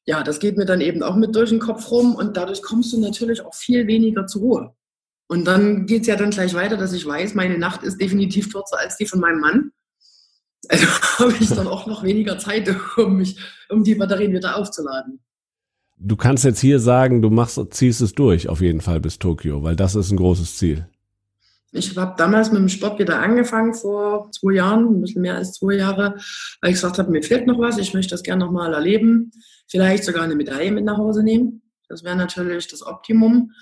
Ja, 0.04 0.22
das 0.22 0.38
geht 0.38 0.58
mir 0.58 0.66
dann 0.66 0.82
eben 0.82 1.02
auch 1.02 1.16
mit 1.16 1.34
durch 1.34 1.50
den 1.50 1.60
Kopf 1.60 1.90
rum 1.90 2.14
und 2.14 2.36
dadurch 2.36 2.62
kommst 2.62 2.92
du 2.92 3.00
natürlich 3.00 3.40
auch 3.42 3.54
viel 3.54 3.86
weniger 3.86 4.26
zur 4.26 4.42
Ruhe. 4.42 4.74
Und 5.28 5.46
dann 5.46 5.86
geht 5.86 6.02
es 6.02 6.08
ja 6.08 6.16
dann 6.16 6.30
gleich 6.30 6.54
weiter, 6.54 6.76
dass 6.76 6.92
ich 6.92 7.06
weiß, 7.06 7.34
meine 7.34 7.56
Nacht 7.56 7.84
ist 7.84 8.00
definitiv 8.00 8.52
kürzer 8.52 8.78
als 8.78 8.96
die 8.96 9.06
von 9.06 9.20
meinem 9.20 9.40
Mann. 9.40 9.72
Also 10.68 10.86
habe 11.18 11.34
ich 11.40 11.48
dann 11.48 11.66
auch 11.66 11.86
noch 11.86 12.02
weniger 12.02 12.38
Zeit, 12.38 12.68
um 12.96 13.16
mich, 13.16 13.36
um 13.68 13.84
die 13.84 13.94
Batterien 13.94 14.32
wieder 14.32 14.56
aufzuladen. 14.56 15.20
Du 15.96 16.16
kannst 16.16 16.44
jetzt 16.44 16.60
hier 16.60 16.80
sagen, 16.80 17.20
du 17.20 17.28
machst, 17.28 17.60
ziehst 17.70 18.00
es 18.00 18.14
durch 18.14 18.48
auf 18.48 18.60
jeden 18.62 18.80
Fall 18.80 19.00
bis 19.00 19.18
Tokio, 19.18 19.62
weil 19.62 19.76
das 19.76 19.94
ist 19.94 20.10
ein 20.10 20.16
großes 20.16 20.56
Ziel. 20.56 20.88
Ich 21.72 21.96
habe 21.96 22.14
damals 22.16 22.50
mit 22.50 22.60
dem 22.60 22.68
Sport 22.68 22.98
wieder 22.98 23.20
angefangen, 23.20 23.74
vor 23.74 24.30
zwei 24.32 24.54
Jahren, 24.54 24.86
ein 24.86 25.00
bisschen 25.02 25.22
mehr 25.22 25.36
als 25.36 25.52
zwei 25.52 25.74
Jahre, 25.74 26.16
weil 26.60 26.70
ich 26.70 26.76
gesagt 26.76 26.98
habe, 26.98 27.10
mir 27.10 27.22
fehlt 27.22 27.46
noch 27.46 27.58
was, 27.58 27.78
ich 27.78 27.94
möchte 27.94 28.12
das 28.12 28.24
gerne 28.24 28.44
nochmal 28.44 28.74
erleben, 28.74 29.30
vielleicht 29.68 30.04
sogar 30.04 30.24
eine 30.24 30.34
Medaille 30.34 30.72
mit 30.72 30.84
nach 30.84 30.96
Hause 30.96 31.22
nehmen. 31.22 31.62
Das 31.88 32.02
wäre 32.02 32.16
natürlich 32.16 32.66
das 32.66 32.84
Optimum. 32.84 33.52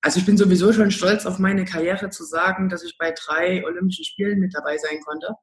Also 0.00 0.20
ich 0.20 0.26
bin 0.26 0.38
sowieso 0.38 0.72
schon 0.72 0.90
stolz 0.90 1.26
auf 1.26 1.38
meine 1.38 1.64
Karriere 1.64 2.08
zu 2.10 2.24
sagen, 2.24 2.68
dass 2.68 2.84
ich 2.84 2.96
bei 2.96 3.12
drei 3.12 3.64
Olympischen 3.66 4.04
Spielen 4.04 4.38
mit 4.38 4.54
dabei 4.54 4.78
sein 4.78 5.00
konnte. 5.04 5.34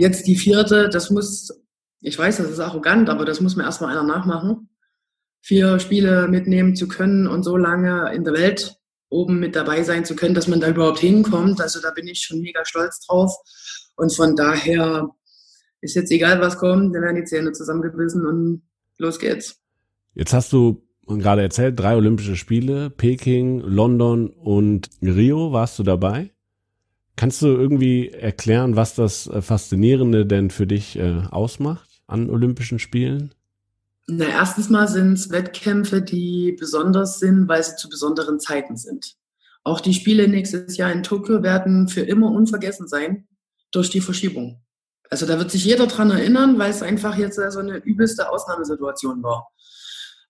Jetzt 0.00 0.26
die 0.26 0.36
vierte, 0.36 0.88
das 0.88 1.10
muss, 1.10 1.62
ich 2.00 2.18
weiß, 2.18 2.38
das 2.38 2.48
ist 2.48 2.58
arrogant, 2.58 3.10
aber 3.10 3.26
das 3.26 3.42
muss 3.42 3.54
mir 3.54 3.64
erstmal 3.64 3.90
einer 3.90 4.02
nachmachen. 4.02 4.70
Vier 5.42 5.78
Spiele 5.78 6.26
mitnehmen 6.26 6.74
zu 6.74 6.88
können 6.88 7.26
und 7.26 7.42
so 7.42 7.58
lange 7.58 8.10
in 8.14 8.24
der 8.24 8.32
Welt 8.32 8.78
oben 9.10 9.38
mit 9.38 9.54
dabei 9.54 9.82
sein 9.82 10.06
zu 10.06 10.16
können, 10.16 10.34
dass 10.34 10.48
man 10.48 10.58
da 10.58 10.70
überhaupt 10.70 11.00
hinkommt. 11.00 11.60
Also 11.60 11.82
da 11.82 11.90
bin 11.90 12.08
ich 12.08 12.22
schon 12.22 12.40
mega 12.40 12.64
stolz 12.64 13.04
drauf. 13.06 13.30
Und 13.94 14.16
von 14.16 14.36
daher 14.36 15.10
ist 15.82 15.96
jetzt 15.96 16.10
egal, 16.10 16.40
was 16.40 16.56
kommt, 16.56 16.94
dann 16.94 17.02
werden 17.02 17.16
die 17.16 17.24
Zähne 17.24 17.52
zusammengebissen 17.52 18.24
und 18.24 18.62
los 18.96 19.18
geht's. 19.18 19.60
Jetzt 20.14 20.32
hast 20.32 20.50
du 20.54 20.82
gerade 21.06 21.42
erzählt, 21.42 21.78
drei 21.78 21.94
Olympische 21.94 22.36
Spiele, 22.36 22.88
Peking, 22.88 23.60
London 23.60 24.30
und 24.30 24.88
Rio. 25.02 25.52
Warst 25.52 25.78
du 25.78 25.82
dabei? 25.82 26.32
Kannst 27.20 27.42
du 27.42 27.48
irgendwie 27.48 28.08
erklären, 28.08 28.76
was 28.76 28.94
das 28.94 29.26
äh, 29.26 29.42
Faszinierende 29.42 30.24
denn 30.24 30.48
für 30.48 30.66
dich 30.66 30.96
äh, 30.98 31.20
ausmacht 31.30 31.86
an 32.06 32.30
Olympischen 32.30 32.78
Spielen? 32.78 33.34
Na, 34.06 34.24
erstens 34.24 34.70
mal 34.70 34.88
sind 34.88 35.12
es 35.12 35.30
Wettkämpfe, 35.30 36.00
die 36.00 36.56
besonders 36.58 37.18
sind, 37.18 37.46
weil 37.46 37.62
sie 37.62 37.76
zu 37.76 37.90
besonderen 37.90 38.40
Zeiten 38.40 38.78
sind. 38.78 39.16
Auch 39.64 39.80
die 39.80 39.92
Spiele 39.92 40.28
nächstes 40.28 40.78
Jahr 40.78 40.90
in 40.92 41.02
Tokio 41.02 41.42
werden 41.42 41.88
für 41.88 42.00
immer 42.00 42.30
unvergessen 42.30 42.88
sein 42.88 43.28
durch 43.70 43.90
die 43.90 44.00
Verschiebung. 44.00 44.62
Also 45.10 45.26
da 45.26 45.36
wird 45.36 45.50
sich 45.50 45.66
jeder 45.66 45.88
dran 45.88 46.10
erinnern, 46.10 46.58
weil 46.58 46.70
es 46.70 46.80
einfach 46.80 47.18
jetzt 47.18 47.36
so 47.36 47.58
eine 47.58 47.76
übelste 47.84 48.30
Ausnahmesituation 48.30 49.22
war. 49.22 49.50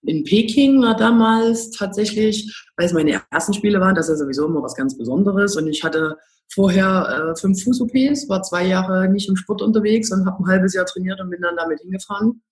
In 0.02 0.24
Peking 0.24 0.80
war 0.82 0.96
damals 0.96 1.70
tatsächlich, 1.70 2.64
weil 2.76 2.86
es 2.86 2.92
meine 2.92 3.20
ersten 3.30 3.52
Spiele 3.52 3.80
waren, 3.80 3.94
das 3.94 4.08
ist 4.08 4.18
ja 4.18 4.24
sowieso 4.24 4.46
immer 4.46 4.62
was 4.62 4.74
ganz 4.74 4.96
Besonderes. 4.96 5.56
Und 5.56 5.66
ich 5.66 5.84
hatte 5.84 6.16
vorher 6.52 7.32
äh, 7.32 7.40
fünf 7.40 7.62
Fuß-OPs, 7.62 8.28
war 8.28 8.42
zwei 8.42 8.66
Jahre 8.66 9.08
nicht 9.08 9.28
im 9.28 9.36
Sport 9.36 9.62
unterwegs 9.62 10.10
und 10.10 10.26
habe 10.26 10.42
ein 10.42 10.48
halbes 10.48 10.74
Jahr 10.74 10.86
trainiert 10.86 11.20
und 11.20 11.30
bin 11.30 11.42
dann 11.42 11.56
damit 11.56 11.80
hingefahren. 11.80 12.42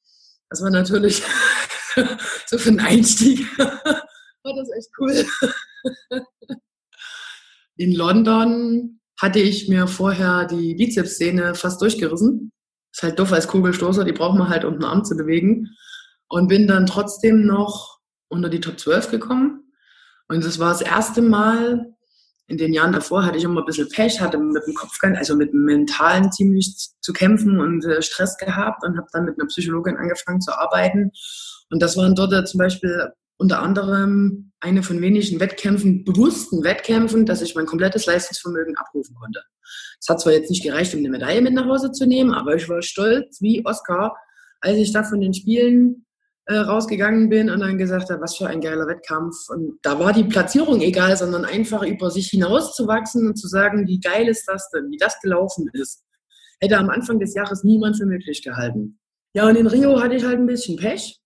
Das 0.50 0.62
war 0.62 0.70
natürlich 0.70 1.22
so 2.46 2.58
für 2.58 2.68
einen 2.68 2.80
Einstieg 2.80 3.46
war 3.58 4.54
das 4.54 4.68
echt 4.76 4.90
cool. 4.98 5.24
In 7.76 7.94
London 7.94 9.00
hatte 9.20 9.38
ich 9.38 9.68
mir 9.68 9.87
vorher 9.87 10.46
die 10.46 10.74
Bizepssehne 10.74 11.54
fast 11.54 11.80
durchgerissen. 11.80 12.52
Ist 12.92 13.02
halt 13.02 13.18
doof 13.18 13.32
als 13.32 13.48
Kugelstoßer, 13.48 14.04
die 14.04 14.12
braucht 14.12 14.38
man 14.38 14.48
halt, 14.48 14.64
um 14.64 14.74
den 14.74 14.84
Arm 14.84 15.04
zu 15.04 15.16
bewegen. 15.16 15.68
Und 16.29 16.49
bin 16.49 16.67
dann 16.67 16.87
trotzdem 16.87 17.47
noch 17.47 17.99
unter 18.29 18.49
die 18.49 18.61
Top 18.61 18.79
12 18.79 19.11
gekommen. 19.11 19.73
Und 20.29 20.45
das 20.45 20.59
war 20.59 20.71
das 20.71 20.83
erste 20.83 21.23
Mal, 21.23 21.95
in 22.49 22.57
den 22.57 22.73
Jahren 22.73 22.93
davor 22.93 23.25
hatte 23.25 23.37
ich 23.37 23.45
immer 23.45 23.61
ein 23.61 23.67
bisschen 23.67 23.88
Pech, 23.88 24.21
hatte 24.21 24.38
mit 24.38 24.67
dem 24.67 24.75
Kopf, 24.75 24.99
also 25.03 25.37
mit 25.37 25.53
dem 25.53 25.64
Mentalen 25.64 26.33
ziemlich 26.33 26.75
zu 27.01 27.12
kämpfen 27.12 27.61
und 27.61 27.85
äh, 27.85 28.01
Stress 28.01 28.38
gehabt 28.38 28.85
und 28.85 28.97
habe 28.97 29.07
dann 29.12 29.27
mit 29.27 29.38
einer 29.38 29.47
Psychologin 29.49 29.99
angefangen 29.99 30.41
zu 30.41 30.53
arbeiten. 30.53 31.11
Und 31.71 31.83
das 31.83 31.97
waren 31.99 32.14
dort 32.14 32.33
äh, 32.33 32.45
zum 32.45 32.59
Beispiel 32.59 33.12
unter 33.37 33.61
anderem 33.61 34.53
eine 34.61 34.83
von 34.83 35.01
wenigen 35.01 35.41
Wettkämpfen, 35.41 36.05
bewussten 36.05 36.64
Wettkämpfen, 36.64 37.27
dass 37.27 37.43
ich 37.43 37.55
mein 37.55 37.67
komplettes 37.67 38.07
Leistungsvermögen 38.07 38.77
abrufen 38.77 39.14
konnte. 39.14 39.43
Es 40.01 40.09
hat 40.09 40.21
zwar 40.21 40.33
jetzt 40.33 40.51
nicht 40.51 40.64
gereicht, 40.64 40.95
um 40.95 41.01
eine 41.01 41.11
Medaille 41.11 41.43
mit 41.43 41.53
nach 41.53 41.67
Hause 41.67 41.93
zu 41.93 42.07
nehmen, 42.07 42.33
aber 42.33 42.57
ich 42.57 42.69
war 42.69 42.81
stolz 42.83 43.41
wie 43.41 43.64
Oscar, 43.64 44.17
als 44.61 44.79
ich 44.79 44.93
da 44.93 45.05
von 45.05 45.21
den 45.21 45.35
Spielen 45.35 46.07
rausgegangen 46.56 47.28
bin 47.28 47.50
und 47.50 47.61
dann 47.61 47.76
gesagt 47.76 48.11
habe, 48.11 48.22
was 48.22 48.37
für 48.37 48.46
ein 48.46 48.61
geiler 48.61 48.87
Wettkampf. 48.87 49.34
Und 49.48 49.78
da 49.82 49.98
war 49.98 50.12
die 50.12 50.24
Platzierung 50.24 50.80
egal, 50.80 51.16
sondern 51.16 51.44
einfach 51.44 51.82
über 51.82 52.11
sich 52.11 52.28
hinauszuwachsen 52.28 53.26
und 53.28 53.37
zu 53.37 53.48
sagen, 53.48 53.87
wie 53.87 54.00
geil 54.00 54.28
ist 54.28 54.46
das 54.48 54.70
denn, 54.70 54.90
wie 54.90 54.96
das 54.96 55.20
gelaufen 55.20 55.68
ist. 55.74 56.04
Hätte 56.61 56.78
am 56.78 56.90
Anfang 56.90 57.20
des 57.20 57.34
Jahres 57.34 57.64
niemand 57.64 57.98
für 57.98 58.06
möglich 58.06 58.42
gehalten. 58.42 58.98
Ja, 59.34 59.46
und 59.46 59.56
in 59.56 59.66
Rio 59.66 60.00
hatte 60.00 60.14
ich 60.14 60.24
halt 60.24 60.38
ein 60.38 60.46
bisschen 60.46 60.76
Pech. 60.76 61.20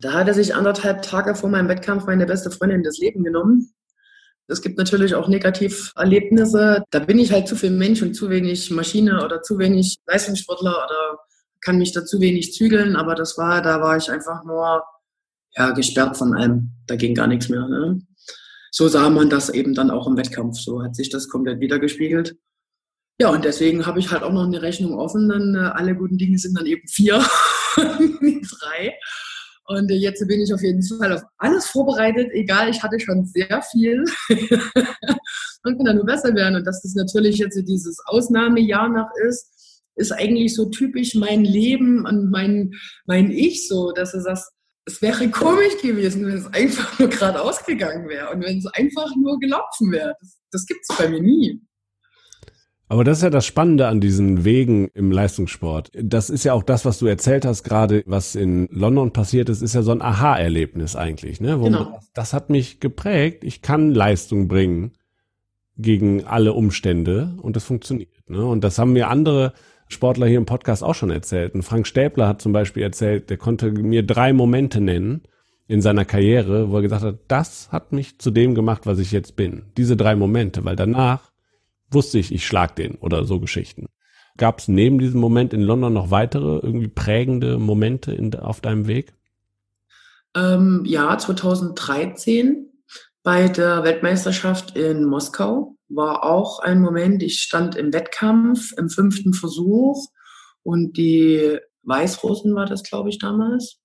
Da 0.00 0.14
hat 0.14 0.28
er 0.28 0.34
sich 0.34 0.54
anderthalb 0.54 1.02
Tage 1.02 1.34
vor 1.34 1.48
meinem 1.48 1.68
Wettkampf 1.68 2.06
meine 2.06 2.26
beste 2.26 2.50
Freundin 2.50 2.82
das 2.82 2.98
Leben 2.98 3.22
genommen. 3.22 3.72
Es 4.48 4.62
gibt 4.62 4.78
natürlich 4.78 5.14
auch 5.14 5.28
Negativerlebnisse. 5.28 6.82
Da 6.90 6.98
bin 6.98 7.18
ich 7.18 7.30
halt 7.30 7.46
zu 7.46 7.54
viel 7.54 7.70
Mensch 7.70 8.02
und 8.02 8.14
zu 8.14 8.30
wenig 8.30 8.70
Maschine 8.72 9.24
oder 9.24 9.42
zu 9.42 9.58
wenig 9.58 9.98
Leistungssportler 10.06 10.72
oder 10.72 11.18
kann 11.62 11.78
mich 11.78 11.92
da 11.92 12.04
zu 12.04 12.20
wenig 12.20 12.52
zügeln. 12.52 12.96
Aber 12.96 13.14
das 13.14 13.38
war, 13.38 13.62
da 13.62 13.80
war 13.80 13.96
ich 13.96 14.10
einfach 14.10 14.44
nur 14.44 14.82
ja, 15.56 15.70
gesperrt 15.70 16.16
von 16.16 16.34
allem. 16.34 16.72
Da 16.86 16.96
ging 16.96 17.14
gar 17.14 17.26
nichts 17.26 17.48
mehr. 17.48 17.66
Ne? 17.68 18.00
So 18.70 18.88
sah 18.88 19.10
man 19.10 19.30
das 19.30 19.50
eben 19.50 19.74
dann 19.74 19.90
auch 19.90 20.06
im 20.06 20.16
Wettkampf. 20.16 20.58
So 20.58 20.82
hat 20.82 20.94
sich 20.94 21.10
das 21.10 21.28
komplett 21.28 21.60
wiedergespiegelt. 21.60 22.36
Ja, 23.20 23.28
und 23.28 23.44
deswegen 23.44 23.84
habe 23.84 23.98
ich 23.98 24.10
halt 24.10 24.22
auch 24.22 24.32
noch 24.32 24.46
eine 24.46 24.62
Rechnung 24.62 24.94
offen. 24.94 25.28
Dann 25.28 25.54
äh, 25.54 25.58
alle 25.58 25.94
guten 25.94 26.16
Dinge 26.16 26.38
sind 26.38 26.56
dann 26.58 26.66
eben 26.66 26.86
vier, 26.88 27.22
drei. 27.76 28.94
Und 29.66 29.88
jetzt 29.90 30.26
bin 30.26 30.40
ich 30.40 30.52
auf 30.52 30.62
jeden 30.62 30.82
Fall 30.82 31.12
auf 31.12 31.22
alles 31.38 31.66
vorbereitet, 31.66 32.30
egal, 32.32 32.68
ich 32.70 32.82
hatte 32.82 32.98
schon 32.98 33.24
sehr 33.24 33.62
viel 33.70 34.04
und 35.62 35.76
kann 35.76 35.84
dann 35.84 35.96
nur 35.96 36.06
besser 36.06 36.34
werden. 36.34 36.56
Und 36.56 36.66
dass 36.66 36.82
das 36.82 36.94
natürlich 36.94 37.38
jetzt 37.38 37.54
dieses 37.68 37.98
Ausnahmejahr 38.06 38.88
noch 38.88 39.10
ist, 39.28 39.59
ist 40.00 40.12
eigentlich 40.12 40.54
so 40.54 40.66
typisch 40.66 41.14
mein 41.14 41.44
Leben 41.44 42.06
und 42.06 42.30
mein, 42.30 42.72
mein 43.06 43.30
Ich 43.30 43.68
so, 43.68 43.92
dass 43.92 44.12
du 44.12 44.20
sagst, 44.20 44.50
es 44.86 45.02
wäre 45.02 45.28
komisch 45.28 45.80
gewesen, 45.82 46.26
wenn 46.26 46.36
es 46.36 46.46
einfach 46.46 46.98
nur 46.98 47.08
gerade 47.08 47.40
ausgegangen 47.40 48.08
wäre 48.08 48.30
und 48.30 48.42
wenn 48.42 48.58
es 48.58 48.66
einfach 48.66 49.14
nur 49.16 49.38
gelaufen 49.38 49.92
wäre. 49.92 50.14
Das, 50.20 50.40
das 50.50 50.66
gibt 50.66 50.80
es 50.88 50.96
bei 50.96 51.08
mir 51.08 51.22
nie. 51.22 51.60
Aber 52.88 53.04
das 53.04 53.18
ist 53.18 53.22
ja 53.22 53.30
das 53.30 53.46
Spannende 53.46 53.86
an 53.86 54.00
diesen 54.00 54.44
Wegen 54.44 54.88
im 54.94 55.12
Leistungssport. 55.12 55.92
Das 55.94 56.28
ist 56.28 56.42
ja 56.42 56.54
auch 56.54 56.64
das, 56.64 56.84
was 56.84 56.98
du 56.98 57.06
erzählt 57.06 57.44
hast, 57.44 57.62
gerade 57.62 58.02
was 58.04 58.34
in 58.34 58.66
London 58.72 59.12
passiert 59.12 59.48
ist, 59.48 59.62
ist 59.62 59.76
ja 59.76 59.82
so 59.82 59.92
ein 59.92 60.02
Aha-Erlebnis 60.02 60.96
eigentlich. 60.96 61.40
Ne? 61.40 61.60
Wo 61.60 61.64
genau. 61.66 61.84
Man, 61.84 62.00
das 62.14 62.32
hat 62.32 62.50
mich 62.50 62.80
geprägt. 62.80 63.44
Ich 63.44 63.62
kann 63.62 63.94
Leistung 63.94 64.48
bringen 64.48 64.94
gegen 65.76 66.24
alle 66.24 66.52
Umstände 66.52 67.34
und 67.40 67.54
das 67.54 67.62
funktioniert. 67.62 68.28
Ne? 68.28 68.44
Und 68.44 68.64
das 68.64 68.76
haben 68.78 68.92
mir 68.92 69.08
andere 69.08 69.52
Sportler 69.90 70.26
hier 70.26 70.38
im 70.38 70.46
Podcast 70.46 70.82
auch 70.82 70.94
schon 70.94 71.10
erzählt. 71.10 71.54
Und 71.54 71.62
Frank 71.62 71.86
Stäbler 71.86 72.28
hat 72.28 72.40
zum 72.40 72.52
Beispiel 72.52 72.82
erzählt, 72.82 73.28
der 73.28 73.36
konnte 73.36 73.70
mir 73.70 74.04
drei 74.04 74.32
Momente 74.32 74.80
nennen 74.80 75.22
in 75.66 75.82
seiner 75.82 76.04
Karriere, 76.04 76.70
wo 76.70 76.76
er 76.76 76.82
gesagt 76.82 77.02
hat, 77.02 77.18
das 77.28 77.70
hat 77.70 77.92
mich 77.92 78.18
zu 78.18 78.30
dem 78.30 78.54
gemacht, 78.54 78.86
was 78.86 78.98
ich 78.98 79.12
jetzt 79.12 79.36
bin. 79.36 79.66
Diese 79.76 79.96
drei 79.96 80.16
Momente, 80.16 80.64
weil 80.64 80.76
danach 80.76 81.30
wusste 81.90 82.18
ich, 82.18 82.32
ich 82.32 82.46
schlag 82.46 82.76
den 82.76 82.94
oder 82.96 83.24
so 83.24 83.40
Geschichten. 83.40 83.86
Gab 84.36 84.60
es 84.60 84.68
neben 84.68 84.98
diesem 84.98 85.20
Moment 85.20 85.52
in 85.52 85.60
London 85.60 85.92
noch 85.92 86.10
weitere 86.10 86.60
irgendwie 86.60 86.88
prägende 86.88 87.58
Momente 87.58 88.12
in, 88.12 88.34
auf 88.34 88.60
deinem 88.60 88.86
Weg? 88.86 89.12
Ähm, 90.36 90.84
ja, 90.86 91.18
2013 91.18 92.69
bei 93.22 93.48
der 93.48 93.84
Weltmeisterschaft 93.84 94.76
in 94.76 95.04
Moskau 95.04 95.76
war 95.88 96.24
auch 96.24 96.60
ein 96.60 96.80
Moment, 96.80 97.22
ich 97.22 97.40
stand 97.40 97.76
im 97.76 97.92
Wettkampf 97.92 98.72
im 98.78 98.88
fünften 98.88 99.34
Versuch 99.34 100.08
und 100.62 100.96
die 100.96 101.58
Weißrussen 101.82 102.54
war 102.54 102.66
das, 102.66 102.82
glaube 102.82 103.08
ich, 103.08 103.18
damals, 103.18 103.78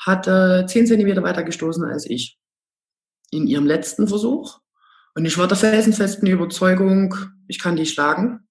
hatte 0.00 0.66
zehn 0.68 0.86
Zentimeter 0.86 1.22
weiter 1.22 1.44
gestoßen 1.44 1.84
als 1.84 2.06
ich 2.06 2.38
in 3.30 3.46
ihrem 3.46 3.66
letzten 3.66 4.08
Versuch. 4.08 4.60
Und 5.14 5.24
ich 5.24 5.36
war 5.38 5.48
der 5.48 5.56
felsenfesten 5.56 6.28
Überzeugung, 6.28 7.14
ich 7.46 7.58
kann 7.58 7.76
die 7.76 7.86
schlagen. 7.86 8.48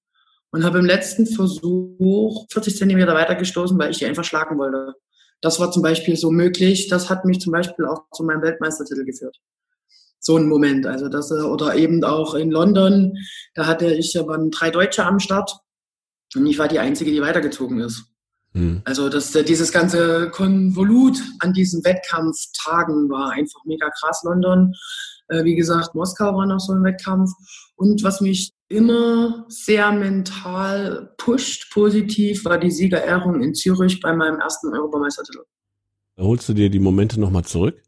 Und 0.50 0.64
habe 0.64 0.80
im 0.80 0.86
letzten 0.86 1.28
Versuch 1.28 2.48
40 2.50 2.78
Zentimeter 2.78 3.14
weitergestoßen, 3.14 3.78
weil 3.78 3.92
ich 3.92 3.98
die 3.98 4.06
einfach 4.06 4.24
schlagen 4.24 4.58
wollte. 4.58 4.96
Das 5.42 5.60
war 5.60 5.72
zum 5.72 5.84
Beispiel 5.84 6.16
so 6.16 6.32
möglich. 6.32 6.88
Das 6.88 7.10
hat 7.10 7.26
mich 7.26 7.42
zum 7.42 7.52
Beispiel 7.52 7.86
auch 7.86 8.06
zu 8.14 8.24
meinem 8.24 8.42
Weltmeistertitel 8.42 9.04
geführt. 9.04 9.38
So 10.20 10.38
ein 10.38 10.48
Moment. 10.48 10.86
Also 10.86 11.10
das, 11.10 11.32
oder 11.32 11.76
eben 11.76 12.04
auch 12.04 12.34
in 12.34 12.52
London, 12.52 13.14
da 13.54 13.66
hatte 13.66 13.94
ich, 13.94 14.14
da 14.14 14.28
waren 14.28 14.52
drei 14.52 14.72
Deutsche 14.72 15.06
am 15.06 15.20
Start. 15.20 15.58
Und 16.36 16.46
ich 16.46 16.60
war 16.60 16.68
die 16.68 16.80
Einzige, 16.80 17.12
die 17.12 17.22
weitergezogen 17.22 17.80
ist. 17.80 18.04
Mhm. 18.54 18.82
Also 18.86 19.10
das, 19.10 19.32
dieses 19.32 19.72
ganze 19.72 20.30
Konvolut 20.30 21.18
an 21.40 21.54
diesen 21.54 21.84
Wettkampftagen 21.86 23.10
war 23.10 23.32
einfach 23.32 23.64
mega 23.66 23.90
krass, 23.90 24.24
London. 24.24 24.74
Äh, 25.30 25.44
wie 25.44 25.56
gesagt, 25.56 25.96
Moskau 25.96 26.36
war 26.36 26.46
noch 26.46 26.60
so 26.60 26.74
ein 26.74 26.84
Wettkampf. 26.84 27.32
Und 27.76 28.04
was 28.04 28.22
mich 28.22 28.54
immer 28.70 29.46
sehr 29.48 29.92
mental 29.92 31.14
pusht, 31.18 31.72
positiv, 31.72 32.44
war 32.46 32.58
die 32.58 32.72
Siegerehrung 32.72 33.42
in 33.42 33.54
Zürich 33.54 34.02
bei 34.02 34.14
meinem 34.14 34.40
ersten 34.40 34.74
Europameistertitel. 34.74 35.44
Holst 36.18 36.50
du 36.50 36.54
dir 36.54 36.70
die 36.70 36.80
Momente 36.80 37.20
nochmal 37.20 37.46
zurück? 37.46 37.82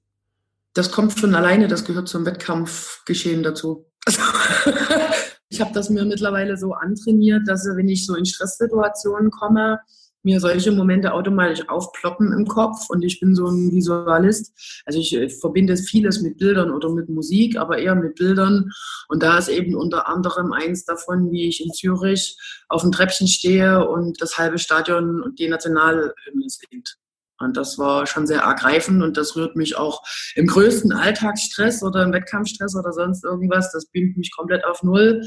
Das 0.74 0.92
kommt 0.92 1.18
schon 1.18 1.36
alleine, 1.36 1.68
das 1.68 1.86
gehört 1.86 2.08
zum 2.08 2.26
Wettkampfgeschehen 2.26 3.44
dazu. 3.44 3.86
ich 5.50 5.62
habe 5.62 5.74
das 5.74 5.90
mir 5.90 6.06
mittlerweile 6.06 6.58
so 6.58 6.74
antrainiert, 6.74 7.48
dass 7.48 7.66
wenn 7.66 7.90
ich 7.90 8.06
so 8.06 8.16
in 8.16 8.26
Stresssituationen 8.26 9.32
komme, 9.32 9.80
mir 10.24 10.40
solche 10.40 10.72
Momente 10.72 11.14
automatisch 11.14 11.68
aufploppen 11.70 12.34
im 12.34 12.46
Kopf 12.46 12.90
und 12.90 13.04
ich 13.04 13.20
bin 13.20 13.36
so 13.36 13.48
ein 13.48 13.72
Visualist. 13.72 14.54
Also 14.86 15.00
ich, 15.00 15.16
ich 15.16 15.40
verbinde 15.40 15.78
vieles 15.78 16.22
mit 16.22 16.38
Bildern 16.38 16.72
oder 16.72 16.90
mit 16.90 17.10
Musik, 17.10 17.58
aber 17.58 17.78
eher 17.78 17.96
mit 17.96 18.16
Bildern. 18.16 18.70
Und 19.08 19.24
da 19.24 19.38
ist 19.38 19.48
eben 19.48 19.76
unter 19.76 20.08
anderem 20.08 20.52
eins 20.52 20.84
davon, 20.86 21.32
wie 21.32 21.48
ich 21.48 21.64
in 21.64 21.72
Zürich 21.72 22.38
auf 22.68 22.82
dem 22.82 22.92
Treppchen 22.92 23.28
stehe 23.28 23.88
und 23.88 24.22
das 24.22 24.38
halbe 24.38 24.60
Stadion 24.60 25.22
und 25.22 25.40
die 25.40 25.48
Nationalhymne 25.48 26.48
singt. 26.48 26.99
Und 27.40 27.56
das 27.56 27.78
war 27.78 28.06
schon 28.06 28.28
sehr 28.28 28.42
ergreifend 28.42 29.02
und 29.02 29.16
das 29.16 29.36
rührt 29.36 29.56
mich 29.56 29.78
auch 29.78 30.02
im 30.36 30.48
größten 30.48 30.92
Alltagsstress 30.92 31.84
oder 31.84 32.04
im 32.04 32.12
Wettkampfstress 32.12 32.76
oder 32.76 32.92
sonst 32.92 33.24
irgendwas. 33.24 33.72
Das 33.72 33.86
beamt 33.88 34.18
mich 34.18 34.32
komplett 34.36 34.66
auf 34.66 34.84
Null 34.84 35.22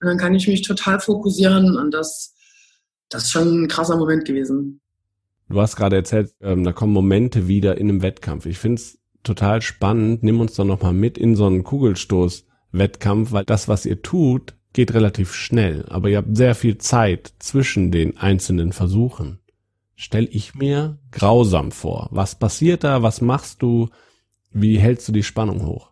und 0.00 0.06
dann 0.06 0.18
kann 0.18 0.34
ich 0.34 0.48
mich 0.48 0.62
total 0.62 0.98
fokussieren 0.98 1.76
und 1.76 1.92
das 1.92 2.34
das 3.08 3.24
ist 3.24 3.30
schon 3.30 3.62
ein 3.62 3.68
krasser 3.68 3.96
Moment 3.96 4.24
gewesen. 4.24 4.80
Du 5.48 5.60
hast 5.60 5.76
gerade 5.76 5.96
erzählt, 5.96 6.34
ähm, 6.40 6.64
da 6.64 6.72
kommen 6.72 6.92
Momente 6.92 7.48
wieder 7.48 7.78
in 7.78 7.88
einem 7.88 8.02
Wettkampf. 8.02 8.44
Ich 8.46 8.58
finde 8.58 8.76
es 8.76 8.98
total 9.22 9.62
spannend. 9.62 10.22
Nimm 10.22 10.40
uns 10.40 10.54
doch 10.54 10.64
nochmal 10.64 10.92
mit 10.92 11.16
in 11.16 11.36
so 11.36 11.46
einen 11.46 11.64
Kugelstoß-Wettkampf, 11.64 13.32
weil 13.32 13.44
das, 13.44 13.66
was 13.66 13.86
ihr 13.86 14.02
tut, 14.02 14.54
geht 14.74 14.92
relativ 14.92 15.32
schnell. 15.32 15.86
Aber 15.88 16.10
ihr 16.10 16.18
habt 16.18 16.36
sehr 16.36 16.54
viel 16.54 16.76
Zeit 16.76 17.32
zwischen 17.38 17.90
den 17.90 18.18
einzelnen 18.18 18.72
Versuchen. 18.72 19.38
Stell 20.00 20.28
ich 20.30 20.54
mir 20.54 20.96
grausam 21.10 21.72
vor. 21.72 22.06
Was 22.12 22.38
passiert 22.38 22.84
da? 22.84 23.02
Was 23.02 23.20
machst 23.20 23.62
du? 23.62 23.88
Wie 24.52 24.78
hältst 24.78 25.08
du 25.08 25.12
die 25.12 25.24
Spannung 25.24 25.66
hoch? 25.66 25.90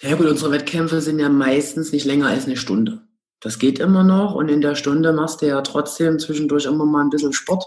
Ja 0.00 0.16
gut, 0.16 0.26
unsere 0.26 0.50
Wettkämpfe 0.50 1.00
sind 1.00 1.20
ja 1.20 1.28
meistens 1.28 1.92
nicht 1.92 2.04
länger 2.04 2.26
als 2.26 2.46
eine 2.46 2.56
Stunde. 2.56 3.02
Das 3.38 3.60
geht 3.60 3.78
immer 3.78 4.02
noch 4.02 4.34
und 4.34 4.48
in 4.48 4.60
der 4.60 4.74
Stunde 4.74 5.12
machst 5.12 5.40
du 5.40 5.46
ja 5.46 5.60
trotzdem 5.60 6.18
zwischendurch 6.18 6.64
immer 6.64 6.84
mal 6.84 7.02
ein 7.02 7.10
bisschen 7.10 7.32
Sport. 7.32 7.64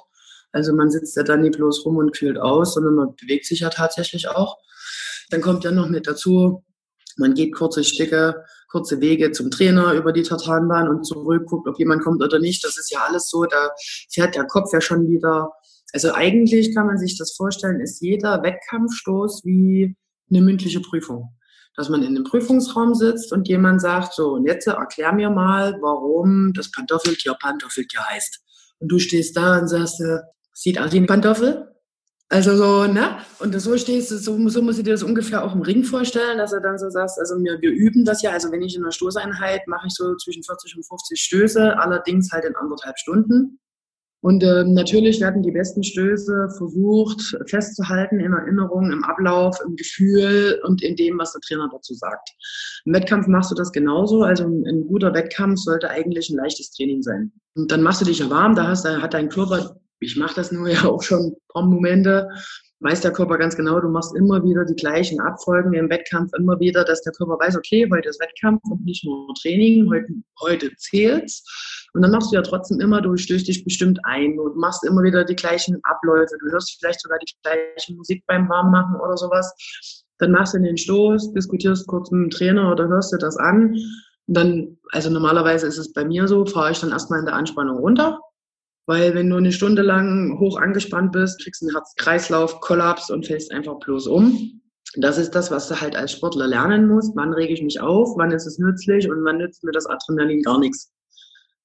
Also 0.51 0.75
man 0.75 0.91
sitzt 0.91 1.15
ja 1.15 1.23
dann 1.23 1.39
nicht 1.39 1.55
bloß 1.55 1.85
rum 1.85 1.95
und 1.95 2.11
kühlt 2.11 2.37
aus, 2.37 2.73
sondern 2.73 2.95
man 2.95 3.15
bewegt 3.15 3.45
sich 3.45 3.61
ja 3.61 3.69
tatsächlich 3.69 4.27
auch. 4.27 4.57
Dann 5.29 5.39
kommt 5.39 5.63
ja 5.63 5.71
noch 5.71 5.87
mit 5.87 6.05
dazu, 6.05 6.65
man 7.15 7.33
geht 7.33 7.55
kurze 7.55 7.85
Stücke, 7.85 8.43
kurze 8.69 8.99
Wege 8.99 9.31
zum 9.31 9.51
Trainer 9.51 9.93
über 9.93 10.11
die 10.11 10.23
Tartanbahn 10.23 10.89
und 10.89 11.05
zurück, 11.05 11.45
guckt, 11.45 11.67
ob 11.67 11.79
jemand 11.79 12.03
kommt 12.03 12.21
oder 12.21 12.39
nicht. 12.39 12.63
Das 12.65 12.77
ist 12.77 12.91
ja 12.91 13.05
alles 13.07 13.29
so, 13.29 13.45
da 13.45 13.69
fährt 14.09 14.35
der 14.35 14.45
Kopf 14.45 14.73
ja 14.73 14.81
schon 14.81 15.07
wieder. 15.07 15.51
Also 15.93 16.13
eigentlich 16.13 16.73
kann 16.73 16.87
man 16.87 16.97
sich 16.97 17.17
das 17.17 17.33
vorstellen, 17.35 17.79
ist 17.81 18.01
jeder 18.01 18.43
Wettkampfstoß 18.43 19.43
wie 19.45 19.95
eine 20.29 20.41
mündliche 20.41 20.79
Prüfung. 20.79 21.29
Dass 21.75 21.89
man 21.89 22.01
in 22.01 22.09
einem 22.09 22.23
Prüfungsraum 22.23 22.95
sitzt 22.95 23.31
und 23.31 23.47
jemand 23.47 23.81
sagt, 23.81 24.13
so, 24.13 24.33
und 24.33 24.45
jetzt 24.45 24.67
erklär 24.67 25.13
mir 25.13 25.29
mal, 25.29 25.77
warum 25.81 26.53
das 26.53 26.71
Pantoffeltier 26.71 27.35
Pantoffeltier 27.39 28.01
heißt. 28.07 28.39
Und 28.79 28.89
du 28.89 28.99
stehst 28.99 29.37
da 29.37 29.59
und 29.59 29.67
sagst, 29.67 30.01
sieht 30.53 30.79
aus 30.79 30.91
wie 30.91 30.97
ein 30.97 31.07
Pantoffel? 31.07 31.71
Also 32.31 32.55
so, 32.55 32.87
ne? 32.87 33.17
Und 33.39 33.59
so 33.59 33.77
stehst 33.77 34.09
du, 34.09 34.17
so, 34.17 34.47
so 34.47 34.61
musst 34.61 34.79
du 34.79 34.83
dir 34.83 34.93
das 34.93 35.03
ungefähr 35.03 35.43
auch 35.43 35.53
im 35.53 35.61
Ring 35.61 35.83
vorstellen, 35.83 36.37
dass 36.37 36.51
du 36.51 36.61
dann 36.61 36.77
so 36.77 36.89
sagst, 36.89 37.19
also 37.19 37.35
wir, 37.43 37.59
wir 37.59 37.71
üben 37.71 38.05
das 38.05 38.21
ja, 38.21 38.31
also 38.31 38.49
wenn 38.53 38.61
ich 38.61 38.73
in 38.73 38.83
einer 38.83 38.93
Stoßeinheit 38.93 39.67
mache 39.67 39.87
ich 39.87 39.93
so 39.93 40.15
zwischen 40.15 40.41
40 40.41 40.77
und 40.77 40.87
50 40.87 41.19
Stöße, 41.19 41.77
allerdings 41.77 42.31
halt 42.31 42.45
in 42.45 42.55
anderthalb 42.55 42.97
Stunden. 42.97 43.59
Und 44.21 44.43
äh, 44.43 44.63
natürlich 44.63 45.19
werden 45.19 45.41
die 45.41 45.51
besten 45.51 45.83
Stöße 45.83 46.49
versucht 46.57 47.35
festzuhalten 47.47 48.19
in 48.19 48.33
Erinnerung, 48.33 48.91
im 48.91 49.03
Ablauf, 49.03 49.57
im 49.65 49.75
Gefühl 49.75 50.61
und 50.63 50.83
in 50.83 50.95
dem, 50.95 51.17
was 51.17 51.33
der 51.33 51.41
Trainer 51.41 51.69
dazu 51.71 51.93
sagt. 51.95 52.29
Im 52.85 52.93
Wettkampf 52.93 53.27
machst 53.27 53.51
du 53.51 53.55
das 53.55 53.71
genauso. 53.71 54.23
Also 54.23 54.45
ein, 54.45 54.85
guter 54.87 55.13
Wettkampf 55.13 55.59
sollte 55.59 55.89
eigentlich 55.89 56.29
ein 56.29 56.37
leichtes 56.37 56.71
Training 56.71 57.01
sein. 57.01 57.31
Und 57.55 57.71
dann 57.71 57.81
machst 57.81 58.01
du 58.01 58.05
dich 58.05 58.19
ja 58.19 58.29
warm, 58.29 58.55
da 58.55 58.67
hast, 58.67 58.85
hat 58.85 59.13
dein 59.13 59.29
Körper 59.29 59.75
ich 60.01 60.17
mache 60.17 60.35
das 60.35 60.51
nur 60.51 60.67
ja 60.69 60.85
auch 60.85 61.01
schon 61.01 61.27
ein 61.27 61.35
paar 61.49 61.65
Momente, 61.65 62.27
weiß 62.79 63.01
der 63.01 63.13
Körper 63.13 63.37
ganz 63.37 63.55
genau, 63.55 63.79
du 63.79 63.89
machst 63.89 64.15
immer 64.15 64.43
wieder 64.43 64.65
die 64.65 64.75
gleichen 64.75 65.21
Abfolgen 65.21 65.73
im 65.73 65.89
Wettkampf, 65.89 66.31
immer 66.37 66.59
wieder, 66.59 66.83
dass 66.83 67.03
der 67.03 67.13
Körper 67.13 67.37
weiß, 67.39 67.55
okay, 67.55 67.87
heute 67.91 68.09
ist 68.09 68.19
Wettkampf 68.19 68.61
und 68.69 68.83
nicht 68.83 69.05
nur 69.05 69.33
Training, 69.39 69.87
heute, 69.89 70.07
heute 70.41 70.75
zählt's. 70.77 71.80
Und 71.93 72.01
dann 72.01 72.11
machst 72.11 72.31
du 72.31 72.35
ja 72.35 72.41
trotzdem 72.41 72.79
immer, 72.79 73.01
du 73.01 73.17
stößt 73.17 73.47
dich 73.47 73.63
bestimmt 73.63 73.99
ein 74.03 74.39
und 74.39 74.55
machst 74.55 74.83
immer 74.85 75.03
wieder 75.03 75.25
die 75.25 75.35
gleichen 75.35 75.79
Abläufe. 75.83 76.37
Du 76.39 76.51
hörst 76.51 76.77
vielleicht 76.79 77.01
sogar 77.01 77.19
die 77.19 77.33
gleiche 77.43 77.93
Musik 77.95 78.23
beim 78.27 78.47
Warmmachen 78.47 78.95
oder 78.95 79.17
sowas. 79.17 80.03
Dann 80.19 80.31
machst 80.31 80.53
du 80.53 80.59
den 80.59 80.77
Stoß, 80.77 81.33
diskutierst 81.33 81.87
kurz 81.87 82.11
mit 82.11 82.23
dem 82.23 82.29
Trainer 82.29 82.71
oder 82.71 82.87
hörst 82.87 83.11
dir 83.11 83.17
das 83.17 83.35
an. 83.37 83.75
Und 84.27 84.37
dann, 84.37 84.77
also 84.91 85.09
normalerweise 85.09 85.67
ist 85.67 85.77
es 85.77 85.91
bei 85.91 86.05
mir 86.05 86.27
so, 86.27 86.45
fahre 86.45 86.71
ich 86.71 86.79
dann 86.79 86.91
erstmal 86.91 87.19
in 87.19 87.25
der 87.25 87.35
Anspannung 87.35 87.77
runter, 87.77 88.19
weil 88.85 89.13
wenn 89.13 89.29
du 89.29 89.35
eine 89.35 89.51
Stunde 89.51 89.81
lang 89.81 90.39
hoch 90.39 90.57
angespannt 90.57 91.11
bist, 91.11 91.43
kriegst 91.43 91.61
du 91.61 91.65
einen 91.65 91.75
Herz-Kreislauf-Kollaps 91.75 93.09
und 93.09 93.25
fällst 93.25 93.51
einfach 93.51 93.79
bloß 93.79 94.07
um. 94.07 94.61
Das 94.95 95.17
ist 95.17 95.31
das, 95.31 95.51
was 95.51 95.67
du 95.67 95.79
halt 95.79 95.95
als 95.95 96.13
Sportler 96.13 96.47
lernen 96.47 96.87
musst. 96.87 97.15
Wann 97.15 97.33
rege 97.33 97.53
ich 97.53 97.61
mich 97.61 97.81
auf? 97.81 98.17
Wann 98.17 98.31
ist 98.31 98.45
es 98.45 98.59
nützlich? 98.59 99.09
Und 99.09 99.23
wann 99.23 99.37
nützt 99.37 99.63
mir 99.63 99.71
das 99.71 99.85
Adrenalin 99.85 100.41
gar 100.43 100.59
nichts? 100.59 100.91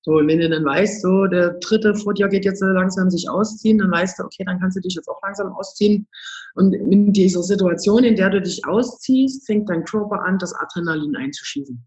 So, 0.07 0.13
und 0.13 0.29
wenn 0.29 0.39
du 0.39 0.49
dann 0.49 0.65
weißt, 0.65 1.03
so, 1.03 1.27
der 1.27 1.55
dritte 1.55 1.93
vor 1.97 2.15
dir 2.15 2.29
geht 2.29 2.45
jetzt 2.45 2.63
langsam 2.63 3.11
sich 3.11 3.29
ausziehen, 3.29 3.79
dann 3.79 3.91
weißt 3.91 4.21
du, 4.21 4.23
okay, 4.23 4.45
dann 4.47 4.61
kannst 4.61 4.77
du 4.77 4.81
dich 4.81 4.95
jetzt 4.95 5.09
auch 5.09 5.21
langsam 5.21 5.53
ausziehen. 5.53 6.07
Und 6.55 6.75
in 6.75 7.13
dieser 7.13 7.43
Situation, 7.43 8.05
in 8.05 8.15
der 8.15 8.31
du 8.31 8.41
dich 8.41 8.65
ausziehst, 8.65 9.45
fängt 9.47 9.69
dein 9.69 9.83
Körper 9.83 10.23
an, 10.23 10.39
das 10.39 10.55
Adrenalin 10.55 11.17
einzuschießen. 11.17 11.85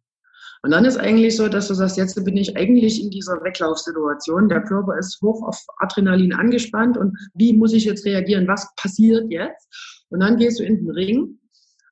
Und 0.63 0.71
dann 0.71 0.83
ist 0.83 0.97
eigentlich 0.97 1.37
so, 1.37 1.47
dass 1.47 1.69
du 1.69 1.73
sagst, 1.73 1.95
jetzt 1.95 2.21
bin 2.25 2.35
ich 2.35 2.57
eigentlich 2.57 3.01
in 3.01 3.09
dieser 3.09 3.41
Weglaufsituation. 3.41 4.49
Der 4.49 4.63
Körper 4.63 4.97
ist 4.97 5.21
hoch 5.21 5.41
auf 5.47 5.57
Adrenalin 5.77 6.33
angespannt 6.33 6.97
und 6.97 7.17
wie 7.35 7.53
muss 7.53 7.71
ich 7.71 7.85
jetzt 7.85 8.03
reagieren? 8.03 8.49
Was 8.49 8.67
passiert 8.75 9.31
jetzt? 9.31 10.03
Und 10.09 10.19
dann 10.19 10.35
gehst 10.35 10.59
du 10.59 10.65
in 10.65 10.75
den 10.75 10.89
Ring. 10.89 11.39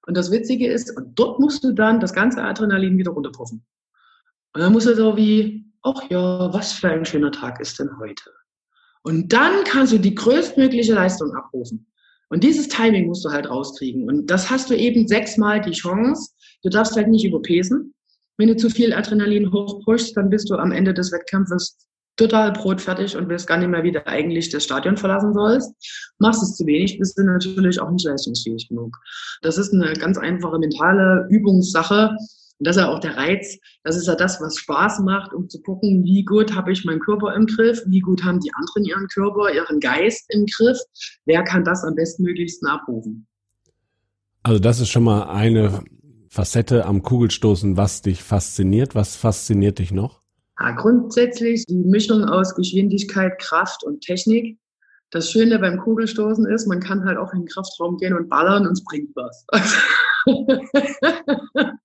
Und 0.06 0.18
das 0.18 0.30
Witzige 0.30 0.68
ist, 0.68 0.94
dort 1.16 1.40
musst 1.40 1.64
du 1.64 1.72
dann 1.72 2.02
das 2.02 2.12
ganze 2.12 2.44
Adrenalin 2.44 2.98
wieder 2.98 3.12
runterpuffen. 3.12 3.66
Und 4.54 4.62
dann 4.62 4.74
musst 4.74 4.88
du 4.88 4.94
so 4.94 5.16
wie, 5.16 5.67
ach 5.88 6.10
ja, 6.10 6.54
was 6.54 6.74
für 6.74 6.90
ein 6.90 7.06
schöner 7.06 7.32
Tag 7.32 7.60
ist 7.60 7.80
denn 7.80 7.90
heute? 8.00 8.24
Und 9.04 9.32
dann 9.32 9.64
kannst 9.64 9.94
du 9.94 10.00
die 10.00 10.16
größtmögliche 10.16 10.94
Leistung 10.94 11.34
abrufen. 11.34 11.88
Und 12.30 12.44
dieses 12.44 12.68
Timing 12.68 13.08
musst 13.08 13.24
du 13.24 13.30
halt 13.30 13.50
rauskriegen. 13.50 14.08
Und 14.08 14.30
das 14.30 14.50
hast 14.50 14.70
du 14.70 14.76
eben 14.76 15.08
sechsmal 15.08 15.62
die 15.62 15.72
Chance. 15.72 16.32
Du 16.62 16.70
darfst 16.70 16.96
halt 16.98 17.08
nicht 17.08 17.26
überpesen. 17.26 17.94
Wenn 18.38 18.50
du 18.50 18.58
zu 18.58 18.70
viel 18.70 18.94
Adrenalin 18.94 19.52
hochpushst, 19.52 20.18
dann 20.18 20.30
bist 20.30 20.50
du 20.50 20.56
am 20.56 20.72
Ende 20.72 20.94
des 20.94 21.12
Wettkampfes 21.12 21.78
total 22.18 22.52
brotfertig 22.52 23.16
und 23.16 23.30
willst 23.30 23.48
gar 23.48 23.58
nicht 23.58 23.70
mehr 23.70 23.84
wieder 23.84 24.08
eigentlich 24.08 24.50
das 24.50 24.64
Stadion 24.66 24.98
verlassen 24.98 25.34
sollst. 25.34 25.72
Machst 26.20 26.44
es 26.44 26.56
zu 26.56 26.66
wenig, 26.66 27.00
bist 27.00 27.18
du 27.18 27.24
natürlich 27.24 27.80
auch 27.80 27.90
nicht 27.92 28.06
leistungsfähig 28.06 28.68
genug. 28.68 28.98
Das 29.42 29.58
ist 29.58 29.74
eine 29.74 29.94
ganz 29.94 30.18
einfache 30.18 30.60
mentale 30.60 31.28
Übungssache. 31.30 32.16
Und 32.60 32.68
das 32.68 32.76
ist 32.76 32.82
ja 32.82 32.90
auch 32.90 33.00
der 33.00 33.16
Reiz. 33.16 33.58
Das 33.84 33.96
ist 33.96 34.08
ja 34.08 34.16
das, 34.16 34.42
was 34.42 34.58
Spaß 34.58 35.00
macht, 35.00 35.34
um 35.34 35.48
zu 35.48 35.62
gucken, 35.62 36.04
wie 36.04 36.24
gut 36.24 36.56
habe 36.56 36.72
ich 36.72 36.86
meinen 36.86 37.00
Körper 37.00 37.36
im 37.36 37.46
Griff, 37.46 37.82
wie 37.86 38.00
gut 38.00 38.24
haben 38.24 38.40
die 38.40 38.52
anderen 38.54 38.86
ihren 38.86 39.08
Körper, 39.08 39.54
ihren 39.54 39.80
Geist 39.80 40.26
im 40.30 40.46
Griff. 40.46 40.80
Wer 41.26 41.44
kann 41.44 41.64
das 41.64 41.84
am 41.84 41.96
bestmöglichsten 41.96 42.68
abrufen? 42.68 43.28
Also 44.44 44.60
das 44.60 44.80
ist 44.80 44.90
schon 44.90 45.04
mal 45.04 45.24
eine 45.24 45.84
Facette 46.30 46.86
am 46.86 47.04
Kugelstoßen, 47.04 47.78
was 47.78 48.02
dich 48.02 48.24
fasziniert? 48.24 48.96
Was 48.96 49.16
fasziniert 49.16 49.80
dich 49.80 49.92
noch? 49.92 50.22
Ja, 50.60 50.72
grundsätzlich 50.72 51.66
die 51.66 51.84
Mischung 51.84 52.26
aus 52.26 52.56
Geschwindigkeit, 52.56 53.40
Kraft 53.40 53.84
und 53.84 54.02
Technik. 54.02 54.58
Das 55.12 55.32
Schöne 55.32 55.60
beim 55.60 55.78
Kugelstoßen 55.78 56.46
ist, 56.48 56.68
man 56.68 56.80
kann 56.80 57.06
halt 57.06 57.18
auch 57.18 57.32
in 57.34 57.42
den 57.42 57.48
Kraftraum 57.48 57.98
gehen 57.98 58.14
und 58.14 58.30
ballern 58.30 58.66
und 58.66 58.74
es 58.74 58.84
bringt 58.84 59.16
was. 59.16 59.46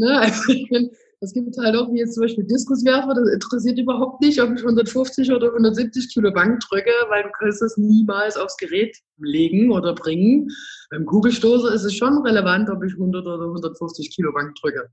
ne, 0.00 0.18
also 0.20 0.52
ich 0.52 0.68
bin, 0.68 0.90
es 1.20 1.32
gibt 1.34 1.56
halt 1.58 1.76
auch 1.76 1.92
wie 1.92 1.98
jetzt 1.98 2.14
zum 2.14 2.22
Beispiel 2.22 2.44
Diskuswerfer, 2.44 3.14
das 3.14 3.28
interessiert 3.28 3.78
überhaupt 3.78 4.22
nicht, 4.22 4.40
ob 4.40 4.52
ich 4.52 4.62
150 4.62 5.30
oder 5.30 5.48
170 5.48 6.12
Kilo 6.12 6.32
Bank 6.32 6.60
drücke, 6.60 6.90
weil 7.08 7.24
du 7.24 7.28
kannst 7.38 7.62
es 7.62 7.76
niemals 7.76 8.36
aufs 8.36 8.56
Gerät 8.56 8.96
legen 9.18 9.70
oder 9.70 9.94
bringen. 9.94 10.48
Beim 10.90 11.04
Kugelstoßer 11.04 11.72
ist 11.74 11.84
es 11.84 11.94
schon 11.94 12.18
relevant, 12.26 12.70
ob 12.70 12.82
ich 12.82 12.94
100 12.94 13.26
oder 13.26 13.44
150 13.44 14.14
Kilo 14.14 14.32
Bank 14.32 14.54
drücke. 14.60 14.88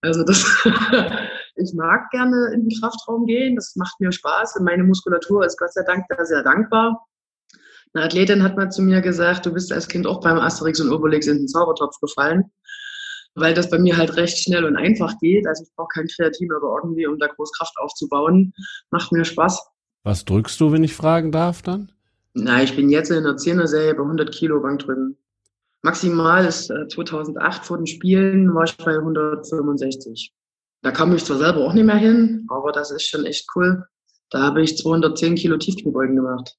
Also 0.00 0.24
das, 0.24 0.42
ich 1.56 1.74
mag 1.74 2.08
gerne 2.10 2.52
in 2.54 2.68
den 2.68 2.80
Kraftraum 2.80 3.26
gehen, 3.26 3.56
das 3.56 3.76
macht 3.76 4.00
mir 4.00 4.10
Spaß 4.10 4.56
und 4.56 4.64
meine 4.64 4.84
Muskulatur 4.84 5.44
ist 5.44 5.58
Gott 5.58 5.74
sei 5.74 5.82
Dank 5.82 6.06
da 6.08 6.24
sehr 6.24 6.42
dankbar. 6.42 7.04
Eine 7.92 8.04
Athletin 8.04 8.42
hat 8.42 8.56
mal 8.56 8.70
zu 8.70 8.82
mir 8.82 9.00
gesagt, 9.00 9.44
du 9.44 9.52
bist 9.52 9.72
als 9.72 9.88
Kind 9.88 10.06
auch 10.06 10.20
beim 10.20 10.38
Asterix 10.38 10.80
und 10.80 10.92
Obelix 10.92 11.26
in 11.26 11.38
den 11.38 11.48
Zaubertopf 11.48 11.98
gefallen 12.00 12.44
weil 13.40 13.54
das 13.54 13.70
bei 13.70 13.78
mir 13.78 13.96
halt 13.96 14.16
recht 14.16 14.38
schnell 14.38 14.64
und 14.64 14.76
einfach 14.76 15.18
geht. 15.20 15.46
Also 15.46 15.64
ich 15.64 15.74
brauche 15.74 15.88
kein 15.94 16.06
Kreativ 16.08 16.50
oder 16.50 16.76
irgendwie, 16.82 17.06
um 17.06 17.18
da 17.18 17.26
groß 17.26 17.52
Kraft 17.52 17.74
aufzubauen. 17.78 18.52
Macht 18.90 19.12
mir 19.12 19.24
Spaß. 19.24 19.66
Was 20.04 20.24
drückst 20.24 20.60
du, 20.60 20.72
wenn 20.72 20.84
ich 20.84 20.94
fragen 20.94 21.32
darf 21.32 21.62
dann? 21.62 21.92
Na, 22.34 22.62
ich 22.62 22.76
bin 22.76 22.88
jetzt 22.90 23.10
in 23.10 23.24
der 23.24 23.36
Zehner-Serie 23.36 23.94
bei 23.94 24.02
100 24.02 24.32
Kilo 24.32 24.60
Bankdrücken. 24.60 25.16
Maximal 25.82 26.44
ist 26.44 26.70
äh, 26.70 26.88
2008 26.88 27.64
vor 27.64 27.76
den 27.76 27.86
Spielen 27.86 28.54
war 28.54 28.64
ich 28.64 28.76
bei 28.76 28.94
165. 28.96 30.32
Da 30.82 30.90
kam 30.90 31.14
ich 31.14 31.24
zwar 31.24 31.38
selber 31.38 31.60
auch 31.60 31.72
nicht 31.72 31.84
mehr 31.84 31.96
hin, 31.96 32.46
aber 32.48 32.72
das 32.72 32.90
ist 32.90 33.04
schon 33.04 33.24
echt 33.24 33.48
cool. 33.54 33.84
Da 34.30 34.42
habe 34.42 34.62
ich 34.62 34.76
210 34.76 35.36
Kilo 35.36 35.56
Tiefkniebeugen 35.56 36.16
gemacht. 36.16 36.56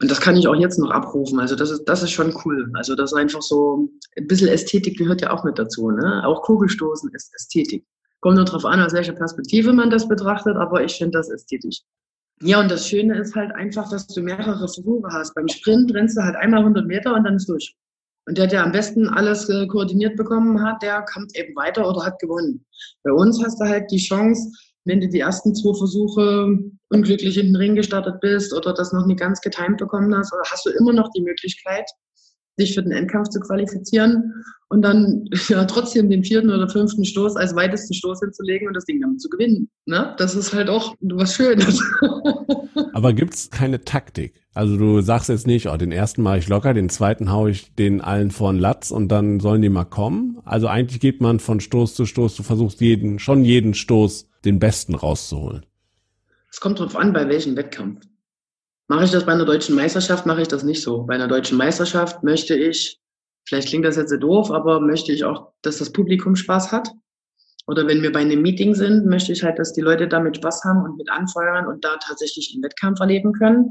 Und 0.00 0.10
das 0.10 0.20
kann 0.20 0.36
ich 0.36 0.46
auch 0.46 0.54
jetzt 0.54 0.78
noch 0.78 0.90
abrufen. 0.90 1.40
Also 1.40 1.56
das 1.56 1.70
ist, 1.70 1.84
das 1.84 2.02
ist 2.02 2.10
schon 2.10 2.34
cool. 2.44 2.70
Also 2.74 2.94
das 2.94 3.12
ist 3.12 3.18
einfach 3.18 3.40
so, 3.40 3.88
ein 4.16 4.26
bisschen 4.26 4.48
Ästhetik 4.48 4.98
gehört 4.98 5.22
ja 5.22 5.30
auch 5.30 5.44
mit 5.44 5.58
dazu. 5.58 5.90
Ne? 5.90 6.22
Auch 6.26 6.42
Kugelstoßen 6.42 7.10
ist 7.14 7.34
Ästhetik. 7.34 7.84
Kommt 8.20 8.36
nur 8.36 8.44
darauf 8.44 8.64
an, 8.64 8.80
aus 8.80 8.92
welcher 8.92 9.12
Perspektive 9.12 9.72
man 9.72 9.90
das 9.90 10.08
betrachtet, 10.08 10.56
aber 10.56 10.84
ich 10.84 10.96
finde 10.96 11.18
das 11.18 11.30
ästhetisch. 11.30 11.82
Ja, 12.42 12.60
und 12.60 12.70
das 12.70 12.86
Schöne 12.86 13.18
ist 13.18 13.34
halt 13.34 13.52
einfach, 13.54 13.88
dass 13.88 14.06
du 14.08 14.20
mehrere 14.20 14.58
Versuche 14.58 15.08
hast. 15.10 15.34
Beim 15.34 15.48
Sprint 15.48 15.94
rennst 15.94 16.18
du 16.18 16.22
halt 16.22 16.36
einmal 16.36 16.60
100 16.60 16.86
Meter 16.86 17.14
und 17.14 17.24
dann 17.24 17.36
ist 17.36 17.48
durch. 17.48 17.74
Und 18.26 18.36
der, 18.36 18.46
der 18.46 18.64
am 18.64 18.72
besten 18.72 19.08
alles 19.08 19.48
äh, 19.48 19.66
koordiniert 19.68 20.16
bekommen 20.16 20.62
hat, 20.62 20.82
der 20.82 21.02
kommt 21.02 21.34
eben 21.36 21.54
weiter 21.56 21.88
oder 21.88 22.04
hat 22.04 22.18
gewonnen. 22.18 22.66
Bei 23.04 23.12
uns 23.12 23.42
hast 23.42 23.60
du 23.60 23.64
halt 23.64 23.90
die 23.90 23.98
Chance, 23.98 24.50
wenn 24.86 25.00
du 25.00 25.08
die 25.08 25.20
ersten 25.20 25.54
zwei 25.54 25.76
Versuche 25.76 26.58
unglücklich 26.88 27.36
in 27.36 27.46
den 27.46 27.56
Ring 27.56 27.74
gestartet 27.74 28.20
bist 28.20 28.54
oder 28.54 28.72
das 28.72 28.92
noch 28.92 29.06
nicht 29.06 29.20
ganz 29.20 29.40
getimt 29.40 29.78
bekommen 29.78 30.14
hast, 30.16 30.32
hast 30.50 30.64
du 30.64 30.70
immer 30.70 30.92
noch 30.92 31.10
die 31.14 31.22
Möglichkeit, 31.22 31.90
dich 32.58 32.74
für 32.74 32.82
den 32.82 32.92
Endkampf 32.92 33.28
zu 33.28 33.40
qualifizieren 33.40 34.32
und 34.68 34.82
dann 34.82 35.24
ja 35.48 35.64
trotzdem 35.64 36.08
den 36.08 36.24
vierten 36.24 36.50
oder 36.50 36.68
fünften 36.68 37.04
Stoß 37.04 37.36
als 37.36 37.54
weitesten 37.54 37.94
Stoß 37.94 38.20
hinzulegen 38.20 38.68
und 38.68 38.74
das 38.74 38.84
Ding 38.84 39.00
damit 39.00 39.20
zu 39.20 39.28
gewinnen. 39.28 39.68
Ne? 39.86 40.14
Das 40.18 40.34
ist 40.34 40.54
halt 40.54 40.70
auch 40.70 40.94
was 41.00 41.34
Schönes. 41.34 41.82
Aber 42.92 43.12
gibt's 43.12 43.50
keine 43.50 43.84
Taktik? 43.84 44.34
Also 44.54 44.76
du 44.76 45.02
sagst 45.02 45.28
jetzt 45.28 45.46
nicht, 45.46 45.68
oh, 45.68 45.76
den 45.76 45.92
ersten 45.92 46.22
mache 46.22 46.38
ich 46.38 46.48
locker, 46.48 46.72
den 46.72 46.88
zweiten 46.88 47.30
haue 47.30 47.50
ich 47.50 47.74
den 47.74 48.00
allen 48.00 48.30
vor 48.30 48.52
den 48.52 48.58
Latz 48.58 48.90
und 48.90 49.08
dann 49.08 49.40
sollen 49.40 49.60
die 49.60 49.68
mal 49.68 49.84
kommen. 49.84 50.38
Also 50.44 50.68
eigentlich 50.68 51.00
geht 51.00 51.20
man 51.20 51.40
von 51.40 51.60
Stoß 51.60 51.94
zu 51.94 52.06
Stoß, 52.06 52.36
du 52.36 52.42
versuchst 52.42 52.80
jeden, 52.80 53.18
schon 53.18 53.44
jeden 53.44 53.74
Stoß 53.74 54.28
den 54.46 54.58
besten 54.58 54.94
rauszuholen. 54.94 55.66
Es 56.50 56.60
kommt 56.60 56.78
drauf 56.78 56.96
an, 56.96 57.12
bei 57.12 57.28
welchem 57.28 57.56
Wettkampf. 57.56 58.06
Mache 58.88 59.04
ich 59.04 59.10
das 59.10 59.26
bei 59.26 59.32
einer 59.32 59.44
deutschen 59.44 59.74
Meisterschaft, 59.74 60.26
mache 60.26 60.42
ich 60.42 60.48
das 60.48 60.62
nicht 60.62 60.82
so. 60.82 61.02
Bei 61.02 61.14
einer 61.14 61.28
deutschen 61.28 61.58
Meisterschaft 61.58 62.22
möchte 62.22 62.54
ich, 62.54 63.00
vielleicht 63.44 63.68
klingt 63.68 63.84
das 63.84 63.96
jetzt 63.96 64.10
so 64.10 64.16
doof, 64.16 64.50
aber 64.50 64.80
möchte 64.80 65.12
ich 65.12 65.24
auch, 65.24 65.52
dass 65.62 65.78
das 65.78 65.92
Publikum 65.92 66.36
Spaß 66.36 66.70
hat. 66.70 66.88
Oder 67.66 67.88
wenn 67.88 68.00
wir 68.00 68.12
bei 68.12 68.20
einem 68.20 68.42
Meeting 68.42 68.74
sind, 68.76 69.06
möchte 69.06 69.32
ich 69.32 69.42
halt, 69.42 69.58
dass 69.58 69.72
die 69.72 69.80
Leute 69.80 70.06
damit 70.06 70.36
Spaß 70.36 70.62
haben 70.64 70.84
und 70.84 70.96
mit 70.96 71.10
anfeuern 71.10 71.66
und 71.66 71.84
da 71.84 71.96
tatsächlich 71.96 72.52
einen 72.54 72.62
Wettkampf 72.62 73.00
erleben 73.00 73.32
können. 73.32 73.70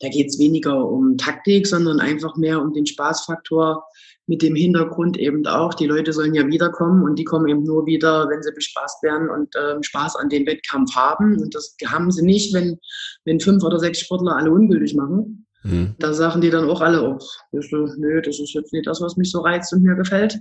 Da 0.00 0.08
geht 0.08 0.26
es 0.26 0.40
weniger 0.40 0.84
um 0.84 1.16
Taktik, 1.16 1.66
sondern 1.68 2.00
einfach 2.00 2.36
mehr 2.36 2.60
um 2.60 2.72
den 2.72 2.84
Spaßfaktor 2.84 3.84
mit 4.28 4.42
dem 4.42 4.54
Hintergrund 4.54 5.16
eben 5.16 5.46
auch, 5.46 5.72
die 5.72 5.86
Leute 5.86 6.12
sollen 6.12 6.34
ja 6.34 6.46
wiederkommen 6.46 7.02
und 7.02 7.18
die 7.18 7.24
kommen 7.24 7.48
eben 7.48 7.64
nur 7.64 7.86
wieder, 7.86 8.28
wenn 8.28 8.42
sie 8.42 8.52
bespaßt 8.52 9.02
werden 9.02 9.30
und 9.30 9.56
äh, 9.56 9.82
Spaß 9.82 10.16
an 10.16 10.28
dem 10.28 10.46
Wettkampf 10.46 10.94
haben. 10.94 11.40
Und 11.40 11.54
das 11.54 11.74
haben 11.86 12.10
sie 12.10 12.22
nicht, 12.22 12.52
wenn, 12.52 12.78
wenn 13.24 13.40
fünf 13.40 13.64
oder 13.64 13.78
sechs 13.78 14.00
Sportler 14.00 14.36
alle 14.36 14.50
ungültig 14.50 14.94
machen. 14.94 15.46
Mhm. 15.62 15.94
Da 15.98 16.12
sagen 16.12 16.42
die 16.42 16.50
dann 16.50 16.68
auch 16.68 16.82
alle, 16.82 17.02
oh, 17.02 17.18
das, 17.52 17.66
nö, 17.70 18.20
das 18.20 18.38
ist 18.38 18.52
jetzt 18.52 18.72
nicht 18.74 18.86
das, 18.86 19.00
was 19.00 19.16
mich 19.16 19.30
so 19.30 19.40
reizt 19.40 19.72
und 19.72 19.82
mir 19.82 19.94
gefällt. 19.94 20.38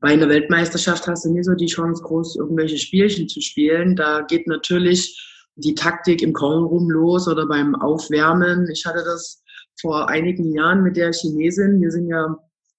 Bei 0.00 0.08
einer 0.08 0.28
Weltmeisterschaft 0.30 1.06
hast 1.06 1.26
du 1.26 1.30
nie 1.30 1.42
so 1.42 1.54
die 1.54 1.66
Chance, 1.66 2.02
groß 2.02 2.36
irgendwelche 2.36 2.78
Spielchen 2.78 3.28
zu 3.28 3.42
spielen. 3.42 3.96
Da 3.96 4.22
geht 4.22 4.46
natürlich 4.46 5.14
die 5.56 5.74
Taktik 5.74 6.22
im 6.22 6.32
Callroom 6.32 6.88
los 6.88 7.28
oder 7.28 7.46
beim 7.46 7.74
Aufwärmen. 7.74 8.66
Ich 8.70 8.86
hatte 8.86 9.04
das 9.04 9.42
vor 9.78 10.08
einigen 10.08 10.54
Jahren 10.54 10.82
mit 10.82 10.96
der 10.96 11.12
Chinesin. 11.12 11.80
Wir 11.82 11.90
sind 11.90 12.08
ja 12.08 12.34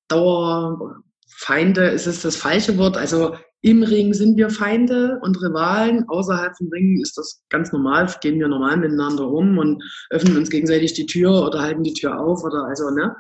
Dauerfeinde, 0.08 1.88
ist 1.90 2.08
es 2.08 2.22
das 2.22 2.36
falsche 2.36 2.78
Wort. 2.78 2.98
Also 2.98 3.36
im 3.62 3.82
Ring 3.82 4.14
sind 4.14 4.38
wir 4.38 4.52
Feinde 4.52 5.20
und 5.24 5.42
Rivalen. 5.42 6.08
Außerhalb 6.08 6.56
vom 6.56 6.70
Ring 6.70 7.02
ist 7.02 7.18
das 7.18 7.42
ganz 7.50 7.72
normal, 7.72 8.08
gehen 8.22 8.40
wir 8.40 8.48
normal 8.48 8.78
miteinander 8.78 9.28
um 9.28 9.58
und 9.58 9.84
öffnen 10.12 10.38
uns 10.38 10.52
gegenseitig 10.52 10.94
die 10.94 11.08
Tür 11.08 11.48
oder 11.48 11.62
halten 11.62 11.82
die 11.82 11.94
Tür 11.94 12.20
auf 12.20 12.44
oder 12.44 12.66
also, 12.66 12.92
ne? 12.92 13.16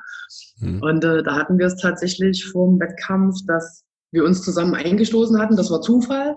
Mhm. 0.59 0.83
Und 0.83 1.03
äh, 1.03 1.23
da 1.23 1.35
hatten 1.35 1.57
wir 1.57 1.65
es 1.65 1.77
tatsächlich 1.77 2.45
vor 2.45 2.67
dem 2.67 2.79
Wettkampf, 2.79 3.37
dass 3.47 3.85
wir 4.11 4.23
uns 4.23 4.43
zusammen 4.43 4.75
eingestoßen 4.75 5.39
hatten. 5.39 5.57
Das 5.57 5.71
war 5.71 5.81
Zufall. 5.81 6.35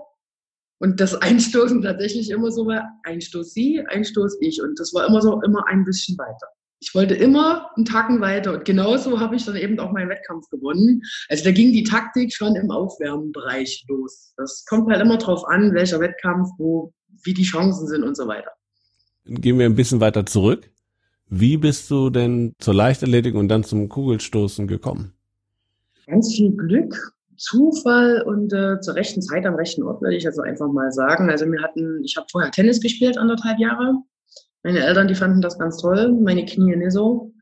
Und 0.79 0.99
das 0.99 1.13
Einstoßen 1.21 1.81
tatsächlich 1.81 2.31
immer 2.31 2.51
so 2.51 2.65
war, 2.65 2.89
Einstoß 3.03 3.53
sie, 3.53 3.83
Einstoß 3.87 4.37
ich. 4.41 4.61
Und 4.61 4.79
das 4.79 4.91
war 4.93 5.07
immer 5.07 5.21
so, 5.21 5.41
immer 5.43 5.67
ein 5.67 5.85
bisschen 5.85 6.17
weiter. 6.17 6.47
Ich 6.81 6.95
wollte 6.95 7.13
immer 7.13 7.69
einen 7.75 7.85
Tacken 7.85 8.21
weiter. 8.21 8.53
Und 8.53 8.65
genauso 8.65 9.19
habe 9.19 9.35
ich 9.35 9.45
dann 9.45 9.55
eben 9.55 9.79
auch 9.79 9.91
meinen 9.91 10.09
Wettkampf 10.09 10.49
gewonnen. 10.49 11.01
Also 11.27 11.43
da 11.43 11.51
ging 11.51 11.73
die 11.73 11.83
Taktik 11.83 12.33
schon 12.33 12.55
im 12.55 12.71
Aufwärmbereich 12.71 13.85
los. 13.87 14.33
Das 14.37 14.65
kommt 14.65 14.89
halt 14.89 15.01
immer 15.01 15.17
drauf 15.17 15.45
an, 15.47 15.73
welcher 15.73 15.99
Wettkampf, 15.99 16.49
wo, 16.57 16.93
wie 17.23 17.33
die 17.33 17.43
Chancen 17.43 17.87
sind 17.87 18.03
und 18.03 18.15
so 18.15 18.27
weiter. 18.27 18.51
Gehen 19.25 19.59
wir 19.59 19.65
ein 19.65 19.75
bisschen 19.75 19.99
weiter 19.99 20.25
zurück. 20.25 20.69
Wie 21.27 21.57
bist 21.57 21.91
du 21.91 22.09
denn 22.09 22.53
zur 22.59 22.73
Leichtathletik 22.73 23.35
und 23.35 23.49
dann 23.49 23.63
zum 23.63 23.89
Kugelstoßen 23.89 24.67
gekommen? 24.67 25.13
Ganz 26.07 26.33
viel 26.33 26.51
Glück 26.55 27.13
Zufall 27.39 28.21
und 28.23 28.51
äh, 28.51 28.81
zur 28.81 28.95
rechten 28.95 29.21
Zeit 29.21 29.45
am 29.45 29.55
rechten 29.55 29.83
Ort, 29.83 30.01
würde 30.01 30.17
ich 30.17 30.27
also 30.27 30.41
einfach 30.41 30.67
mal 30.67 30.91
sagen. 30.91 31.29
Also 31.29 31.45
wir 31.49 31.61
hatten, 31.61 32.03
ich 32.03 32.17
habe 32.17 32.27
vorher 32.29 32.51
Tennis 32.51 32.81
gespielt, 32.81 33.17
anderthalb 33.17 33.59
Jahre. 33.59 33.95
Meine 34.63 34.85
Eltern, 34.85 35.07
die 35.07 35.15
fanden 35.15 35.41
das 35.41 35.57
ganz 35.57 35.77
toll, 35.77 36.11
meine 36.21 36.45
Knie 36.45 36.75
nicht 36.75 36.91
so. 36.91 37.33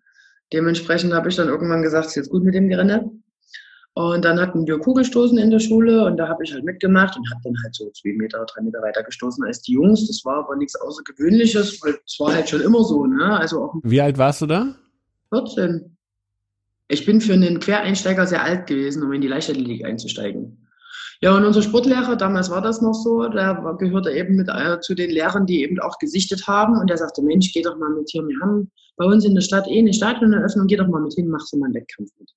Dementsprechend 0.53 1.13
habe 1.13 1.29
ich 1.29 1.35
dann 1.35 1.47
irgendwann 1.47 1.81
gesagt, 1.81 2.05
es 2.05 2.11
ist 2.11 2.15
jetzt 2.15 2.29
gut 2.29 2.43
mit 2.43 2.53
dem 2.53 2.69
Gerenne. 2.69 3.11
Und 3.93 4.23
dann 4.23 4.39
hatten 4.39 4.67
wir 4.67 4.77
Kugelstoßen 4.77 5.39
in 5.39 5.49
der 5.49 5.59
Schule 5.59 6.05
und 6.05 6.17
da 6.17 6.27
habe 6.27 6.43
ich 6.43 6.53
halt 6.53 6.63
mitgemacht 6.63 7.17
und 7.17 7.27
habe 7.31 7.41
dann 7.43 7.55
halt 7.63 7.73
so 7.73 7.89
zwei 7.89 8.13
Meter, 8.15 8.45
drei 8.45 8.61
Meter 8.61 8.79
weiter 8.83 9.01
gestoßen 9.01 9.43
als 9.43 9.63
die 9.63 9.73
Jungs. 9.73 10.05
Das 10.05 10.23
war 10.23 10.45
aber 10.45 10.55
nichts 10.55 10.75
Außergewöhnliches, 10.79 11.81
weil 11.81 11.97
es 12.05 12.19
war 12.19 12.31
halt 12.31 12.47
schon 12.47 12.61
immer 12.61 12.83
so. 12.83 13.07
Ne? 13.07 13.39
Also 13.39 13.63
auch 13.63 13.73
Wie 13.81 13.99
alt 13.99 14.19
warst 14.19 14.43
du 14.43 14.45
da? 14.45 14.75
14. 15.33 15.97
Ich 16.89 17.07
bin 17.07 17.21
für 17.21 17.33
einen 17.33 17.59
Quereinsteiger 17.59 18.27
sehr 18.27 18.43
alt 18.43 18.67
gewesen, 18.67 19.01
um 19.01 19.11
in 19.13 19.21
die 19.21 19.27
Leichtathletik 19.27 19.83
einzusteigen. 19.83 20.66
Ja, 21.21 21.35
und 21.35 21.45
unser 21.45 21.63
Sportlehrer, 21.63 22.15
damals 22.15 22.49
war 22.51 22.61
das 22.61 22.81
noch 22.81 22.93
so, 22.93 23.27
der 23.27 23.75
gehörte 23.79 24.11
eben 24.11 24.35
mit 24.35 24.49
äh, 24.49 24.79
zu 24.81 24.93
den 24.93 25.09
Lehrern, 25.09 25.47
die 25.47 25.63
eben 25.63 25.79
auch 25.79 25.97
gesichtet 25.97 26.45
haben. 26.47 26.77
Und 26.77 26.89
der 26.89 26.97
sagte, 26.97 27.23
Mensch, 27.23 27.51
geh 27.53 27.63
doch 27.63 27.77
mal 27.77 27.89
mit 27.89 28.09
hier. 28.09 28.21
Wir 28.27 28.39
haben 28.41 28.71
bei 28.97 29.05
uns 29.05 29.25
in 29.25 29.33
der 29.33 29.41
Stadt 29.41 29.67
eh 29.67 29.79
eine 29.79 29.93
Stadioneröffnung, 29.93 30.67
geh 30.67 30.75
doch 30.75 30.87
mal 30.87 31.01
mit 31.01 31.13
hin, 31.13 31.29
machst 31.29 31.51
du 31.53 31.57
mal 31.57 31.65
einen 31.65 31.75
Wettkampf 31.75 32.11
mit. 32.19 32.29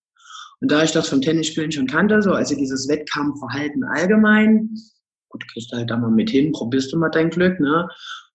Und 0.60 0.70
da 0.70 0.82
ich 0.82 0.92
das 0.92 1.08
vom 1.08 1.20
Tennisspielen 1.20 1.72
schon 1.72 1.86
kannte, 1.86 2.22
so 2.22 2.32
also 2.32 2.54
dieses 2.54 2.88
Wettkampfverhalten 2.88 3.84
allgemein, 3.84 4.70
gut, 5.28 5.44
gehst 5.54 5.72
du 5.72 5.76
halt 5.76 5.90
da 5.90 5.96
mal 5.96 6.10
mit 6.10 6.30
hin, 6.30 6.52
probierst 6.52 6.92
du 6.92 6.98
mal 6.98 7.08
dein 7.10 7.30
Glück, 7.30 7.60
ne? 7.60 7.88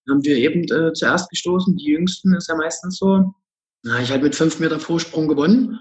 Haben 0.08 0.24
wir 0.24 0.36
eben 0.36 0.62
äh, 0.72 0.92
zuerst 0.92 1.28
gestoßen, 1.30 1.76
die 1.76 1.86
Jüngsten 1.86 2.34
ist 2.34 2.48
ja 2.48 2.54
meistens 2.54 2.98
so. 2.98 3.34
Na, 3.82 4.00
ich 4.00 4.10
halt 4.10 4.22
mit 4.22 4.36
fünf 4.36 4.60
Meter 4.60 4.78
Vorsprung 4.78 5.26
gewonnen. 5.26 5.78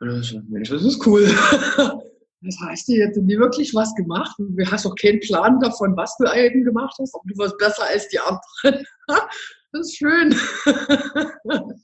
Und 0.00 0.08
dann 0.08 0.22
so, 0.22 0.40
Mensch, 0.48 0.70
das 0.70 0.82
ist 0.82 1.06
cool. 1.06 1.28
Das 2.42 2.56
heißt, 2.60 2.88
die 2.88 3.02
hätten 3.02 3.26
nie 3.26 3.38
wirklich 3.38 3.74
was 3.74 3.94
gemacht. 3.94 4.34
Du 4.38 4.70
hast 4.70 4.86
auch 4.86 4.94
keinen 4.94 5.20
Plan 5.20 5.58
davon, 5.60 5.96
was 5.96 6.16
du 6.18 6.26
eben 6.34 6.64
gemacht 6.64 6.96
hast, 7.00 7.14
ob 7.14 7.22
du 7.26 7.34
was 7.38 7.56
besser 7.56 7.84
als 7.84 8.08
die 8.08 8.18
anderen. 8.18 8.86
Das 9.72 9.88
ist 9.88 9.96
schön. 9.96 10.34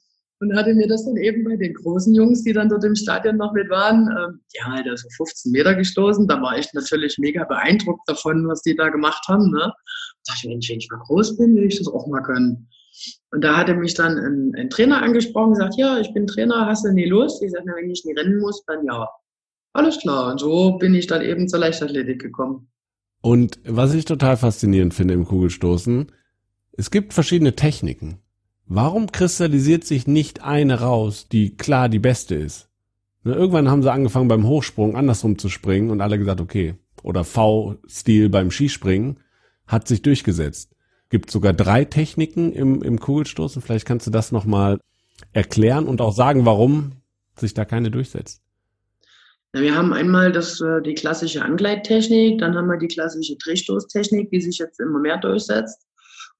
Und 0.40 0.57
hatte 0.57 0.74
mir 0.74 0.88
das 0.88 1.05
dann 1.05 1.16
eben 1.18 1.44
bei 1.44 1.57
den 1.57 1.74
großen 1.74 2.14
Jungs, 2.14 2.42
die 2.42 2.53
dann 2.53 2.68
dort 2.68 2.84
im 2.84 2.96
Stadion 2.96 3.36
noch 3.36 3.53
mit 3.53 3.68
waren, 3.70 4.09
ähm, 4.09 4.40
ja, 4.55 4.64
halt 4.64 4.86
so 4.98 5.09
15 5.16 5.53
Meter 5.53 5.74
gestoßen. 5.74 6.26
Da 6.26 6.40
war 6.40 6.59
ich 6.59 6.72
natürlich 6.72 7.18
mega 7.18 7.44
beeindruckt 7.44 8.09
davon, 8.09 8.48
was 8.48 8.62
die 8.62 8.74
da 8.74 8.88
gemacht 8.88 9.22
haben. 9.28 9.50
Ne? 9.50 9.61
Da 9.61 9.72
dachte 10.32 10.48
ich, 10.48 10.68
wenn 10.70 10.78
ich 10.78 10.88
mal 10.90 11.00
groß 11.00 11.36
bin, 11.36 11.55
will 11.55 11.66
ich 11.66 11.78
das 11.78 11.86
auch 11.86 12.07
mal 12.07 12.22
können. 12.22 12.68
Und 13.30 13.44
da 13.44 13.59
hatte 13.59 13.74
mich 13.74 13.94
dann 13.94 14.18
ein, 14.18 14.53
ein 14.57 14.70
Trainer 14.70 15.03
angesprochen, 15.03 15.53
gesagt, 15.53 15.74
ja, 15.76 15.98
ich 15.98 16.12
bin 16.12 16.26
Trainer, 16.26 16.66
hast 16.66 16.84
du 16.84 16.92
nie 16.92 17.07
Lust? 17.07 17.42
Ich 17.42 17.53
sage, 17.53 17.64
wenn 17.66 17.90
ich 17.90 18.05
nie 18.05 18.14
rennen 18.14 18.40
muss, 18.40 18.64
dann 18.64 18.84
ja. 18.84 19.09
Alles 19.72 19.98
klar. 19.98 20.30
Und 20.30 20.40
so 20.40 20.78
bin 20.78 20.94
ich 20.94 21.06
dann 21.06 21.22
eben 21.22 21.48
zur 21.48 21.60
Leichtathletik 21.60 22.20
gekommen. 22.20 22.68
Und 23.20 23.60
was 23.64 23.94
ich 23.94 24.04
total 24.04 24.36
faszinierend 24.36 24.94
finde 24.94 25.14
im 25.14 25.24
Kugelstoßen, 25.24 26.10
es 26.72 26.90
gibt 26.90 27.14
verschiedene 27.14 27.54
Techniken. 27.54 28.18
Warum 28.66 29.12
kristallisiert 29.12 29.84
sich 29.84 30.06
nicht 30.06 30.42
eine 30.42 30.80
raus, 30.80 31.28
die 31.30 31.56
klar 31.56 31.88
die 31.88 31.98
beste 31.98 32.34
ist? 32.34 32.68
Ne, 33.24 33.34
irgendwann 33.34 33.70
haben 33.70 33.82
sie 33.82 33.92
angefangen 33.92 34.28
beim 34.28 34.46
Hochsprung 34.46 34.96
andersrum 34.96 35.38
zu 35.38 35.48
springen 35.48 35.90
und 35.90 36.00
alle 36.00 36.18
gesagt, 36.18 36.40
okay, 36.40 36.74
oder 37.02 37.24
V-Stil 37.24 38.28
beim 38.28 38.50
Skispringen 38.50 39.18
hat 39.66 39.86
sich 39.86 40.02
durchgesetzt 40.02 40.72
gibt 41.12 41.30
sogar 41.30 41.52
drei 41.52 41.84
Techniken 41.84 42.52
im, 42.52 42.82
im 42.82 42.98
Kugelstoßen. 42.98 43.60
Vielleicht 43.60 43.86
kannst 43.86 44.06
du 44.06 44.10
das 44.10 44.32
nochmal 44.32 44.80
erklären 45.32 45.86
und 45.86 46.00
auch 46.00 46.14
sagen, 46.14 46.46
warum 46.46 46.92
sich 47.36 47.52
da 47.52 47.66
keine 47.66 47.90
durchsetzt. 47.90 48.40
Wir 49.53 49.74
haben 49.74 49.92
einmal 49.92 50.32
das, 50.32 50.61
äh, 50.61 50.80
die 50.82 50.94
klassische 50.94 51.42
Angleittechnik, 51.42 52.38
dann 52.38 52.55
haben 52.55 52.68
wir 52.68 52.78
die 52.78 52.88
klassische 52.88 53.36
Drehstoßtechnik, 53.36 54.30
die 54.30 54.40
sich 54.40 54.59
jetzt 54.59 54.80
immer 54.80 54.98
mehr 54.98 55.18
durchsetzt. 55.18 55.86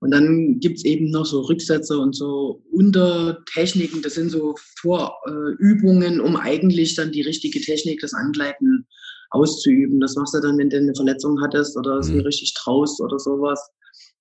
Und 0.01 0.11
dann 0.11 0.59
gibt's 0.59 0.85
eben 0.85 1.11
noch 1.11 1.27
so 1.27 1.43
Rücksätze 1.43 1.97
und 1.97 2.17
so 2.17 2.65
Untertechniken, 2.73 4.03
das 4.03 4.15
sind 4.15 4.31
so 4.31 4.57
Vorübungen, 4.81 6.21
um 6.21 6.37
eigentlich 6.37 6.97
dann 6.97 7.13
die 7.13 7.23
richtige 7.23 7.61
Technik, 7.61 8.01
das 8.01 8.13
Angleiten 8.13 8.87
auszuüben. 9.31 10.01
Das 10.01 10.17
machst 10.17 10.35
du 10.35 10.41
dann, 10.41 10.59
wenn 10.59 10.71
du 10.71 10.79
eine 10.79 10.95
Verletzung 10.95 11.41
hattest 11.41 11.77
oder 11.77 11.99
es 11.99 12.09
mhm. 12.09 12.21
richtig 12.21 12.55
traust 12.55 13.01
oder 13.01 13.19
sowas 13.19 13.71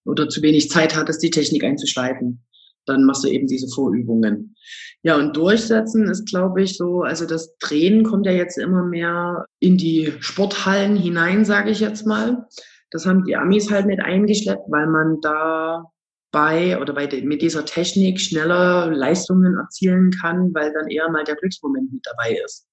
oder 0.05 0.29
zu 0.29 0.41
wenig 0.41 0.69
Zeit 0.69 0.95
hattest, 0.95 1.23
die 1.23 1.31
Technik 1.31 1.63
einzuschleifen. 1.63 2.43
Dann 2.85 3.03
machst 3.03 3.23
du 3.23 3.27
eben 3.27 3.47
diese 3.47 3.67
Vorübungen. 3.67 4.55
Ja, 5.03 5.17
und 5.17 5.35
durchsetzen 5.35 6.09
ist, 6.09 6.27
glaube 6.27 6.63
ich, 6.63 6.77
so, 6.77 7.01
also 7.01 7.25
das 7.25 7.57
Drehen 7.57 8.03
kommt 8.03 8.25
ja 8.25 8.31
jetzt 8.31 8.57
immer 8.57 8.83
mehr 8.83 9.45
in 9.59 9.77
die 9.77 10.13
Sporthallen 10.19 10.95
hinein, 10.95 11.45
sage 11.45 11.71
ich 11.71 11.79
jetzt 11.79 12.05
mal. 12.05 12.47
Das 12.91 13.05
haben 13.05 13.23
die 13.23 13.35
Amis 13.35 13.71
halt 13.71 13.85
mit 13.85 13.99
eingeschleppt, 13.99 14.69
weil 14.69 14.87
man 14.87 15.19
da 15.21 15.85
bei 16.31 16.79
oder 16.79 16.93
bei 16.93 17.07
mit 17.23 17.41
dieser 17.41 17.65
Technik 17.65 18.19
schneller 18.19 18.89
Leistungen 18.91 19.57
erzielen 19.57 20.11
kann, 20.11 20.53
weil 20.53 20.71
dann 20.73 20.87
eher 20.87 21.09
mal 21.09 21.23
der 21.23 21.35
Glücksmoment 21.35 21.91
mit 21.91 22.05
dabei 22.05 22.37
ist. 22.45 22.67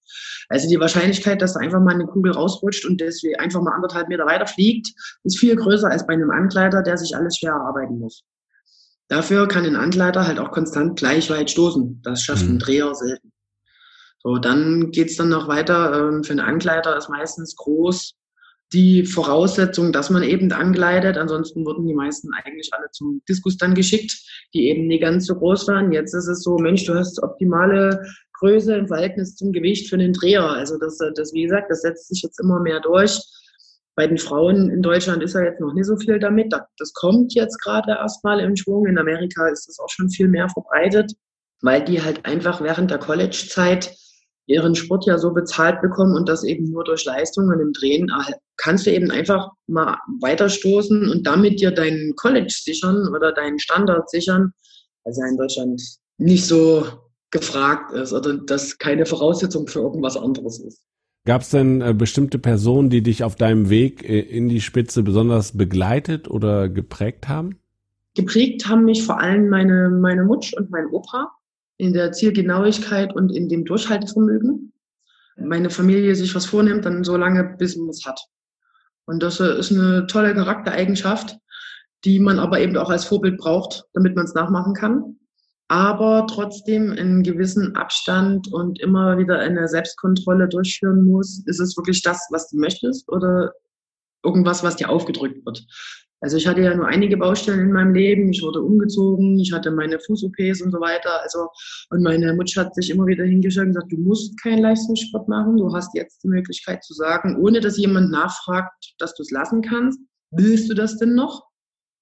Also 0.49 0.69
die 0.69 0.79
Wahrscheinlichkeit, 0.79 1.43
dass 1.43 1.55
da 1.55 1.61
einfach 1.61 1.81
mal 1.81 1.95
eine 1.95 2.07
Kugel 2.07 2.33
rausrutscht 2.33 2.87
und 2.87 3.01
deswegen 3.01 3.37
einfach 3.37 3.61
mal 3.61 3.75
anderthalb 3.75 4.09
Meter 4.09 4.27
weiter 4.27 4.47
fliegt, 4.47 4.89
ist 5.25 5.39
viel 5.39 5.57
größer 5.57 5.91
als 5.91 6.07
bei 6.07 6.15
einem 6.15 6.31
Ankleider, 6.31 6.83
der 6.83 6.97
sich 6.97 7.17
alles 7.17 7.37
schwer 7.37 7.53
erarbeiten 7.53 7.99
muss. 7.99 8.25
Dafür 9.09 9.49
kann 9.49 9.65
ein 9.65 9.77
Ankleider 9.77 10.27
halt 10.27 10.39
auch 10.39 10.51
konstant 10.51 10.99
gleich 10.99 11.31
weit 11.31 11.51
stoßen. 11.51 12.03
Das 12.03 12.23
schafft 12.23 12.45
mhm. 12.45 12.55
ein 12.55 12.59
Dreher 12.59 12.95
selten. 12.95 13.33
So, 14.23 14.37
dann 14.37 14.91
geht's 14.91 15.17
dann 15.17 15.31
noch 15.31 15.49
weiter. 15.49 16.09
Ähm, 16.09 16.25
für 16.25 16.33
einen 16.33 16.41
Ankleider 16.41 16.97
ist 16.97 17.09
meistens 17.09 17.57
groß 17.57 18.15
die 18.73 19.07
Voraussetzung, 19.07 19.93
dass 19.93 20.11
man 20.11 20.23
eben 20.23 20.53
angleitet. 20.53 21.17
Ansonsten 21.17 21.65
wurden 21.65 21.87
die 21.87 21.95
meisten 21.95 22.29
eigentlich 22.35 22.71
alle 22.73 22.91
zum 22.93 23.23
Diskus 23.29 23.57
dann 23.57 23.75
geschickt, 23.75 24.15
die 24.53 24.69
eben 24.69 24.87
nicht 24.87 25.01
ganz 25.03 25.27
so 25.27 25.35
groß 25.37 25.69
waren. 25.69 25.93
Jetzt 25.93 26.15
ist 26.15 26.29
es 26.29 26.43
so, 26.43 26.59
Mensch, 26.59 26.85
du 26.85 26.95
hast 26.95 27.23
optimale 27.23 28.03
Größe 28.35 28.77
im 28.77 28.89
Verhältnis 28.89 29.37
zum 29.37 29.53
Gewicht 29.53 29.89
für 29.89 29.97
den 29.97 30.13
Dreher. 30.13 30.45
Also 30.45 30.77
das, 30.79 30.99
das, 31.17 31.33
wie 31.33 31.45
gesagt, 31.45 31.71
das 31.71 31.81
setzt 31.81 32.09
sich 32.09 32.23
jetzt 32.23 32.39
immer 32.41 32.61
mehr 32.61 32.81
durch. 32.81 33.19
Bei 33.99 34.07
den 34.07 34.17
Frauen 34.17 34.71
in 34.71 34.81
Deutschland 34.81 35.25
ist 35.25 35.35
ja 35.35 35.43
jetzt 35.43 35.59
noch 35.59 35.75
nicht 35.75 35.87
so 35.87 35.97
viel 35.97 36.21
damit. 36.21 36.53
Das 36.79 36.93
kommt 36.93 37.35
jetzt 37.35 37.61
gerade 37.61 37.91
erstmal 37.91 38.39
im 38.39 38.55
Schwung. 38.55 38.87
In 38.87 38.97
Amerika 38.97 39.49
ist 39.49 39.67
das 39.67 39.81
auch 39.81 39.89
schon 39.89 40.09
viel 40.09 40.29
mehr 40.29 40.49
verbreitet. 40.49 41.15
weil 41.63 41.85
die 41.85 42.01
halt 42.01 42.25
einfach 42.25 42.61
während 42.61 42.93
der 42.93 42.99
College-Zeit 42.99 43.93
ihren 44.47 44.77
Sport 44.77 45.07
ja 45.07 45.19
so 45.19 45.33
bezahlt 45.33 45.83
bekommen 45.83 46.15
und 46.15 46.29
das 46.29 46.45
eben 46.45 46.71
nur 46.71 46.85
durch 46.85 47.05
Leistungen 47.07 47.59
im 47.59 47.73
Drehen, 47.73 48.09
ah, 48.13 48.25
kannst 48.57 48.87
du 48.87 48.93
eben 48.93 49.11
einfach 49.11 49.49
mal 49.67 49.99
weiterstoßen 50.21 51.11
und 51.11 51.27
damit 51.27 51.61
dir 51.61 51.73
deinen 51.73 52.15
College 52.15 52.55
sichern 52.57 53.09
oder 53.13 53.33
deinen 53.33 53.59
Standard 53.59 54.09
sichern, 54.09 54.53
also 55.03 55.21
in 55.29 55.37
Deutschland 55.37 55.83
nicht 56.19 56.47
so 56.47 56.87
gefragt 57.33 57.93
ist 57.93 58.13
oder 58.13 58.35
das 58.47 58.79
keine 58.79 59.05
Voraussetzung 59.05 59.67
für 59.67 59.81
irgendwas 59.81 60.17
anderes 60.17 60.61
ist. 60.61 60.85
Gab 61.25 61.43
es 61.43 61.51
denn 61.51 61.83
äh, 61.83 61.95
bestimmte 61.95 62.39
Personen, 62.39 62.91
die 62.91 63.03
dich 63.03 63.23
auf 63.23 63.37
deinem 63.37 63.69
Weg 63.69 64.09
äh, 64.09 64.21
in 64.21 64.49
die 64.49 64.61
Spitze 64.61 65.03
besonders 65.03 65.57
begleitet 65.57 66.29
oder 66.29 66.69
geprägt 66.69 67.29
haben? 67.29 67.59
Geprägt 68.15 68.67
haben 68.67 68.85
mich 68.85 69.05
vor 69.05 69.21
allem 69.21 69.49
meine, 69.49 69.91
meine 69.91 70.25
Mutsch 70.25 70.55
und 70.55 70.71
mein 70.71 70.87
Opa 70.87 71.31
in 71.77 71.93
der 71.93 72.13
Zielgenauigkeit 72.13 73.15
und 73.15 73.31
in 73.31 73.49
dem 73.49 73.65
Durchhaltevermögen. 73.65 74.73
Meine 75.37 75.71
Familie 75.71 76.17
sich 76.17 76.35
was 76.35 76.47
vornimmt, 76.47 76.85
dann 76.85 77.05
so 77.05 77.17
lange, 77.17 77.45
bis 77.59 77.77
man 77.77 77.91
es 77.91 78.05
hat. 78.05 78.21
Und 79.05 79.23
das 79.23 79.39
äh, 79.39 79.59
ist 79.59 79.71
eine 79.71 80.07
tolle 80.07 80.35
Charaktereigenschaft, 80.35 81.39
die 82.05 82.19
man 82.19 82.39
aber 82.39 82.61
eben 82.61 82.77
auch 82.77 82.91
als 82.91 83.05
Vorbild 83.05 83.37
braucht, 83.39 83.85
damit 83.93 84.17
man 84.17 84.25
es 84.25 84.35
nachmachen 84.35 84.75
kann 84.75 85.19
aber 85.69 86.27
trotzdem 86.27 86.93
in 86.93 87.23
gewissen 87.23 87.77
Abstand 87.77 88.53
und 88.53 88.81
immer 88.81 89.19
wieder 89.19 89.39
eine 89.39 89.69
Selbstkontrolle 89.69 90.49
durchführen 90.49 91.05
muss. 91.05 91.43
Ist 91.47 91.61
es 91.61 91.77
wirklich 91.77 92.03
das, 92.03 92.27
was 92.31 92.49
du 92.49 92.59
möchtest 92.59 93.09
oder 93.11 93.53
irgendwas, 94.25 94.63
was 94.63 94.77
dir 94.77 94.89
aufgedrückt 94.89 95.45
wird? 95.45 95.67
Also 96.21 96.37
ich 96.37 96.49
hatte 96.49 96.63
ja 96.63 96.75
nur 96.75 96.87
einige 96.87 97.17
Baustellen 97.17 97.61
in 97.61 97.73
meinem 97.73 97.95
Leben. 97.95 98.33
Ich 98.33 98.43
wurde 98.43 98.61
umgezogen, 98.61 99.39
ich 99.39 99.53
hatte 99.53 99.71
meine 99.71 100.01
Fuß-OPs 100.01 100.63
und 100.63 100.73
so 100.73 100.81
weiter. 100.81 101.23
Also, 101.23 101.49
und 101.91 102.03
meine 102.03 102.35
Mutter 102.35 102.63
hat 102.63 102.75
sich 102.75 102.91
immer 102.91 103.07
wieder 103.07 103.25
hingestellt 103.25 103.69
und 103.69 103.75
gesagt, 103.75 103.93
du 103.93 103.99
musst 103.99 104.41
keinen 104.43 104.63
Leistungssport 104.63 105.29
machen. 105.29 105.59
Du 105.59 105.73
hast 105.73 105.95
jetzt 105.95 106.25
die 106.25 106.29
Möglichkeit 106.29 106.83
zu 106.83 106.95
sagen, 106.95 107.37
ohne 107.37 107.61
dass 107.61 107.77
jemand 107.77 108.11
nachfragt, 108.11 108.95
dass 108.99 109.15
du 109.15 109.23
es 109.23 109.31
lassen 109.31 109.63
kannst. 109.63 110.01
Willst 110.31 110.69
du 110.69 110.75
das 110.75 110.99
denn 110.99 111.15
noch? 111.15 111.48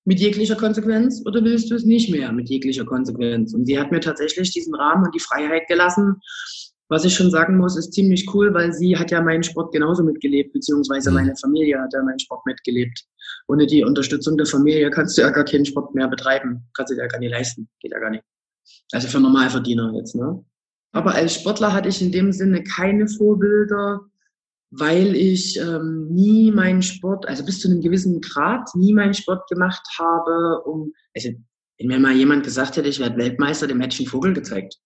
Mit 0.06 0.20
jeglicher 0.20 0.54
Konsequenz 0.54 1.22
oder 1.26 1.44
willst 1.44 1.70
du 1.70 1.74
es 1.74 1.84
nicht 1.84 2.10
mehr 2.10 2.32
mit 2.32 2.48
jeglicher 2.48 2.84
Konsequenz? 2.84 3.52
Und 3.52 3.66
sie 3.66 3.78
hat 3.78 3.90
mir 3.90 4.00
tatsächlich 4.00 4.52
diesen 4.52 4.74
Rahmen 4.74 5.04
und 5.04 5.14
die 5.14 5.20
Freiheit 5.20 5.66
gelassen. 5.66 6.16
Was 6.88 7.04
ich 7.04 7.14
schon 7.14 7.32
sagen 7.32 7.56
muss, 7.56 7.76
ist 7.76 7.92
ziemlich 7.92 8.32
cool, 8.32 8.54
weil 8.54 8.72
sie 8.72 8.96
hat 8.96 9.10
ja 9.10 9.20
meinen 9.20 9.42
Sport 9.42 9.72
genauso 9.72 10.04
mitgelebt, 10.04 10.52
beziehungsweise 10.52 11.10
mhm. 11.10 11.16
meine 11.16 11.36
Familie 11.36 11.80
hat 11.80 11.92
ja 11.92 12.02
meinen 12.04 12.20
Sport 12.20 12.46
mitgelebt. 12.46 13.04
Ohne 13.48 13.66
die 13.66 13.82
Unterstützung 13.84 14.36
der 14.36 14.46
Familie 14.46 14.88
kannst 14.90 15.18
du 15.18 15.22
ja 15.22 15.30
gar 15.30 15.44
keinen 15.44 15.66
Sport 15.66 15.92
mehr 15.96 16.06
betreiben. 16.06 16.62
Kannst 16.74 16.92
du 16.92 16.94
dir 16.94 17.02
ja 17.02 17.08
gar 17.08 17.18
nicht 17.18 17.32
leisten. 17.32 17.68
Geht 17.80 17.90
ja 17.90 17.98
gar 17.98 18.10
nicht. 18.10 18.22
Also 18.92 19.08
für 19.08 19.20
Normalverdiener 19.20 19.92
jetzt, 19.96 20.14
ne? 20.14 20.44
Aber 20.92 21.14
als 21.14 21.34
Sportler 21.34 21.72
hatte 21.72 21.88
ich 21.88 22.00
in 22.00 22.12
dem 22.12 22.32
Sinne 22.32 22.62
keine 22.62 23.08
Vorbilder, 23.08 24.00
weil 24.70 25.14
ich 25.14 25.58
ähm, 25.58 26.08
nie 26.10 26.50
meinen 26.50 26.82
Sport, 26.82 27.26
also 27.26 27.44
bis 27.44 27.60
zu 27.60 27.68
einem 27.68 27.80
gewissen 27.80 28.20
Grad, 28.20 28.68
nie 28.74 28.92
meinen 28.92 29.14
Sport 29.14 29.48
gemacht 29.48 29.86
habe, 29.98 30.62
um, 30.64 30.92
also 31.14 31.30
wenn 31.78 31.88
mir 31.88 31.98
mal 31.98 32.16
jemand 32.16 32.44
gesagt 32.44 32.76
hätte, 32.76 32.88
ich 32.88 32.98
werde 32.98 33.18
Weltmeister, 33.18 33.66
dem 33.66 33.80
hätte 33.80 33.94
ich 33.94 34.00
einen 34.00 34.08
Vogel 34.08 34.32
gezeigt. 34.32 34.76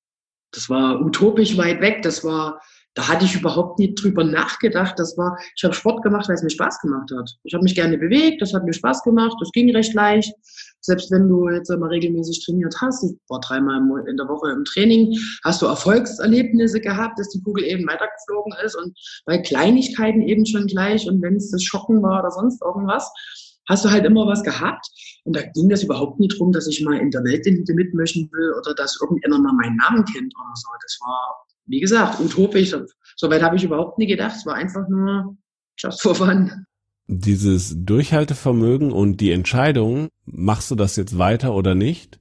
Das 0.53 0.69
war 0.69 1.01
utopisch 1.01 1.57
weit 1.57 1.81
weg, 1.81 2.03
das 2.03 2.25
war 2.25 2.61
da 2.95 3.07
hatte 3.09 3.25
ich 3.25 3.37
überhaupt 3.37 3.79
nicht 3.79 4.03
drüber 4.03 4.25
nachgedacht. 4.25 4.99
Das 4.99 5.17
war, 5.17 5.39
ich 5.57 5.63
habe 5.63 5.75
Sport 5.75 6.03
gemacht, 6.03 6.29
weil 6.29 6.35
es 6.35 6.43
mir 6.43 6.51
Spaß 6.51 6.81
gemacht 6.81 7.11
hat. 7.17 7.31
Ich 7.45 7.55
habe 7.55 7.63
mich 7.63 7.75
gerne 7.75 7.97
bewegt, 7.97 8.43
das 8.43 8.53
hat 8.53 8.65
mir 8.65 8.73
Spaß 8.73 9.03
gemacht, 9.05 9.37
das 9.41 9.51
ging 9.53 9.75
recht 9.75 9.95
leicht. 9.95 10.35
Selbst 10.81 11.11
wenn 11.11 11.29
du 11.29 11.49
jetzt 11.51 11.71
mal 11.71 11.89
regelmäßig 11.89 12.45
trainiert 12.45 12.75
hast, 12.81 13.05
ich 13.05 13.17
war 13.29 13.41
dreimal 13.41 13.81
in 14.09 14.17
der 14.17 14.29
Woche 14.29 14.51
im 14.51 14.65
Training, 14.65 15.17
hast 15.45 15.63
du 15.63 15.67
Erfolgserlebnisse 15.67 16.81
gehabt, 16.81 17.19
dass 17.19 17.29
die 17.29 17.43
Kugel 17.43 17.65
eben 17.65 17.87
weitergeflogen 17.87 18.55
ist 18.65 18.75
und 18.75 18.99
bei 19.27 19.39
Kleinigkeiten 19.39 20.23
eben 20.23 20.47
schon 20.47 20.67
gleich 20.67 21.07
und 21.09 21.23
wenn 21.23 21.37
es 21.37 21.51
das 21.51 21.63
Schocken 21.63 22.03
war 22.03 22.21
oder 22.21 22.31
sonst 22.31 22.63
irgendwas, 22.63 23.13
hast 23.69 23.85
du 23.85 23.91
halt 23.91 24.05
immer 24.05 24.27
was 24.27 24.43
gehabt. 24.43 24.87
Und 25.25 25.37
da 25.37 25.43
ging 25.43 25.69
das 25.69 25.85
überhaupt 25.85 26.19
nicht 26.19 26.39
drum, 26.39 26.51
dass 26.51 26.67
ich 26.67 26.83
mal 26.83 26.99
in 26.99 27.11
der 27.11 27.23
Weltelite 27.23 27.75
mitmischen 27.75 28.29
will 28.33 28.53
oder 28.59 28.75
dass 28.75 28.99
irgendjemand 29.01 29.45
mal 29.45 29.53
meinen 29.53 29.77
Namen 29.77 30.05
kennt 30.07 30.35
oder 30.35 30.57
so. 30.57 30.69
Das 30.83 30.99
war 31.03 31.47
wie 31.71 31.81
gesagt, 31.81 32.21
utopisch. 32.21 32.75
Soweit 33.17 33.43
habe 33.43 33.57
ich 33.57 33.65
überhaupt 33.65 33.99
nie 33.99 34.07
gedacht. 34.07 34.37
Es 34.37 34.45
war 34.45 34.57
einfach 34.57 34.89
nur 34.89 35.37
just 35.79 36.03
for 36.03 36.15
fun. 36.15 36.67
Dieses 37.07 37.75
Durchhaltevermögen 37.77 38.93
und 38.93 39.21
die 39.21 39.31
Entscheidung, 39.31 40.09
machst 40.27 40.71
du 40.71 40.75
das 40.75 40.97
jetzt 40.97 41.17
weiter 41.17 41.55
oder 41.55 41.75
nicht, 41.75 42.21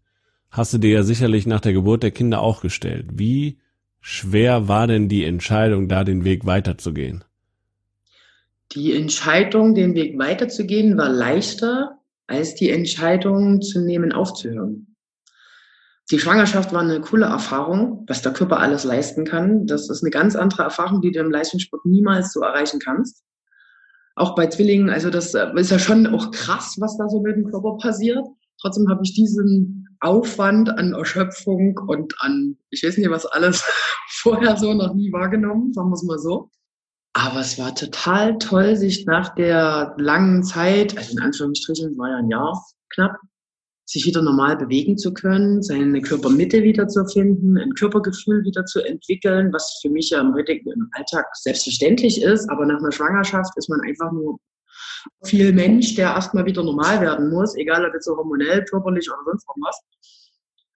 hast 0.51 0.73
du 0.73 0.77
dir 0.77 0.91
ja 0.91 1.03
sicherlich 1.03 1.45
nach 1.45 1.61
der 1.61 1.73
Geburt 1.73 2.03
der 2.03 2.11
Kinder 2.11 2.41
auch 2.41 2.61
gestellt. 2.61 3.07
Wie 3.13 3.59
schwer 4.01 4.67
war 4.67 4.87
denn 4.87 5.09
die 5.09 5.25
Entscheidung, 5.25 5.87
da 5.87 6.03
den 6.03 6.23
Weg 6.23 6.45
weiterzugehen? 6.45 7.23
Die 8.73 8.95
Entscheidung, 8.95 9.73
den 9.73 9.95
Weg 9.95 10.17
weiterzugehen, 10.17 10.95
war 10.97 11.09
leichter 11.09 11.99
als 12.27 12.53
die 12.53 12.69
Entscheidung 12.69 13.61
zu 13.61 13.81
nehmen, 13.83 14.11
aufzuhören. 14.11 14.88
Die 16.11 16.19
Schwangerschaft 16.19 16.73
war 16.73 16.81
eine 16.81 17.01
coole 17.01 17.27
Erfahrung, 17.27 18.03
was 18.07 18.23
der 18.23 18.33
Körper 18.33 18.59
alles 18.59 18.83
leisten 18.83 19.25
kann. 19.25 19.67
Das 19.67 19.89
ist 19.89 20.03
eine 20.03 20.09
ganz 20.09 20.35
andere 20.35 20.63
Erfahrung, 20.63 21.01
die 21.01 21.11
du 21.11 21.19
im 21.19 21.29
Leistungssport 21.29 21.85
niemals 21.85 22.33
so 22.33 22.41
erreichen 22.41 22.79
kannst. 22.79 23.23
Auch 24.15 24.33
bei 24.33 24.47
Zwillingen, 24.47 24.89
also 24.89 25.11
das 25.11 25.35
äh, 25.35 25.47
ist 25.55 25.69
ja 25.69 25.77
schon 25.77 26.07
auch 26.07 26.31
krass, 26.31 26.77
was 26.79 26.97
da 26.97 27.07
so 27.07 27.21
mit 27.21 27.35
dem 27.35 27.49
Körper 27.49 27.77
passiert. 27.77 28.25
Trotzdem 28.59 28.89
habe 28.89 29.01
ich 29.03 29.13
diesen 29.13 29.87
Aufwand 30.01 30.69
an 30.69 30.93
Erschöpfung 30.93 31.77
und 31.87 32.13
an, 32.19 32.57
ich 32.71 32.83
weiß 32.83 32.97
nicht 32.97 33.09
was 33.09 33.25
alles, 33.27 33.63
vorher 34.09 34.57
so 34.57 34.73
noch 34.73 34.93
nie 34.95 35.11
wahrgenommen, 35.11 35.73
sagen 35.73 35.89
wir 35.89 35.93
es 35.93 36.03
mal 36.03 36.19
so. 36.19 36.49
Aber 37.13 37.39
es 37.39 37.59
war 37.59 37.75
total 37.75 38.37
toll, 38.39 38.75
sich 38.75 39.05
nach 39.05 39.35
der 39.35 39.95
langen 39.97 40.43
Zeit, 40.43 40.97
also 40.97 41.11
in 41.11 41.19
Anführungsstrichen, 41.19 41.97
war 41.97 42.09
ja 42.09 42.17
ein 42.17 42.29
Jahr 42.29 42.65
knapp, 42.93 43.15
sich 43.89 44.05
wieder 44.05 44.21
normal 44.21 44.55
bewegen 44.55 44.99
zu 44.99 45.11
können, 45.13 45.63
seine 45.63 45.99
Körpermitte 46.01 46.61
wiederzufinden, 46.61 47.57
ein 47.57 47.73
Körpergefühl 47.73 48.43
wieder 48.43 48.63
zu 48.65 48.81
entwickeln, 48.81 49.51
was 49.51 49.79
für 49.81 49.89
mich 49.89 50.11
ja 50.11 50.21
im 50.21 50.35
heutigen 50.35 50.89
Alltag 50.91 51.25
selbstverständlich 51.33 52.21
ist. 52.21 52.47
Aber 52.51 52.67
nach 52.67 52.77
einer 52.77 52.91
Schwangerschaft 52.91 53.51
ist 53.57 53.67
man 53.67 53.81
einfach 53.81 54.11
nur 54.11 54.37
viel 55.23 55.51
Mensch, 55.53 55.95
der 55.95 56.11
erstmal 56.11 56.45
wieder 56.45 56.63
normal 56.63 57.01
werden 57.01 57.31
muss, 57.31 57.55
egal 57.55 57.83
ob 57.83 57.95
jetzt 57.95 58.05
so 58.05 58.15
hormonell, 58.15 58.63
körperlich 58.65 59.09
oder 59.09 59.23
sonst 59.25 59.47
irgendwas. 59.49 59.81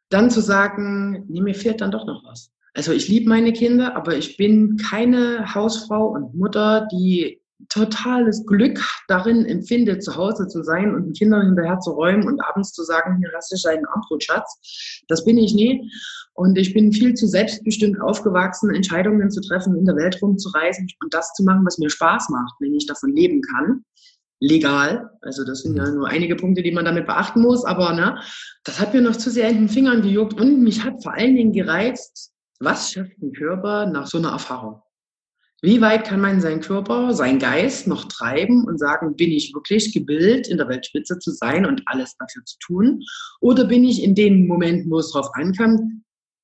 Dann 0.09 0.31
zu 0.31 0.41
sagen, 0.41 1.25
nee, 1.29 1.41
mir 1.41 1.53
fehlt 1.53 1.81
dann 1.81 1.91
doch 1.91 2.07
noch 2.07 2.23
was. 2.25 2.51
Also 2.73 2.93
ich 2.93 3.09
liebe 3.09 3.29
meine 3.29 3.53
Kinder, 3.53 3.95
aber 3.95 4.17
ich 4.17 4.37
bin 4.37 4.77
keine 4.77 5.53
Hausfrau 5.53 6.07
und 6.07 6.33
Mutter, 6.33 6.87
die 6.91 7.42
totales 7.69 8.45
Glück 8.45 8.79
darin 9.07 9.45
empfindet, 9.45 10.03
zu 10.03 10.15
Hause 10.15 10.47
zu 10.47 10.63
sein 10.63 10.93
und 10.93 11.05
den 11.05 11.13
Kindern 11.13 11.45
hinterher 11.47 11.79
zu 11.79 11.91
räumen 11.91 12.27
und 12.27 12.39
abends 12.41 12.71
zu 12.73 12.83
sagen, 12.83 13.17
hier 13.19 13.29
lass 13.33 13.51
ich 13.51 13.65
einen 13.67 13.85
Armbrot, 13.85 14.23
Schatz. 14.23 15.03
Das 15.07 15.25
bin 15.25 15.37
ich 15.37 15.53
nie. 15.53 15.89
Und 16.35 16.57
ich 16.57 16.73
bin 16.73 16.91
viel 16.91 17.13
zu 17.13 17.27
selbstbestimmt 17.27 18.01
aufgewachsen, 18.01 18.73
Entscheidungen 18.73 19.29
zu 19.29 19.41
treffen, 19.41 19.77
in 19.77 19.85
der 19.85 19.95
Welt 19.95 20.19
rumzureisen 20.21 20.87
und 21.03 21.13
das 21.13 21.31
zu 21.33 21.43
machen, 21.43 21.65
was 21.65 21.77
mir 21.77 21.89
Spaß 21.89 22.29
macht, 22.29 22.55
wenn 22.59 22.73
ich 22.73 22.87
davon 22.87 23.15
leben 23.15 23.41
kann. 23.41 23.83
Legal. 24.39 25.09
Also 25.21 25.45
das 25.45 25.61
sind 25.61 25.77
ja 25.77 25.89
nur 25.89 26.07
einige 26.07 26.35
Punkte, 26.35 26.63
die 26.63 26.71
man 26.71 26.85
damit 26.85 27.05
beachten 27.05 27.41
muss. 27.41 27.63
Aber 27.63 27.93
ne, 27.93 28.19
das 28.65 28.79
hat 28.79 28.93
mir 28.93 29.01
noch 29.01 29.15
zu 29.15 29.29
sehr 29.29 29.49
in 29.49 29.57
den 29.57 29.69
Fingern 29.69 30.01
gejuckt 30.01 30.39
und 30.39 30.61
mich 30.61 30.83
hat 30.83 31.01
vor 31.01 31.13
allen 31.13 31.35
Dingen 31.35 31.53
gereizt, 31.53 32.33
was 32.59 32.91
schafft 32.91 33.21
ein 33.21 33.31
Körper 33.31 33.85
nach 33.85 34.07
so 34.07 34.17
einer 34.17 34.31
Erfahrung? 34.31 34.82
Wie 35.63 35.79
weit 35.79 36.03
kann 36.03 36.19
man 36.19 36.41
seinen 36.41 36.59
Körper, 36.59 37.13
seinen 37.13 37.39
Geist 37.39 37.87
noch 37.87 38.03
treiben 38.09 38.65
und 38.65 38.77
sagen, 38.79 39.15
bin 39.15 39.31
ich 39.31 39.53
wirklich 39.53 39.93
gebildet, 39.93 40.49
in 40.49 40.57
der 40.57 40.67
Weltspitze 40.67 41.19
zu 41.19 41.31
sein 41.31 41.65
und 41.65 41.81
alles 41.85 42.17
dafür 42.17 42.43
zu 42.43 42.57
tun? 42.59 43.01
Oder 43.39 43.63
bin 43.63 43.85
ich 43.85 44.03
in 44.03 44.13
den 44.13 44.45
Momenten, 44.45 44.91
wo 44.91 44.99
es 44.99 45.11
drauf 45.11 45.29
ankommt, 45.35 45.79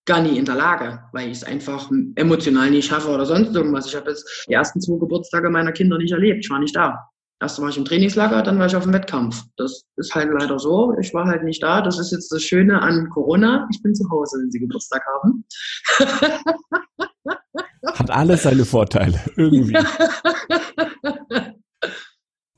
gar 0.06 0.22
nie 0.22 0.38
in 0.38 0.46
der 0.46 0.56
Lage, 0.56 1.04
weil 1.12 1.28
ich 1.28 1.40
es 1.40 1.44
einfach 1.44 1.92
emotional 2.16 2.72
nicht 2.72 2.88
schaffe 2.88 3.10
oder 3.10 3.26
sonst 3.26 3.54
irgendwas. 3.54 3.88
Ich 3.88 3.96
habe 3.98 4.10
jetzt 4.10 4.46
die 4.48 4.54
ersten 4.54 4.80
zwei 4.80 4.98
Geburtstage 4.98 5.50
meiner 5.50 5.74
Kinder 5.74 5.98
nicht 5.98 6.14
erlebt. 6.14 6.46
Ich 6.46 6.50
war 6.50 6.60
nicht 6.60 6.78
da. 6.78 6.98
Erst 7.42 7.62
war 7.62 7.68
ich 7.68 7.78
im 7.78 7.84
Trainingslager, 7.84 8.42
dann 8.42 8.58
war 8.58 8.68
ich 8.68 8.76
auf 8.78 8.84
dem 8.84 8.94
Wettkampf. 8.94 9.44
Das 9.58 9.84
ist 9.98 10.16
halt 10.16 10.30
leider 10.32 10.60
so. 10.60 10.96
Ich 10.98 11.14
war 11.14 11.26
halt 11.26 11.44
nicht 11.44 11.62
da. 11.62 11.82
Das 11.82 12.00
ist 12.00 12.14
jetzt 12.14 12.32
das 12.32 12.42
Schöne 12.42 12.82
an 12.82 13.10
Corona. 13.10 13.68
Ich 13.70 13.84
bin 13.84 13.94
zu 13.94 14.10
Hause, 14.10 14.40
wenn 14.42 14.50
sie 14.50 14.60
Geburtstag 14.60 15.04
haben. 15.22 15.44
Hat 17.86 18.12
alles 18.12 18.44
seine 18.44 18.66
Vorteile, 18.66 19.20
irgendwie. 19.36 19.78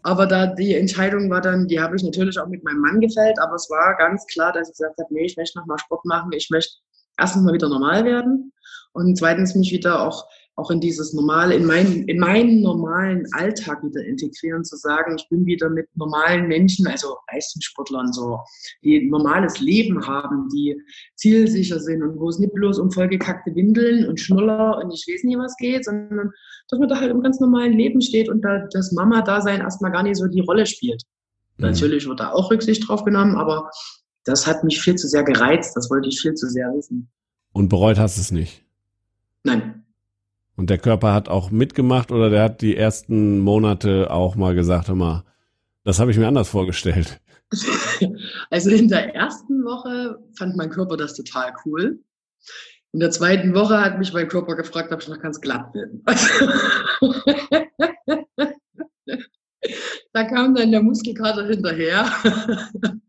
aber 0.03 0.25
da 0.25 0.47
die 0.47 0.75
Entscheidung 0.75 1.29
war 1.29 1.41
dann, 1.41 1.67
die 1.67 1.79
habe 1.79 1.95
ich 1.95 2.03
natürlich 2.03 2.39
auch 2.39 2.47
mit 2.47 2.63
meinem 2.63 2.79
Mann 2.79 2.99
gefällt, 2.99 3.37
aber 3.39 3.55
es 3.55 3.69
war 3.69 3.95
ganz 3.97 4.25
klar, 4.27 4.51
dass 4.51 4.69
ich 4.69 4.77
gesagt 4.77 4.97
habe, 4.99 5.13
nee, 5.13 5.25
ich 5.25 5.37
möchte 5.37 5.59
nochmal 5.59 5.77
Sport 5.79 6.05
machen, 6.05 6.31
ich 6.31 6.49
möchte 6.49 6.73
erstens 7.19 7.43
mal 7.43 7.53
wieder 7.53 7.69
normal 7.69 8.03
werden 8.05 8.51
und 8.93 9.17
zweitens 9.17 9.55
mich 9.55 9.71
wieder 9.71 10.01
auch 10.01 10.25
auch 10.55 10.69
in 10.69 10.81
dieses 10.81 11.13
normale, 11.13 11.55
in 11.55 11.65
meinen, 11.65 12.03
in 12.07 12.19
meinen 12.19 12.61
normalen 12.61 13.25
Alltag 13.33 13.83
wieder 13.83 14.03
integrieren, 14.03 14.63
zu 14.63 14.75
sagen, 14.75 15.15
ich 15.17 15.27
bin 15.29 15.45
wieder 15.45 15.69
mit 15.69 15.87
normalen 15.95 16.47
Menschen, 16.47 16.87
also 16.87 17.15
Leistungssportlern 17.31 18.11
so, 18.11 18.39
die 18.83 18.97
ein 18.97 19.09
normales 19.09 19.59
Leben 19.59 20.05
haben, 20.05 20.49
die 20.49 20.75
zielsicher 21.15 21.79
sind 21.79 22.03
und 22.03 22.19
wo 22.19 22.29
es 22.29 22.39
nicht 22.39 22.53
bloß 22.53 22.79
um 22.79 22.91
vollgekackte 22.91 23.55
Windeln 23.55 24.07
und 24.07 24.19
Schnuller 24.19 24.77
und 24.83 24.91
ich 24.91 25.05
weiß 25.07 25.23
nicht 25.23 25.37
was 25.37 25.55
geht, 25.57 25.85
sondern 25.85 26.31
dass 26.69 26.79
man 26.79 26.89
da 26.89 26.99
halt 26.99 27.11
im 27.11 27.21
ganz 27.21 27.39
normalen 27.39 27.73
Leben 27.73 28.01
steht 28.01 28.29
und 28.29 28.41
da 28.41 28.67
das 28.71 28.91
Mama-Dasein 28.91 29.61
erstmal 29.61 29.91
gar 29.91 30.03
nicht 30.03 30.17
so 30.17 30.27
die 30.27 30.41
Rolle 30.41 30.65
spielt. 30.65 31.01
Mhm. 31.57 31.67
Natürlich 31.67 32.07
wird 32.07 32.19
da 32.19 32.31
auch 32.31 32.51
Rücksicht 32.51 32.87
drauf 32.87 33.05
genommen, 33.05 33.35
aber 33.35 33.69
das 34.25 34.45
hat 34.45 34.63
mich 34.63 34.81
viel 34.81 34.95
zu 34.95 35.07
sehr 35.07 35.23
gereizt, 35.23 35.75
das 35.75 35.89
wollte 35.89 36.09
ich 36.09 36.19
viel 36.19 36.33
zu 36.33 36.47
sehr 36.47 36.67
wissen. 36.73 37.09
Und 37.53 37.69
bereut 37.69 37.97
hast 37.97 38.17
du 38.17 38.21
es 38.21 38.31
nicht? 38.31 38.63
Nein. 39.43 39.80
Und 40.61 40.69
der 40.69 40.77
Körper 40.77 41.11
hat 41.11 41.27
auch 41.27 41.49
mitgemacht 41.49 42.11
oder 42.11 42.29
der 42.29 42.43
hat 42.43 42.61
die 42.61 42.77
ersten 42.77 43.39
Monate 43.39 44.11
auch 44.11 44.35
mal 44.35 44.53
gesagt, 44.53 44.89
hör 44.89 44.95
mal, 44.95 45.23
das 45.83 45.99
habe 45.99 46.11
ich 46.11 46.19
mir 46.19 46.27
anders 46.27 46.49
vorgestellt. 46.49 47.19
Also 48.51 48.69
in 48.69 48.87
der 48.87 49.15
ersten 49.15 49.63
Woche 49.63 50.19
fand 50.37 50.55
mein 50.55 50.69
Körper 50.69 50.97
das 50.97 51.15
total 51.15 51.51
cool. 51.65 51.99
In 52.91 52.99
der 52.99 53.09
zweiten 53.09 53.55
Woche 53.55 53.81
hat 53.81 53.97
mich 53.97 54.13
mein 54.13 54.27
Körper 54.27 54.55
gefragt, 54.55 54.91
ob 54.91 55.01
ich 55.01 55.07
noch 55.07 55.19
ganz 55.19 55.41
glatt 55.41 55.73
bin. 55.73 56.03
da 60.13 60.23
kam 60.25 60.53
dann 60.53 60.71
der 60.71 60.83
Muskelkater 60.83 61.47
hinterher. 61.47 62.05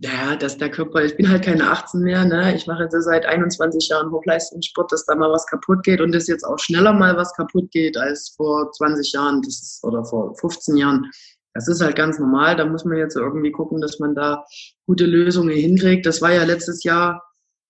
Ja, 0.00 0.36
dass 0.36 0.56
der 0.56 0.70
Körper, 0.70 1.02
ich 1.02 1.16
bin 1.16 1.28
halt 1.28 1.44
keine 1.44 1.70
18 1.70 2.00
mehr, 2.00 2.24
ne? 2.24 2.54
Ich 2.54 2.68
mache 2.68 2.84
jetzt 2.84 2.96
seit 3.00 3.26
21 3.26 3.88
Jahren 3.88 4.12
Hochleistungssport, 4.12 4.92
dass 4.92 5.04
da 5.06 5.16
mal 5.16 5.32
was 5.32 5.46
kaputt 5.46 5.82
geht 5.82 6.00
und 6.00 6.14
dass 6.14 6.28
jetzt 6.28 6.44
auch 6.44 6.58
schneller 6.58 6.92
mal 6.92 7.16
was 7.16 7.34
kaputt 7.34 7.68
geht 7.72 7.96
als 7.96 8.32
vor 8.36 8.70
20 8.70 9.12
Jahren 9.12 9.42
das 9.42 9.60
ist, 9.60 9.84
oder 9.84 10.04
vor 10.04 10.36
15 10.36 10.76
Jahren. 10.76 11.10
Das 11.52 11.66
ist 11.66 11.80
halt 11.80 11.96
ganz 11.96 12.20
normal. 12.20 12.54
Da 12.54 12.64
muss 12.64 12.84
man 12.84 12.96
jetzt 12.96 13.16
irgendwie 13.16 13.50
gucken, 13.50 13.80
dass 13.80 13.98
man 13.98 14.14
da 14.14 14.44
gute 14.86 15.04
Lösungen 15.04 15.50
hinkriegt. 15.50 16.06
Das 16.06 16.22
war 16.22 16.32
ja 16.32 16.44
letztes 16.44 16.84
Jahr 16.84 17.20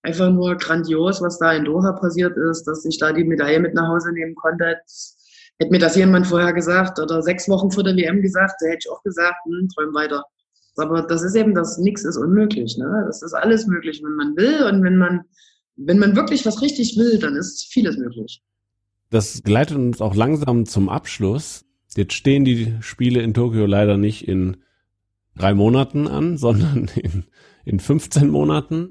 einfach 0.03 0.29
nur 0.29 0.57
grandios, 0.57 1.23
was 1.23 1.39
da 1.39 1.53
in 1.53 1.65
Doha 1.65 1.93
passiert 1.93 2.37
ist, 2.37 2.65
dass 2.65 2.85
ich 2.85 2.99
da 2.99 3.13
die 3.13 3.25
Medaille 3.25 3.61
mit 3.61 3.73
nach 3.73 3.89
Hause 3.89 4.13
nehmen 4.13 4.35
konnte. 4.35 4.77
Hätte 5.59 5.71
mir 5.71 5.79
das 5.79 5.97
jemand 5.97 6.27
vorher 6.27 6.53
gesagt 6.53 7.01
oder 7.01 7.23
sechs 7.23 7.49
Wochen 7.49 7.71
vor 7.71 7.85
der 7.85 7.97
WM 7.97 8.21
gesagt, 8.21 8.57
da 8.61 8.67
hätte 8.67 8.81
ich 8.85 8.91
auch 8.91 9.03
gesagt, 9.03 9.37
hm, 9.47 9.69
träum 9.75 9.95
weiter. 9.95 10.25
Aber 10.79 11.03
das 11.03 11.23
ist 11.23 11.35
eben 11.35 11.55
das, 11.55 11.79
nichts 11.79 12.05
ist 12.05 12.17
unmöglich. 12.17 12.77
Ne? 12.79 13.05
Das 13.07 13.23
ist 13.23 13.35
alles 13.35 13.67
möglich, 13.67 14.01
wenn 14.03 14.15
man 14.15 14.37
will 14.37 14.65
und 14.67 14.83
wenn 14.83 14.97
man, 14.97 15.23
wenn 15.77 15.99
man 15.99 16.17
wirklich 16.17 16.45
was 16.47 16.63
richtig 16.63 16.97
will, 16.97 17.19
dann 17.19 17.37
ist 17.37 17.67
vieles 17.73 17.97
möglich. 17.97 18.43
Das 19.11 19.43
gleitet 19.43 19.77
uns 19.77 20.01
auch 20.01 20.15
langsam 20.15 20.67
zum 20.67 20.89
Abschluss. 20.89 21.65
Jetzt 21.97 22.13
stehen 22.13 22.45
die 22.45 22.75
Spiele 22.81 23.23
in 23.23 23.35
Tokio 23.35 23.67
leider 23.67 23.97
nicht 23.97 24.29
in 24.29 24.59
drei 25.37 25.55
Monaten 25.55 26.07
an, 26.07 26.37
sondern 26.39 26.91
in, 26.97 27.25
in 27.65 27.81
15 27.81 28.29
Monaten. 28.29 28.91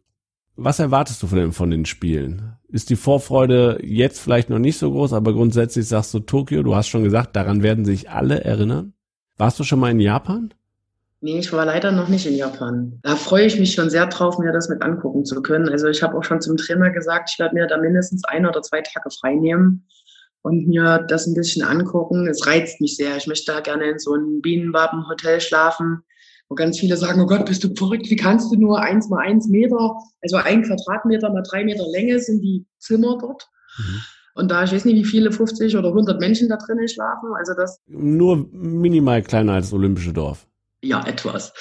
Was 0.56 0.80
erwartest 0.80 1.22
du 1.22 1.28
von 1.28 1.38
den, 1.38 1.52
von 1.52 1.70
den 1.70 1.86
Spielen? 1.86 2.54
Ist 2.68 2.90
die 2.90 2.96
Vorfreude 2.96 3.80
jetzt 3.84 4.20
vielleicht 4.20 4.50
noch 4.50 4.58
nicht 4.58 4.78
so 4.78 4.92
groß, 4.92 5.14
aber 5.14 5.34
grundsätzlich 5.34 5.88
sagst 5.88 6.14
du 6.16 6.20
Tokio, 6.20 6.64
du 6.64 6.76
hast 6.76 6.88
schon 6.88 7.04
gesagt, 7.04 7.36
daran 7.36 7.62
werden 7.62 7.86
sich 7.86 8.10
alle 8.10 8.44
erinnern. 8.44 8.94
Warst 9.38 9.60
du 9.60 9.64
schon 9.64 9.80
mal 9.80 9.92
in 9.92 10.00
Japan? 10.00 10.54
Nee, 11.28 11.40
ich 11.40 11.52
war 11.52 11.66
leider 11.66 11.92
noch 11.92 12.08
nicht 12.08 12.26
in 12.26 12.38
Japan. 12.38 13.02
Da 13.04 13.18
freue 13.18 13.48
ich 13.48 13.60
mich 13.60 13.74
schon 13.74 13.90
sehr 13.90 14.06
drauf, 14.06 14.40
mir 14.40 14.54
das 14.54 14.70
mit 14.70 14.82
angucken 14.82 15.26
zu 15.26 15.42
können. 15.42 15.68
Also 15.68 15.90
ich 15.90 16.02
habe 16.02 16.18
auch 16.18 16.24
schon 16.24 16.40
zum 16.40 16.56
Trainer 16.56 16.90
gesagt, 16.90 17.32
ich 17.34 17.38
werde 17.38 17.54
mir 17.54 17.68
da 17.68 17.78
mindestens 17.78 18.24
ein 18.24 18.46
oder 18.46 18.62
zwei 18.62 18.80
Tage 18.80 19.10
frei 19.12 19.36
nehmen 19.36 19.86
und 20.42 20.70
mir 20.70 21.06
das 21.10 21.28
ein 21.28 21.34
bisschen 21.34 21.66
angucken. 21.66 22.30
Es 22.30 22.48
reizt 22.48 22.80
mich 22.80 22.96
sehr. 22.96 23.18
Ich 23.18 23.28
möchte 23.28 23.52
da 23.52 23.60
gerne 23.60 23.90
in 23.90 24.00
so 24.00 24.14
einem 24.14 24.40
Bienenwabenhotel 24.40 25.42
schlafen, 25.42 26.00
wo 26.48 26.56
ganz 26.56 26.80
viele 26.80 26.96
sagen, 26.96 27.20
oh 27.20 27.26
Gott, 27.26 27.46
bist 27.46 27.62
du 27.62 27.76
verrückt, 27.76 28.10
wie 28.10 28.16
kannst 28.16 28.50
du 28.50 28.58
nur 28.58 28.80
eins 28.80 29.10
mal 29.10 29.20
eins 29.20 29.50
Meter, 29.50 29.98
also 30.22 30.38
ein 30.38 30.64
Quadratmeter 30.64 31.30
mal 31.30 31.44
drei 31.44 31.66
Meter 31.66 31.84
Länge 31.92 32.20
sind 32.20 32.40
die 32.40 32.66
Zimmer 32.80 33.18
dort. 33.20 33.50
Mhm. 33.78 34.02
Und 34.36 34.50
da, 34.50 34.64
ich 34.64 34.72
weiß 34.72 34.86
nicht, 34.86 34.96
wie 34.96 35.04
viele, 35.04 35.34
50 35.34 35.76
oder 35.76 35.90
100 35.90 36.22
Menschen 36.22 36.48
da 36.48 36.56
drinnen 36.56 36.88
schlafen. 36.88 37.32
Also 37.38 37.54
das. 37.54 37.82
Nur 37.86 38.48
minimal 38.50 39.24
kleiner 39.24 39.56
als 39.56 39.66
das 39.66 39.74
Olympische 39.74 40.14
Dorf 40.14 40.48
ja, 40.82 41.06
etwas. 41.06 41.54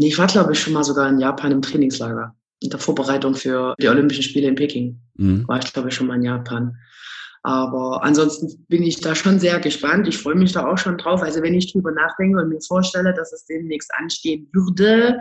Ich 0.00 0.18
war, 0.18 0.26
glaube 0.26 0.52
ich, 0.52 0.60
schon 0.60 0.72
mal 0.72 0.84
sogar 0.84 1.08
in 1.08 1.18
Japan 1.18 1.52
im 1.52 1.62
Trainingslager. 1.62 2.34
In 2.60 2.70
der 2.70 2.78
Vorbereitung 2.78 3.34
für 3.34 3.74
die 3.80 3.88
Olympischen 3.88 4.22
Spiele 4.22 4.48
in 4.48 4.54
Peking 4.54 5.00
mhm. 5.14 5.48
war 5.48 5.58
ich, 5.58 5.72
glaube 5.72 5.88
ich, 5.88 5.94
schon 5.94 6.06
mal 6.06 6.16
in 6.16 6.22
Japan. 6.22 6.76
Aber 7.42 8.04
ansonsten 8.04 8.66
bin 8.68 8.82
ich 8.82 9.00
da 9.00 9.14
schon 9.14 9.38
sehr 9.40 9.58
gespannt. 9.60 10.06
Ich 10.06 10.18
freue 10.18 10.34
mich 10.34 10.52
da 10.52 10.66
auch 10.66 10.76
schon 10.76 10.98
drauf. 10.98 11.22
Also 11.22 11.42
wenn 11.42 11.54
ich 11.54 11.72
drüber 11.72 11.90
nachdenke 11.90 12.38
und 12.38 12.50
mir 12.50 12.60
vorstelle, 12.60 13.14
dass 13.14 13.32
es 13.32 13.46
demnächst 13.46 13.90
anstehen 13.94 14.48
würde, 14.52 15.18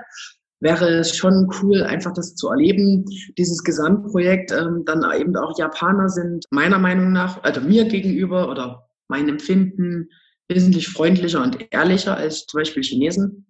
wäre 0.59 0.89
es 0.99 1.15
schon 1.15 1.49
cool, 1.61 1.83
einfach 1.83 2.13
das 2.13 2.35
zu 2.35 2.49
erleben. 2.49 3.05
Dieses 3.37 3.63
Gesamtprojekt, 3.63 4.51
ähm, 4.51 4.83
dann 4.85 5.03
eben 5.17 5.35
auch 5.37 5.57
Japaner 5.57 6.09
sind 6.09 6.45
meiner 6.51 6.79
Meinung 6.79 7.13
nach, 7.13 7.41
also 7.43 7.61
mir 7.61 7.85
gegenüber 7.85 8.49
oder 8.49 8.89
mein 9.07 9.29
Empfinden 9.29 10.09
wesentlich 10.50 10.89
freundlicher 10.89 11.41
und 11.41 11.58
ehrlicher 11.72 12.18
als 12.18 12.45
zum 12.45 12.60
Beispiel 12.60 12.84
Chinesen. 12.84 13.45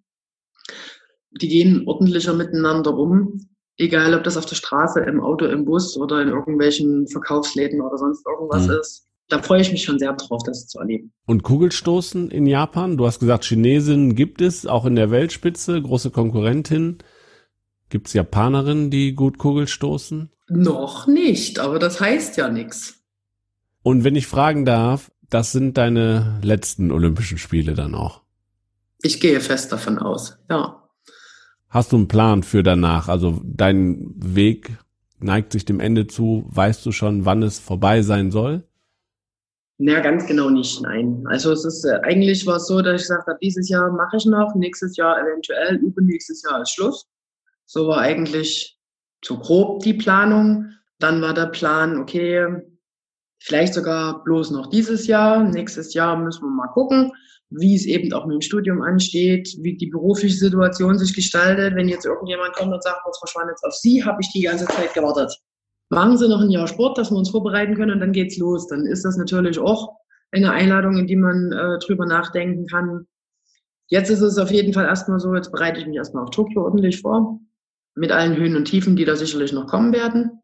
Die 1.41 1.47
gehen 1.47 1.87
ordentlicher 1.87 2.33
miteinander 2.33 2.95
um, 2.95 3.49
egal 3.77 4.13
ob 4.13 4.23
das 4.23 4.37
auf 4.37 4.45
der 4.45 4.55
Straße, 4.55 4.99
im 4.99 5.21
Auto, 5.21 5.45
im 5.45 5.65
Bus 5.65 5.97
oder 5.97 6.21
in 6.21 6.27
irgendwelchen 6.27 7.07
Verkaufsläden 7.07 7.81
oder 7.81 7.97
sonst 7.97 8.25
irgendwas 8.27 8.67
mhm. 8.67 8.73
ist. 8.79 9.05
Da 9.29 9.41
freue 9.41 9.61
ich 9.61 9.71
mich 9.71 9.83
schon 9.83 9.99
sehr 9.99 10.13
drauf, 10.13 10.41
das 10.43 10.67
zu 10.67 10.79
erleben. 10.79 11.13
Und 11.27 11.43
Kugelstoßen 11.43 12.31
in 12.31 12.47
Japan? 12.47 12.97
Du 12.97 13.05
hast 13.05 13.19
gesagt, 13.19 13.45
Chinesinnen 13.45 14.15
gibt 14.15 14.41
es, 14.41 14.65
auch 14.65 14.85
in 14.85 14.95
der 14.95 15.11
Weltspitze, 15.11 15.79
große 15.81 16.09
Konkurrentin. 16.09 16.97
Gibt 17.89 18.07
es 18.07 18.13
Japanerinnen, 18.13 18.89
die 18.89 19.13
gut 19.13 19.37
Kugelstoßen? 19.37 20.31
Noch 20.49 21.05
nicht, 21.05 21.59
aber 21.59 21.77
das 21.77 22.01
heißt 22.01 22.37
ja 22.37 22.49
nichts. 22.49 23.03
Und 23.83 24.03
wenn 24.03 24.15
ich 24.15 24.25
fragen 24.25 24.65
darf, 24.65 25.11
das 25.29 25.51
sind 25.51 25.77
deine 25.77 26.39
letzten 26.43 26.91
Olympischen 26.91 27.37
Spiele 27.37 27.73
dann 27.73 27.95
auch. 27.95 28.21
Ich 29.01 29.19
gehe 29.19 29.39
fest 29.39 29.71
davon 29.71 29.97
aus, 29.99 30.37
ja. 30.49 30.89
Hast 31.69 31.91
du 31.91 31.97
einen 31.97 32.07
Plan 32.07 32.43
für 32.43 32.63
danach? 32.63 33.07
Also 33.07 33.41
dein 33.43 34.11
Weg 34.15 34.77
neigt 35.19 35.51
sich 35.51 35.65
dem 35.65 35.79
Ende 35.79 36.07
zu. 36.07 36.45
Weißt 36.47 36.85
du 36.85 36.91
schon, 36.91 37.25
wann 37.25 37.43
es 37.43 37.59
vorbei 37.59 38.01
sein 38.01 38.31
soll? 38.31 38.63
Na, 39.77 40.01
ganz 40.01 40.25
genau 40.25 40.49
nicht, 40.49 40.81
nein. 40.81 41.23
Also 41.27 41.53
es 41.53 41.63
ist 41.63 41.85
äh, 41.85 41.99
eigentlich 42.03 42.45
war 42.45 42.57
es 42.57 42.67
so, 42.67 42.81
dass 42.81 43.01
ich 43.01 43.07
gesagt 43.07 43.27
habe, 43.27 43.39
dieses 43.41 43.69
Jahr 43.69 43.89
mache 43.91 44.17
ich 44.17 44.25
noch, 44.25 44.53
nächstes 44.55 44.97
Jahr 44.97 45.17
eventuell, 45.21 45.75
übernächstes 45.77 46.43
Jahr 46.43 46.61
ist 46.61 46.71
Schluss. 46.71 47.07
So 47.65 47.87
war 47.87 47.99
eigentlich 47.99 48.77
zu 49.21 49.39
grob 49.39 49.83
die 49.83 49.93
Planung. 49.93 50.71
Dann 50.97 51.21
war 51.21 51.33
der 51.33 51.45
Plan, 51.45 51.97
okay, 51.97 52.45
Vielleicht 53.39 53.73
sogar 53.73 54.23
bloß 54.23 54.51
noch 54.51 54.67
dieses 54.67 55.07
Jahr. 55.07 55.43
Nächstes 55.43 55.93
Jahr 55.93 56.17
müssen 56.17 56.43
wir 56.43 56.49
mal 56.49 56.67
gucken, 56.67 57.11
wie 57.49 57.75
es 57.75 57.85
eben 57.85 58.11
auch 58.13 58.25
mit 58.25 58.35
dem 58.35 58.41
Studium 58.41 58.81
ansteht, 58.81 59.55
wie 59.61 59.77
die 59.77 59.87
berufliche 59.87 60.35
Situation 60.35 60.99
sich 60.99 61.15
gestaltet. 61.15 61.75
Wenn 61.75 61.87
jetzt 61.87 62.05
irgendjemand 62.05 62.53
kommt 62.53 62.73
und 62.73 62.83
sagt, 62.83 63.01
was 63.05 63.17
verschwand 63.17 63.49
jetzt 63.49 63.63
auf 63.63 63.73
Sie, 63.73 64.03
habe 64.03 64.17
ich 64.21 64.29
die 64.31 64.41
ganze 64.41 64.65
Zeit 64.65 64.93
gewartet. 64.93 65.33
Machen 65.89 66.17
Sie 66.17 66.27
noch 66.27 66.41
ein 66.41 66.51
Jahr 66.51 66.67
Sport, 66.67 66.97
dass 66.97 67.11
wir 67.11 67.17
uns 67.17 67.29
vorbereiten 67.29 67.75
können 67.75 67.93
und 67.93 67.99
dann 68.01 68.11
geht's 68.11 68.37
los. 68.37 68.67
Dann 68.67 68.85
ist 68.85 69.05
das 69.05 69.17
natürlich 69.17 69.57
auch 69.57 69.95
eine 70.31 70.51
Einladung, 70.51 70.97
in 70.97 71.07
die 71.07 71.15
man 71.15 71.51
äh, 71.51 71.79
drüber 71.79 72.05
nachdenken 72.05 72.67
kann. 72.67 73.07
Jetzt 73.87 74.09
ist 74.11 74.21
es 74.21 74.37
auf 74.37 74.51
jeden 74.51 74.73
Fall 74.73 74.85
erstmal 74.85 75.19
so, 75.19 75.33
jetzt 75.33 75.51
bereite 75.51 75.79
ich 75.79 75.87
mich 75.87 75.95
erstmal 75.95 76.23
auf 76.23 76.29
Tokio 76.29 76.63
ordentlich 76.63 77.01
vor, 77.01 77.39
mit 77.95 78.11
allen 78.11 78.35
Höhen 78.35 78.55
und 78.55 78.65
Tiefen, 78.65 78.95
die 78.95 79.05
da 79.05 79.15
sicherlich 79.15 79.51
noch 79.51 79.65
kommen 79.65 79.93
werden 79.93 80.38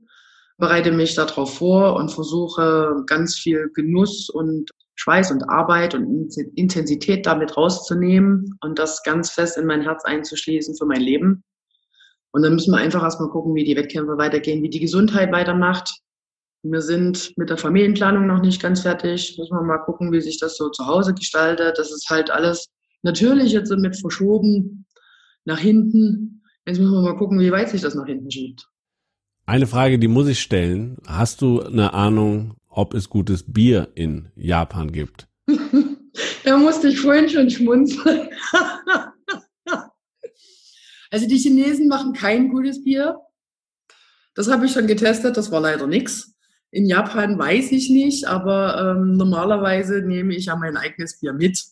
bereite 0.58 0.92
mich 0.92 1.16
darauf 1.16 1.58
vor 1.58 1.96
und 1.96 2.12
versuche 2.12 3.04
ganz 3.08 3.36
viel 3.38 3.70
Genuss 3.74 4.30
und 4.30 4.72
Schweiß 4.96 5.32
und 5.32 5.50
Arbeit 5.50 5.94
und 5.94 6.34
Intensität 6.56 7.26
damit 7.26 7.58
rauszunehmen 7.58 8.58
und 8.62 8.80
das 8.80 9.04
ganz 9.04 9.32
fest 9.32 9.58
in 9.58 9.66
mein 9.66 9.82
Herz 9.82 10.06
einzuschließen 10.06 10.76
für 10.78 10.86
mein 10.86 11.02
Leben. 11.02 11.44
Und 12.32 12.44
dann 12.44 12.54
müssen 12.54 12.72
wir 12.72 12.80
einfach 12.80 13.04
erstmal 13.04 13.30
gucken, 13.30 13.56
wie 13.56 13.64
die 13.64 13.76
Wettkämpfe 13.76 14.18
weitergehen, 14.18 14.64
wie 14.64 14.70
die 14.70 14.80
Gesundheit 14.80 15.32
weitermacht. 15.32 15.90
Wir 16.64 16.82
sind 16.82 17.34
mit 17.38 17.50
der 17.50 17.58
Familienplanung 17.58 18.26
noch 18.26 18.42
nicht 18.42 18.62
ganz 18.62 18.82
fertig. 18.82 19.36
Müssen 19.38 19.56
wir 19.56 19.64
mal 19.64 19.80
gucken, 19.80 20.12
wie 20.12 20.22
sich 20.22 20.40
das 20.40 20.58
so 20.58 20.70
zu 20.70 20.86
Hause 20.86 21.14
gestaltet. 21.14 21.78
Das 21.78 21.92
ist 21.92 22.10
halt 22.10 22.32
alles 22.32 22.70
natürlich 23.04 23.52
jetzt 23.52 23.70
mit 23.70 23.98
verschoben 23.98 24.86
nach 25.44 25.60
hinten. 25.60 26.44
Jetzt 26.66 26.80
müssen 26.80 26.94
wir 26.94 27.02
mal 27.02 27.18
gucken, 27.18 27.40
wie 27.40 27.52
weit 27.52 27.70
sich 27.70 27.82
das 27.82 27.96
nach 27.96 28.08
hinten 28.08 28.32
schiebt. 28.32 28.68
Eine 29.48 29.68
Frage, 29.68 30.00
die 30.00 30.08
muss 30.08 30.28
ich 30.28 30.40
stellen. 30.40 30.98
Hast 31.06 31.42
du 31.42 31.62
eine 31.62 31.94
Ahnung, 31.94 32.56
ob 32.68 32.96
es 32.96 33.10
gutes 33.10 33.44
Bier 33.44 33.90
in 33.94 34.30
Japan 34.36 34.92
gibt? 34.92 35.28
da 36.44 36.58
musste 36.58 36.88
ich 36.88 37.00
vorhin 37.00 37.30
schon 37.30 37.52
schmunzeln. 37.52 38.30
also 41.12 41.28
die 41.28 41.38
Chinesen 41.38 41.88
machen 41.88 42.14
kein 42.14 42.50
gutes 42.50 42.84
Bier. 42.84 43.20
Das 44.34 44.50
habe 44.50 44.66
ich 44.66 44.72
schon 44.72 44.88
getestet, 44.88 45.38
das 45.38 45.52
war 45.52 45.62
leider 45.62 45.86
nichts. 45.86 46.34
In 46.72 46.88
Japan 46.88 47.38
weiß 47.38 47.72
ich 47.72 47.92
nicht, 47.92 48.26
aber 48.26 48.98
ähm, 48.98 49.16
normalerweise 49.16 50.02
nehme 50.02 50.34
ich 50.34 50.46
ja 50.46 50.56
mein 50.56 50.76
eigenes 50.76 51.20
Bier 51.20 51.34
mit. 51.34 51.64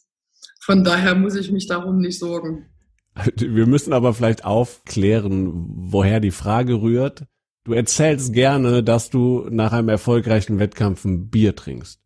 Von 0.62 0.84
daher 0.84 1.16
muss 1.16 1.36
ich 1.36 1.52
mich 1.52 1.66
darum 1.66 2.00
nicht 2.00 2.20
sorgen. 2.20 2.68
Wir 3.36 3.66
müssen 3.66 3.94
aber 3.94 4.14
vielleicht 4.14 4.46
aufklären, 4.46 5.52
woher 5.68 6.20
die 6.20 6.32
Frage 6.32 6.80
rührt. 6.80 7.26
Du 7.66 7.72
erzählst 7.72 8.34
gerne, 8.34 8.84
dass 8.84 9.10
du 9.10 9.48
nach 9.50 9.72
einem 9.72 9.88
erfolgreichen 9.88 10.60
Wettkampf 10.60 11.06
ein 11.06 11.30
Bier 11.30 11.56
trinkst. 11.56 11.98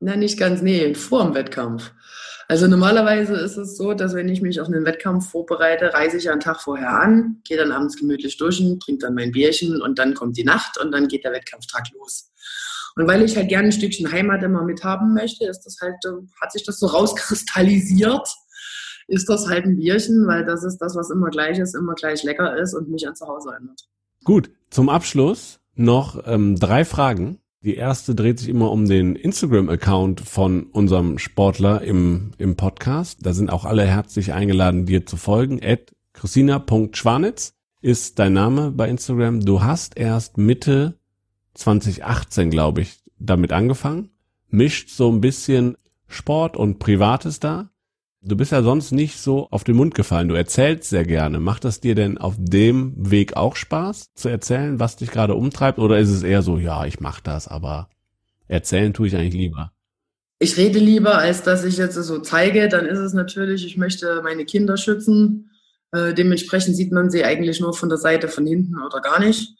Na, 0.00 0.16
nicht 0.16 0.38
ganz, 0.38 0.60
nee, 0.60 0.92
vor 0.94 1.24
dem 1.24 1.34
Wettkampf. 1.34 1.92
Also 2.48 2.66
normalerweise 2.66 3.36
ist 3.36 3.56
es 3.56 3.76
so, 3.76 3.94
dass 3.94 4.14
wenn 4.14 4.28
ich 4.28 4.42
mich 4.42 4.60
auf 4.60 4.66
einen 4.66 4.84
Wettkampf 4.84 5.30
vorbereite, 5.30 5.94
reise 5.94 6.16
ich 6.16 6.30
einen 6.30 6.40
Tag 6.40 6.60
vorher 6.60 7.00
an, 7.00 7.40
gehe 7.44 7.56
dann 7.56 7.70
abends 7.70 7.96
gemütlich 7.96 8.36
duschen, 8.36 8.80
trinke 8.80 9.06
dann 9.06 9.14
mein 9.14 9.30
Bierchen 9.30 9.80
und 9.80 10.00
dann 10.00 10.14
kommt 10.14 10.36
die 10.36 10.44
Nacht 10.44 10.78
und 10.78 10.90
dann 10.90 11.06
geht 11.06 11.24
der 11.24 11.32
Wettkampftag 11.32 11.84
los. 11.94 12.32
Und 12.96 13.06
weil 13.06 13.22
ich 13.22 13.36
halt 13.36 13.48
gerne 13.48 13.68
ein 13.68 13.72
Stückchen 13.72 14.10
Heimat 14.10 14.42
immer 14.42 14.62
mit 14.64 14.82
haben 14.82 15.14
möchte, 15.14 15.46
ist 15.46 15.62
das 15.62 15.78
halt, 15.80 15.94
hat 16.40 16.52
sich 16.52 16.64
das 16.64 16.80
so 16.80 16.86
rauskristallisiert, 16.86 18.28
ist 19.06 19.28
das 19.28 19.48
halt 19.48 19.64
ein 19.64 19.76
Bierchen, 19.76 20.26
weil 20.26 20.44
das 20.44 20.64
ist 20.64 20.78
das, 20.78 20.96
was 20.96 21.10
immer 21.10 21.30
gleich 21.30 21.58
ist, 21.58 21.74
immer 21.74 21.94
gleich 21.94 22.24
lecker 22.24 22.56
ist 22.56 22.74
und 22.74 22.90
mich 22.90 23.06
an 23.06 23.14
zu 23.14 23.26
Hause 23.26 23.50
erinnert. 23.52 23.88
Gut, 24.24 24.50
zum 24.70 24.88
Abschluss 24.88 25.60
noch 25.74 26.26
ähm, 26.26 26.56
drei 26.56 26.86
Fragen. 26.86 27.38
Die 27.62 27.74
erste 27.74 28.14
dreht 28.14 28.38
sich 28.38 28.48
immer 28.48 28.70
um 28.70 28.88
den 28.88 29.16
Instagram-Account 29.16 30.22
von 30.22 30.64
unserem 30.64 31.18
Sportler 31.18 31.82
im, 31.82 32.32
im 32.38 32.56
Podcast. 32.56 33.18
Da 33.22 33.34
sind 33.34 33.50
auch 33.50 33.66
alle 33.66 33.86
herzlich 33.86 34.32
eingeladen, 34.32 34.86
dir 34.86 35.04
zu 35.04 35.18
folgen. 35.18 35.60
At 35.62 35.94
Christina.schwanitz 36.14 37.54
ist 37.82 38.18
dein 38.18 38.32
Name 38.32 38.70
bei 38.70 38.88
Instagram. 38.88 39.40
Du 39.44 39.62
hast 39.62 39.98
erst 39.98 40.38
Mitte 40.38 40.98
2018, 41.52 42.48
glaube 42.48 42.80
ich, 42.80 43.02
damit 43.18 43.52
angefangen. 43.52 44.08
Mischt 44.48 44.88
so 44.88 45.12
ein 45.12 45.20
bisschen 45.20 45.76
Sport 46.06 46.56
und 46.56 46.78
Privates 46.78 47.40
da. 47.40 47.68
Du 48.26 48.36
bist 48.36 48.52
ja 48.52 48.62
sonst 48.62 48.90
nicht 48.90 49.18
so 49.18 49.48
auf 49.50 49.64
den 49.64 49.76
Mund 49.76 49.94
gefallen. 49.94 50.28
Du 50.28 50.34
erzählst 50.34 50.88
sehr 50.88 51.04
gerne. 51.04 51.40
Macht 51.40 51.64
das 51.64 51.80
dir 51.80 51.94
denn 51.94 52.16
auf 52.16 52.36
dem 52.38 52.94
Weg 52.96 53.36
auch 53.36 53.54
Spaß 53.54 54.14
zu 54.14 54.30
erzählen, 54.30 54.80
was 54.80 54.96
dich 54.96 55.10
gerade 55.10 55.34
umtreibt? 55.34 55.78
Oder 55.78 55.98
ist 55.98 56.08
es 56.08 56.22
eher 56.22 56.40
so, 56.40 56.56
ja, 56.56 56.86
ich 56.86 57.00
mache 57.00 57.20
das, 57.22 57.48
aber 57.48 57.90
erzählen 58.48 58.94
tue 58.94 59.08
ich 59.08 59.16
eigentlich 59.16 59.34
lieber? 59.34 59.72
Ich 60.38 60.56
rede 60.56 60.78
lieber, 60.78 61.18
als 61.18 61.42
dass 61.42 61.64
ich 61.64 61.76
jetzt 61.76 61.96
so 61.96 62.18
zeige. 62.20 62.68
Dann 62.68 62.86
ist 62.86 62.98
es 62.98 63.12
natürlich, 63.12 63.66
ich 63.66 63.76
möchte 63.76 64.22
meine 64.22 64.46
Kinder 64.46 64.78
schützen. 64.78 65.50
Äh, 65.92 66.14
dementsprechend 66.14 66.76
sieht 66.76 66.92
man 66.92 67.10
sie 67.10 67.24
eigentlich 67.24 67.60
nur 67.60 67.74
von 67.74 67.90
der 67.90 67.98
Seite 67.98 68.28
von 68.28 68.46
hinten 68.46 68.80
oder 68.80 69.02
gar 69.02 69.20
nicht. 69.20 69.54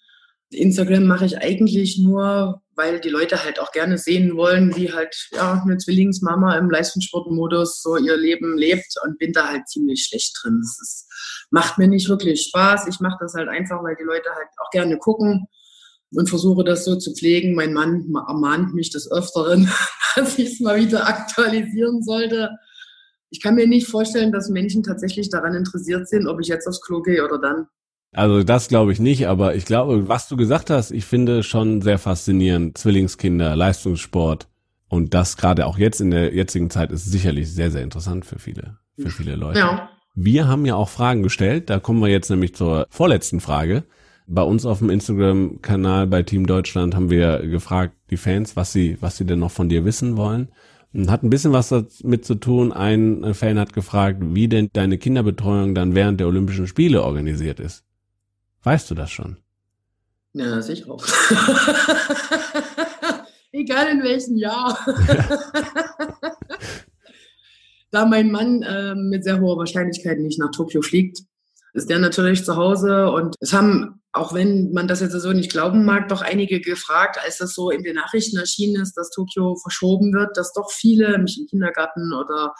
Instagram 0.49 1.05
mache 1.05 1.27
ich 1.27 1.37
eigentlich 1.37 1.99
nur, 1.99 2.63
weil 2.77 3.01
die 3.01 3.09
Leute 3.09 3.45
halt 3.45 3.59
auch 3.59 3.73
gerne 3.73 3.99
sehen 3.99 4.37
wollen, 4.37 4.75
wie 4.77 4.93
halt 4.93 5.29
ja, 5.33 5.63
eine 5.63 5.79
Zwillingsmama 5.79 6.57
im 6.57 6.71
Leistungssportmodus 6.71 7.83
so 7.83 7.97
ihr 7.97 8.17
Leben 8.17 8.57
lebt 8.57 8.95
und 9.05 9.19
bin 9.19 9.33
da 9.33 9.49
halt 9.49 9.69
ziemlich 9.69 10.05
schlecht 10.05 10.39
drin. 10.43 10.61
Das 10.61 10.79
ist, 10.81 11.47
macht 11.51 11.79
mir 11.79 11.89
nicht 11.89 12.09
wirklich 12.09 12.43
Spaß. 12.43 12.87
Ich 12.89 13.01
mache 13.01 13.19
das 13.21 13.35
halt 13.35 13.49
einfach, 13.49 13.83
weil 13.83 13.97
die 13.97 14.05
Leute 14.05 14.31
halt 14.35 14.49
auch 14.59 14.71
gerne 14.71 14.99
gucken 14.99 15.47
und 16.13 16.29
versuche 16.29 16.65
das 16.65 16.85
so 16.85 16.97
zu 16.97 17.15
pflegen. 17.15 17.55
Mein 17.55 17.73
Mann 17.73 18.13
ermahnt 18.27 18.75
mich 18.75 18.91
des 18.91 19.11
Öfteren, 19.11 19.71
dass 20.17 20.39
ich 20.39 20.55
es 20.55 20.61
mal 20.61 20.79
wieder 20.79 21.07
aktualisieren 21.07 22.03
sollte. 22.03 22.51
Ich 23.31 23.43
kann 23.43 23.57
mir 23.57 23.67
nicht 23.67 23.89
vorstellen, 23.89 24.33
dass 24.33 24.49
Menschen 24.49 24.83
tatsächlich 24.83 25.29
daran 25.29 25.55
interessiert 25.55 26.09
sind, 26.09 26.29
ob 26.29 26.41
ich 26.41 26.49
jetzt 26.49 26.69
aufs 26.69 26.81
Klo 26.81 27.03
gehe 27.03 27.25
oder 27.25 27.39
dann. 27.39 27.67
Also 28.15 28.45
das 28.45 28.69
glaube 28.69 28.93
ich 28.93 29.01
nicht, 29.01 29.27
aber 29.27 29.57
ich 29.57 29.65
glaube, 29.65 30.09
was 30.09 30.29
du 30.29 30.37
gesagt 30.37 30.71
hast, 30.71 30.93
ich 30.93 31.05
finde 31.05 31.43
schon 31.43 31.83
sehr 31.83 31.99
faszinierend. 31.99 32.79
Zwillingskinder, 32.79 33.57
Leistungssport 33.57 34.49
und 34.89 35.15
das 35.15 35.37
gerade 35.37 35.67
auch 35.67 35.79
jetzt 35.79 36.01
in 36.01 36.13
der 36.13 36.33
jetzigen 36.33 36.71
Zeit 36.71 36.93
ist 36.93 37.07
sicherlich 37.07 37.53
sehr, 37.53 37.73
sehr 37.73 37.83
interessant 37.83 38.25
für 38.25 38.39
viele, 38.39 38.79
für 38.97 39.11
viele 39.11 39.35
Leute. 39.35 39.59
Ja. 39.59 39.89
Wir 40.15 40.47
haben 40.47 40.65
ja 40.65 40.77
auch 40.77 40.89
Fragen 40.89 41.25
gestellt, 41.25 41.71
da 41.71 41.81
kommen 41.81 42.01
wir 42.01 42.09
jetzt 42.09 42.31
nämlich 42.31 42.55
zur 42.55 42.87
vorletzten 42.89 43.41
Frage. 43.41 43.83
Bei 44.29 44.43
uns 44.43 44.65
auf 44.65 44.79
dem 44.79 44.91
Instagram-Kanal 44.91 46.07
bei 46.07 46.23
Team 46.23 46.47
Deutschland 46.47 46.95
haben 46.95 47.11
wir 47.11 47.39
gefragt, 47.41 47.97
die 48.11 48.17
Fans, 48.17 48.55
was 48.55 48.73
sie, 48.73 48.97
was 49.01 49.17
sie 49.17 49.27
denn 49.27 49.41
noch 49.41 49.51
von 49.51 49.69
dir 49.69 49.85
wissen 49.85 50.17
wollen. 50.17 50.49
Hat 51.09 51.25
ein 51.25 51.31
bisschen 51.31 51.53
was 51.53 51.71
damit 51.71 52.25
zu 52.25 52.37
tun. 52.37 52.73
Ein 52.73 53.35
Fan 53.35 53.59
hat 53.59 53.73
gefragt, 53.73 54.23
wie 54.23 54.47
denn 54.47 54.69
deine 54.73 54.97
Kinderbetreuung 54.97 55.75
dann 55.75 55.97
während 55.97 56.21
der 56.21 56.29
Olympischen 56.29 56.69
Spiele 56.69 57.03
organisiert 57.03 57.59
ist. 57.59 57.85
Weißt 58.65 58.91
du 58.91 58.95
das 58.95 59.11
schon? 59.11 59.37
Ja, 60.33 60.61
sicher 60.63 60.91
auch. 60.91 61.07
Egal 63.53 63.89
in 63.89 64.03
welchem 64.03 64.37
Jahr. 64.37 64.77
da 67.93 68.05
mein 68.05 68.33
Mann 68.33 68.63
äh, 68.63 68.95
mit 68.97 69.23
sehr 69.23 69.39
hoher 69.41 69.59
Wahrscheinlichkeit 69.59 70.19
nicht 70.19 70.41
nach 70.41 70.51
Tokio 70.51 70.83
fliegt, 70.83 71.21
ist 71.75 71.89
der 71.89 72.01
natürlich 72.01 72.45
zu 72.45 72.57
Hause 72.57 73.11
und 73.11 73.37
es 73.41 73.53
haben 73.53 74.03
auch 74.15 74.33
wenn 74.33 74.73
man 74.73 74.87
das 74.87 75.01
jetzt 75.01 75.13
so 75.13 75.33
nicht 75.33 75.51
glauben 75.51 75.85
mag, 75.85 76.09
doch 76.09 76.23
einige 76.23 76.61
gefragt, 76.61 77.19
als 77.23 77.39
das 77.39 77.53
so 77.53 77.71
in 77.71 77.83
den 77.83 77.97
Nachrichten 77.97 78.37
erschienen 78.37 78.81
ist, 78.81 78.95
dass 78.95 79.11
Tokio 79.11 79.57
verschoben 79.57 80.13
wird, 80.13 80.37
dass 80.37 80.53
doch 80.53 80.71
viele 80.71 81.19
mich 81.19 81.39
im 81.39 81.49
Kindergarten 81.49 82.13
oder 82.13 82.55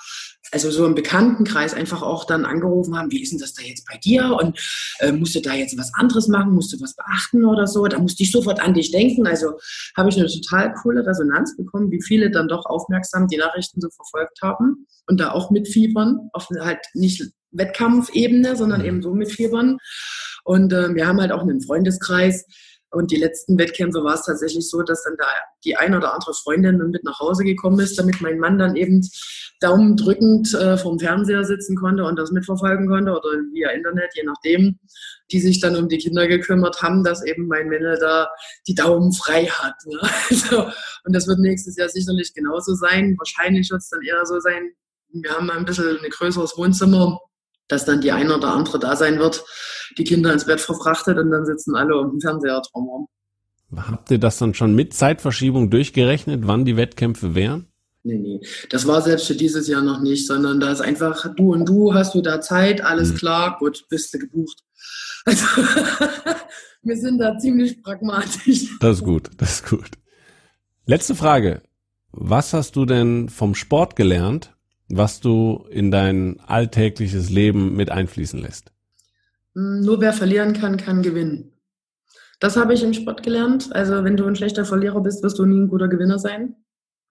also 0.55 0.71
so 0.71 0.87
im 0.87 0.95
Bekanntenkreis 0.95 1.75
einfach 1.75 2.01
auch 2.03 2.25
dann 2.25 2.45
angerufen 2.45 2.97
haben, 2.97 3.11
wie 3.11 3.21
ist 3.21 3.33
denn 3.33 3.41
das 3.41 3.55
da 3.55 3.63
jetzt 3.63 3.87
bei 3.91 3.99
dir 3.99 4.39
und 4.41 4.57
äh, 5.01 5.11
musst 5.11 5.35
du 5.35 5.41
da 5.41 5.53
jetzt 5.53 5.77
was 5.77 5.93
anderes 5.95 6.29
machen, 6.29 6.55
musst 6.55 6.73
du 6.73 6.81
was 6.81 6.95
beachten 6.95 7.45
oder 7.45 7.67
so, 7.67 7.85
da 7.87 7.99
musste 7.99 8.23
ich 8.23 8.31
sofort 8.31 8.61
an 8.61 8.73
dich 8.73 8.93
denken. 8.93 9.27
Also 9.27 9.59
habe 9.97 10.11
ich 10.11 10.17
eine 10.17 10.29
total 10.29 10.73
coole 10.75 11.05
Resonanz 11.05 11.57
bekommen, 11.57 11.91
wie 11.91 12.01
viele 12.01 12.31
dann 12.31 12.47
doch 12.47 12.65
aufmerksam 12.67 13.27
die 13.27 13.37
Nachrichten 13.37 13.81
so 13.81 13.89
verfolgt 13.91 14.41
haben 14.43 14.87
und 15.09 15.19
da 15.19 15.33
auch 15.33 15.51
mitfiebern, 15.51 16.31
auf 16.33 16.49
halt 16.61 16.79
nicht 16.95 17.25
Wettkampfebene, 17.51 18.57
sondern 18.57 18.81
mhm. 18.81 18.87
eben 18.87 19.03
so 19.03 19.13
mitfiebern. 19.13 19.79
Und 20.45 20.73
äh, 20.73 20.95
wir 20.95 21.09
haben 21.09 21.21
halt 21.21 21.33
auch 21.33 21.43
einen 21.43 21.63
Freundeskreis. 21.63 22.47
Und 22.95 23.11
die 23.11 23.17
letzten 23.17 23.59
Wettkämpfe 23.59 24.03
war 24.05 24.15
es 24.15 24.23
tatsächlich 24.23 24.69
so, 24.69 24.83
dass 24.83 25.03
dann 25.03 25.17
da 25.19 25.27
die 25.65 25.77
ein 25.77 25.95
oder 25.95 26.15
andere 26.15 26.33
Freundin 26.35 26.79
mit 26.91 27.05
nach 27.05 27.19
Hause 27.21 27.45
gekommen 27.45 27.81
ist, 27.81 27.99
damit 27.99 28.21
mein 28.21 28.39
Mann 28.39 28.59
dann 28.59 28.77
eben 28.77 29.07
daumendrückend 29.61 30.55
äh, 30.55 30.77
vorm 30.77 30.99
Fernseher 30.99 31.45
sitzen 31.45 31.77
konnte 31.77 32.05
und 32.05 32.19
das 32.19 32.31
mitverfolgen 32.31 32.87
konnte 32.89 33.13
oder 33.13 33.31
via 33.53 33.71
Internet, 33.71 34.11
je 34.15 34.25
nachdem, 34.25 34.79
die 35.31 35.41
sich 35.41 35.61
dann 35.61 35.77
um 35.77 35.89
die 35.89 35.99
Kinder 35.99 36.27
gekümmert 36.27 36.83
haben, 36.83 37.03
dass 37.03 37.25
eben 37.25 37.47
mein 37.47 37.69
Männle 37.69 37.99
da 37.99 38.29
die 38.67 38.75
Daumen 38.75 39.13
frei 39.13 39.47
hat. 39.47 39.77
Ne? 39.87 40.01
Also, 40.31 40.71
und 41.05 41.15
das 41.15 41.27
wird 41.27 41.39
nächstes 41.39 41.77
Jahr 41.77 41.89
sicherlich 41.89 42.33
genauso 42.35 42.75
sein. 42.75 43.15
Wahrscheinlich 43.19 43.71
wird 43.71 43.83
es 43.83 43.91
dann 43.91 44.03
eher 44.03 44.25
so 44.25 44.41
sein, 44.41 44.73
wir 45.13 45.31
haben 45.31 45.51
ein 45.51 45.65
bisschen 45.65 45.99
ein 46.03 46.11
größeres 46.11 46.57
Wohnzimmer 46.57 47.21
dass 47.69 47.85
dann 47.85 48.01
die 48.01 48.13
eine 48.13 48.37
oder 48.37 48.53
andere 48.53 48.79
da 48.79 48.97
sein 48.97 49.19
wird, 49.19 49.45
die 49.99 50.05
Kinder 50.05 50.33
ins 50.33 50.47
Bett 50.47 50.61
verfrachtet 50.61 51.19
und 51.19 51.31
dann 51.31 51.45
sitzen 51.45 51.75
alle 51.75 51.97
um 51.97 52.13
den 52.13 52.21
Fernseher 52.21 52.63
drumherum. 52.73 53.09
Habt 53.77 54.11
ihr 54.11 54.19
das 54.19 54.39
dann 54.39 54.55
schon 54.55 54.75
mit 54.75 54.95
Zeitverschiebung 54.95 55.71
durchgerechnet, 55.71 56.47
wann 56.47 56.65
die 56.65 56.77
Wettkämpfe 56.77 57.35
wären? 57.35 57.67
Nee, 58.05 58.19
nee. 58.19 58.41
Das 58.69 58.87
war 58.87 59.01
selbst 59.01 59.27
für 59.27 59.35
dieses 59.35 59.67
Jahr 59.67 59.83
noch 59.83 60.01
nicht, 60.01 60.27
sondern 60.27 60.61
da 60.61 60.71
ist 60.71 60.83
einfach 60.83 61.35
du 61.35 61.55
und 61.55 61.67
du, 61.67 61.95
hast 61.95 62.15
du 62.15 62.21
da 62.21 62.41
Zeit, 62.41 62.83
alles 62.83 63.13
mhm. 63.13 63.17
klar, 63.17 63.57
gut, 63.59 63.87
bist 63.89 64.13
du 64.13 64.19
gebucht. 64.19 64.63
Also, 65.25 65.45
wir 66.83 66.97
sind 66.99 67.19
da 67.19 67.39
ziemlich 67.39 67.83
pragmatisch. 67.83 68.77
Das 68.79 68.99
ist 68.99 69.05
gut, 69.05 69.31
das 69.39 69.55
ist 69.55 69.71
gut. 69.71 69.91
Letzte 70.85 71.15
Frage. 71.15 71.63
Was 72.13 72.53
hast 72.53 72.77
du 72.77 72.85
denn 72.85 73.31
vom 73.31 73.55
Sport 73.55 73.97
gelernt, 73.97 74.55
was 74.89 75.21
du 75.21 75.67
in 75.71 75.91
dein 75.91 76.39
alltägliches 76.41 77.31
Leben 77.31 77.75
mit 77.75 77.91
einfließen 77.91 78.39
lässt? 78.39 78.74
Hm, 79.55 79.81
nur 79.81 80.01
wer 80.01 80.13
verlieren 80.13 80.53
kann, 80.53 80.77
kann 80.77 81.03
gewinnen. 81.03 81.53
Das 82.41 82.57
habe 82.57 82.75
ich 82.75 82.83
im 82.83 82.95
Sport 82.95 83.23
gelernt. 83.23 83.75
Also 83.75 84.05
wenn 84.05 84.17
du 84.17 84.27
ein 84.27 84.37
schlechter 84.37 84.65
Verlierer 84.65 85.01
bist, 85.01 85.23
wirst 85.23 85.39
du 85.39 85.47
nie 85.47 85.61
ein 85.61 85.69
guter 85.69 85.89
Gewinner 85.89 86.19
sein. 86.19 86.57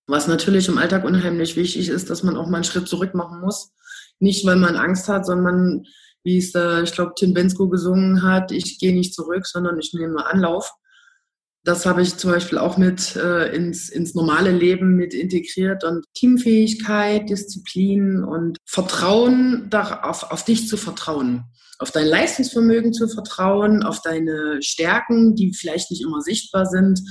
Was 0.08 0.28
natürlich 0.28 0.68
im 0.68 0.78
Alltag 0.78 1.06
unheimlich 1.06 1.56
wichtig 1.56 1.88
ist, 1.88 2.10
dass 2.10 2.24
man 2.24 2.36
auch 2.36 2.48
mal 2.48 2.58
einen 2.58 2.64
Schritt 2.66 2.88
zurück 2.88 3.14
machen 3.14 3.40
muss. 3.40 3.72
Nicht, 4.20 4.46
weil 4.46 4.58
man 4.58 4.76
Angst 4.76 5.08
hat, 5.08 5.26
sondern 5.26 5.86
wie 6.24 6.38
es, 6.38 6.54
äh, 6.56 6.84
ich 6.84 6.94
glaube, 6.94 7.14
Tim 7.16 7.34
Bensko 7.34 7.70
gesungen 7.70 8.22
hat, 8.24 8.52
ich 8.52 8.80
gehe 8.80 8.94
nicht 8.94 9.14
zurück, 9.14 9.46
sondern 9.46 9.80
ich 9.80 9.94
nehme 9.94 10.26
Anlauf 10.26 10.74
das 11.64 11.86
habe 11.86 12.02
ich 12.02 12.18
zum 12.18 12.32
Beispiel 12.32 12.58
auch 12.58 12.78
mit 12.78 13.16
äh, 13.16 13.56
ins, 13.56 13.90
ins 13.90 14.16
normale 14.16 14.52
Leben 14.52 14.96
mit 14.96 15.14
integriert 15.14 15.84
und 15.86 16.06
Teamfähigkeit, 16.14 17.30
Disziplin 17.30 18.24
und 18.24 18.58
Vertrauen, 18.66 19.70
darauf, 19.70 20.30
auf 20.30 20.44
dich 20.44 20.68
zu 20.68 20.76
vertrauen, 20.76 21.46
auf 21.84 21.92
dein 21.92 22.08
Leistungsvermögen 22.08 22.94
zu 22.94 23.10
vertrauen, 23.10 23.84
auf 23.84 24.02
deine 24.02 24.62
Stärken, 24.62 25.36
die 25.36 25.54
vielleicht 25.54 25.92
nicht 25.92 26.02
immer 26.02 26.22
sichtbar 26.22 26.66
sind, 26.66 27.02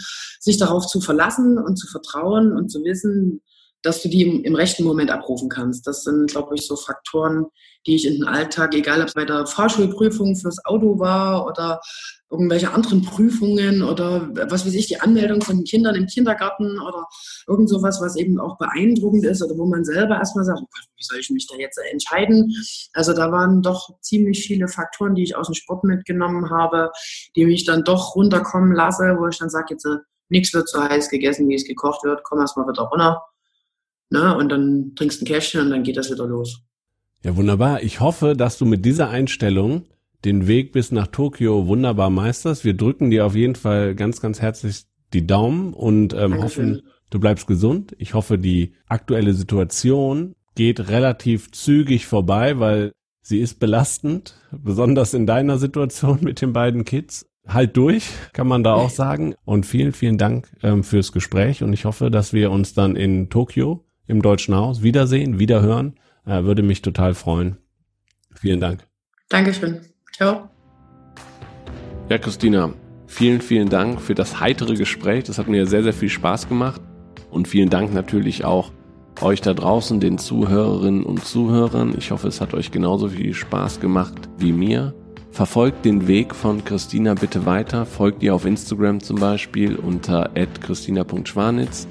sich 0.40 0.56
darauf 0.56 0.86
zu 0.86 1.02
verlassen 1.02 1.58
und 1.58 1.76
zu 1.76 1.86
vertrauen 1.86 2.52
und 2.56 2.70
zu 2.70 2.82
wissen, 2.82 3.42
dass 3.82 4.02
du 4.02 4.08
die 4.08 4.22
im, 4.22 4.44
im 4.44 4.54
rechten 4.54 4.82
Moment 4.84 5.10
abrufen 5.10 5.50
kannst. 5.50 5.86
Das 5.86 6.04
sind, 6.04 6.30
glaube 6.30 6.54
ich, 6.54 6.66
so 6.66 6.76
Faktoren, 6.76 7.48
die 7.86 7.96
ich 7.96 8.06
in 8.06 8.14
den 8.14 8.24
Alltag, 8.24 8.74
egal 8.74 9.00
ob 9.00 9.08
es 9.08 9.14
bei 9.14 9.24
der 9.24 9.46
Fahrschulprüfung 9.46 10.36
fürs 10.36 10.64
Auto 10.64 10.98
war 10.98 11.46
oder 11.46 11.80
irgendwelche 12.32 12.72
anderen 12.72 13.02
Prüfungen 13.02 13.82
oder 13.82 14.30
was 14.48 14.64
weiß 14.64 14.72
ich, 14.74 14.86
die 14.86 15.00
Anmeldung 15.00 15.42
von 15.42 15.64
Kindern 15.64 15.94
im 15.94 16.06
Kindergarten 16.06 16.80
oder 16.80 17.06
irgend 17.46 17.68
sowas, 17.68 18.00
was 18.00 18.16
eben 18.16 18.40
auch 18.40 18.56
beeindruckend 18.56 19.26
ist 19.26 19.42
oder 19.42 19.56
wo 19.58 19.66
man 19.66 19.84
selber 19.84 20.16
erstmal 20.16 20.46
sagt, 20.46 20.62
wie 20.96 21.04
soll 21.04 21.18
ich 21.18 21.28
mich 21.28 21.46
da 21.46 21.56
jetzt 21.56 21.78
entscheiden? 21.92 22.50
Also 22.94 23.12
da 23.12 23.30
waren 23.30 23.60
doch 23.60 24.00
ziemlich 24.00 24.46
viele 24.46 24.66
Faktoren, 24.66 25.14
die 25.14 25.24
ich 25.24 25.36
aus 25.36 25.48
dem 25.48 25.54
Sport 25.54 25.84
mitgenommen 25.84 26.50
habe, 26.50 26.90
die 27.36 27.44
mich 27.44 27.66
dann 27.66 27.84
doch 27.84 28.14
runterkommen 28.16 28.72
lasse, 28.72 29.16
wo 29.18 29.28
ich 29.28 29.38
dann 29.38 29.50
sage, 29.50 29.66
jetzt 29.70 29.84
äh, 29.84 29.98
nichts 30.30 30.54
wird 30.54 30.70
so 30.70 30.82
heiß 30.82 31.10
gegessen, 31.10 31.48
wie 31.50 31.54
es 31.54 31.66
gekocht 31.66 32.02
wird, 32.02 32.22
komm 32.24 32.40
erstmal 32.40 32.66
wieder 32.66 32.84
runter. 32.84 33.22
Ne? 34.08 34.34
Und 34.34 34.48
dann 34.48 34.94
trinkst 34.96 35.20
du 35.20 35.24
ein 35.24 35.28
Kästchen 35.28 35.60
und 35.60 35.70
dann 35.70 35.82
geht 35.82 35.98
das 35.98 36.10
wieder 36.10 36.26
los. 36.26 36.62
Ja, 37.24 37.36
wunderbar. 37.36 37.82
Ich 37.82 38.00
hoffe, 38.00 38.34
dass 38.36 38.58
du 38.58 38.64
mit 38.64 38.84
dieser 38.84 39.08
Einstellung 39.08 39.84
den 40.24 40.48
Weg 40.48 40.72
bis 40.72 40.90
nach 40.90 41.06
Tokio 41.06 41.66
wunderbar 41.68 42.10
meisterst. 42.10 42.64
Wir 42.64 42.74
drücken 42.74 43.10
dir 43.10 43.26
auf 43.26 43.36
jeden 43.36 43.54
Fall 43.54 43.94
ganz, 43.94 44.20
ganz 44.20 44.40
herzlich 44.40 44.84
die 45.12 45.26
Daumen 45.26 45.72
und 45.72 46.14
ähm, 46.14 46.42
hoffen, 46.42 46.82
du 47.10 47.20
bleibst 47.20 47.46
gesund. 47.46 47.94
Ich 47.98 48.14
hoffe, 48.14 48.38
die 48.38 48.72
aktuelle 48.88 49.34
Situation 49.34 50.34
geht 50.54 50.88
relativ 50.88 51.50
zügig 51.52 52.06
vorbei, 52.06 52.58
weil 52.58 52.92
sie 53.22 53.38
ist 53.38 53.60
belastend, 53.60 54.34
besonders 54.50 55.14
in 55.14 55.26
deiner 55.26 55.58
Situation 55.58 56.18
mit 56.22 56.40
den 56.40 56.52
beiden 56.52 56.84
Kids. 56.84 57.26
Halt 57.46 57.76
durch, 57.76 58.08
kann 58.32 58.48
man 58.48 58.64
da 58.64 58.74
auch 58.74 58.90
sagen. 58.90 59.34
Und 59.44 59.66
vielen, 59.66 59.92
vielen 59.92 60.18
Dank 60.18 60.48
ähm, 60.62 60.82
fürs 60.82 61.12
Gespräch 61.12 61.62
und 61.62 61.72
ich 61.72 61.84
hoffe, 61.84 62.10
dass 62.10 62.32
wir 62.32 62.50
uns 62.50 62.74
dann 62.74 62.96
in 62.96 63.30
Tokio 63.30 63.84
im 64.06 64.22
Deutschen 64.22 64.54
Haus 64.54 64.82
wiedersehen, 64.82 65.38
wiederhören. 65.38 65.94
Äh, 66.26 66.44
würde 66.44 66.62
mich 66.62 66.82
total 66.82 67.14
freuen. 67.14 67.58
Vielen 68.34 68.60
Dank. 68.60 68.86
Dankeschön. 69.28 69.80
Ciao. 70.12 70.48
Ja, 72.08 72.18
Christina, 72.18 72.74
vielen, 73.06 73.40
vielen 73.40 73.68
Dank 73.68 74.00
für 74.00 74.14
das 74.14 74.40
heitere 74.40 74.74
Gespräch. 74.74 75.24
Das 75.24 75.38
hat 75.38 75.48
mir 75.48 75.66
sehr, 75.66 75.82
sehr 75.82 75.92
viel 75.92 76.08
Spaß 76.08 76.48
gemacht. 76.48 76.80
Und 77.30 77.48
vielen 77.48 77.70
Dank 77.70 77.94
natürlich 77.94 78.44
auch 78.44 78.72
euch 79.20 79.40
da 79.40 79.54
draußen, 79.54 80.00
den 80.00 80.18
Zuhörerinnen 80.18 81.04
und 81.04 81.24
Zuhörern. 81.24 81.94
Ich 81.96 82.10
hoffe, 82.10 82.28
es 82.28 82.40
hat 82.40 82.54
euch 82.54 82.70
genauso 82.70 83.08
viel 83.08 83.34
Spaß 83.34 83.80
gemacht 83.80 84.14
wie 84.38 84.52
mir. 84.52 84.94
Verfolgt 85.30 85.86
den 85.86 86.08
Weg 86.08 86.34
von 86.34 86.62
Christina 86.62 87.14
bitte 87.14 87.46
weiter. 87.46 87.86
Folgt 87.86 88.22
ihr 88.22 88.34
auf 88.34 88.44
Instagram 88.44 89.00
zum 89.00 89.18
Beispiel 89.18 89.76
unter 89.76 90.30
christina.schwanitz. 90.60 91.88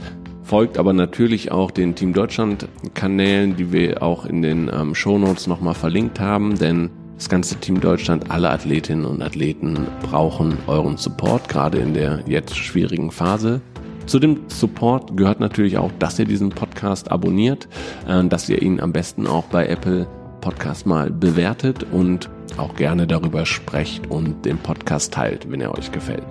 Folgt 0.51 0.77
aber 0.77 0.91
natürlich 0.91 1.49
auch 1.49 1.71
den 1.71 1.95
Team 1.95 2.11
Deutschland 2.11 2.67
Kanälen, 2.93 3.55
die 3.55 3.71
wir 3.71 4.03
auch 4.03 4.25
in 4.25 4.41
den 4.41 4.69
ähm, 4.69 4.93
Shownotes 4.93 5.47
nochmal 5.47 5.75
verlinkt 5.75 6.19
haben, 6.19 6.59
denn 6.59 6.89
das 7.15 7.29
ganze 7.29 7.55
Team 7.55 7.79
Deutschland, 7.79 8.29
alle 8.31 8.49
Athletinnen 8.49 9.05
und 9.05 9.21
Athleten 9.21 9.87
brauchen 10.01 10.57
euren 10.67 10.97
Support, 10.97 11.47
gerade 11.47 11.77
in 11.77 11.93
der 11.93 12.23
jetzt 12.25 12.57
schwierigen 12.57 13.11
Phase. 13.11 13.61
Zu 14.07 14.19
dem 14.19 14.41
Support 14.47 15.15
gehört 15.15 15.39
natürlich 15.39 15.77
auch, 15.77 15.91
dass 15.99 16.19
ihr 16.19 16.25
diesen 16.25 16.49
Podcast 16.49 17.09
abonniert, 17.09 17.69
äh, 18.05 18.21
dass 18.25 18.49
ihr 18.49 18.61
ihn 18.61 18.81
am 18.81 18.91
besten 18.91 19.27
auch 19.27 19.45
bei 19.45 19.67
Apple 19.67 20.05
Podcast 20.41 20.85
mal 20.85 21.11
bewertet 21.11 21.85
und 21.93 22.29
auch 22.57 22.75
gerne 22.75 23.07
darüber 23.07 23.45
sprecht 23.45 24.11
und 24.11 24.43
den 24.43 24.57
Podcast 24.57 25.13
teilt, 25.13 25.49
wenn 25.49 25.61
er 25.61 25.77
euch 25.77 25.93
gefällt. 25.93 26.25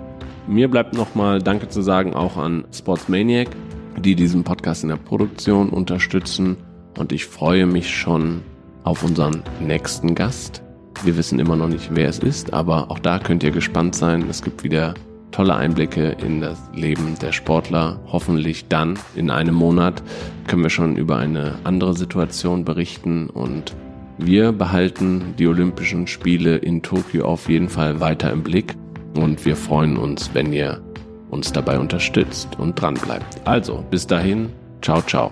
Mir 0.45 0.67
bleibt 0.67 0.93
nochmal 0.93 1.41
Danke 1.41 1.69
zu 1.69 1.81
sagen 1.81 2.13
auch 2.13 2.37
an 2.37 2.65
Sportsmaniac, 2.71 3.47
die 3.99 4.15
diesen 4.15 4.43
Podcast 4.43 4.83
in 4.83 4.89
der 4.89 4.95
Produktion 4.95 5.69
unterstützen 5.69 6.57
und 6.97 7.11
ich 7.11 7.25
freue 7.25 7.65
mich 7.65 7.95
schon 7.95 8.41
auf 8.83 9.03
unseren 9.03 9.43
nächsten 9.59 10.15
Gast. 10.15 10.63
Wir 11.03 11.17
wissen 11.17 11.39
immer 11.39 11.55
noch 11.55 11.67
nicht, 11.67 11.89
wer 11.93 12.09
es 12.09 12.19
ist, 12.19 12.53
aber 12.53 12.91
auch 12.91 12.99
da 12.99 13.19
könnt 13.19 13.43
ihr 13.43 13.51
gespannt 13.51 13.95
sein. 13.95 14.25
Es 14.29 14.41
gibt 14.41 14.63
wieder 14.63 14.93
tolle 15.31 15.55
Einblicke 15.55 16.15
in 16.23 16.41
das 16.41 16.59
Leben 16.73 17.15
der 17.21 17.31
Sportler. 17.31 17.99
Hoffentlich 18.11 18.67
dann 18.67 18.99
in 19.15 19.29
einem 19.29 19.55
Monat 19.55 20.03
können 20.47 20.63
wir 20.63 20.69
schon 20.69 20.97
über 20.97 21.17
eine 21.17 21.55
andere 21.63 21.95
Situation 21.95 22.65
berichten 22.65 23.29
und 23.29 23.75
wir 24.17 24.51
behalten 24.51 25.33
die 25.39 25.47
Olympischen 25.47 26.05
Spiele 26.05 26.57
in 26.57 26.83
Tokio 26.83 27.25
auf 27.25 27.49
jeden 27.49 27.69
Fall 27.69 27.99
weiter 27.99 28.31
im 28.31 28.43
Blick 28.43 28.75
und 29.15 29.43
wir 29.45 29.55
freuen 29.55 29.97
uns, 29.97 30.29
wenn 30.33 30.53
ihr 30.53 30.81
uns 31.31 31.51
dabei 31.51 31.79
unterstützt 31.79 32.49
und 32.59 32.79
dran 32.79 32.93
bleibt. 32.93 33.41
Also, 33.45 33.83
bis 33.89 34.05
dahin, 34.05 34.51
ciao, 34.81 35.01
ciao. 35.01 35.31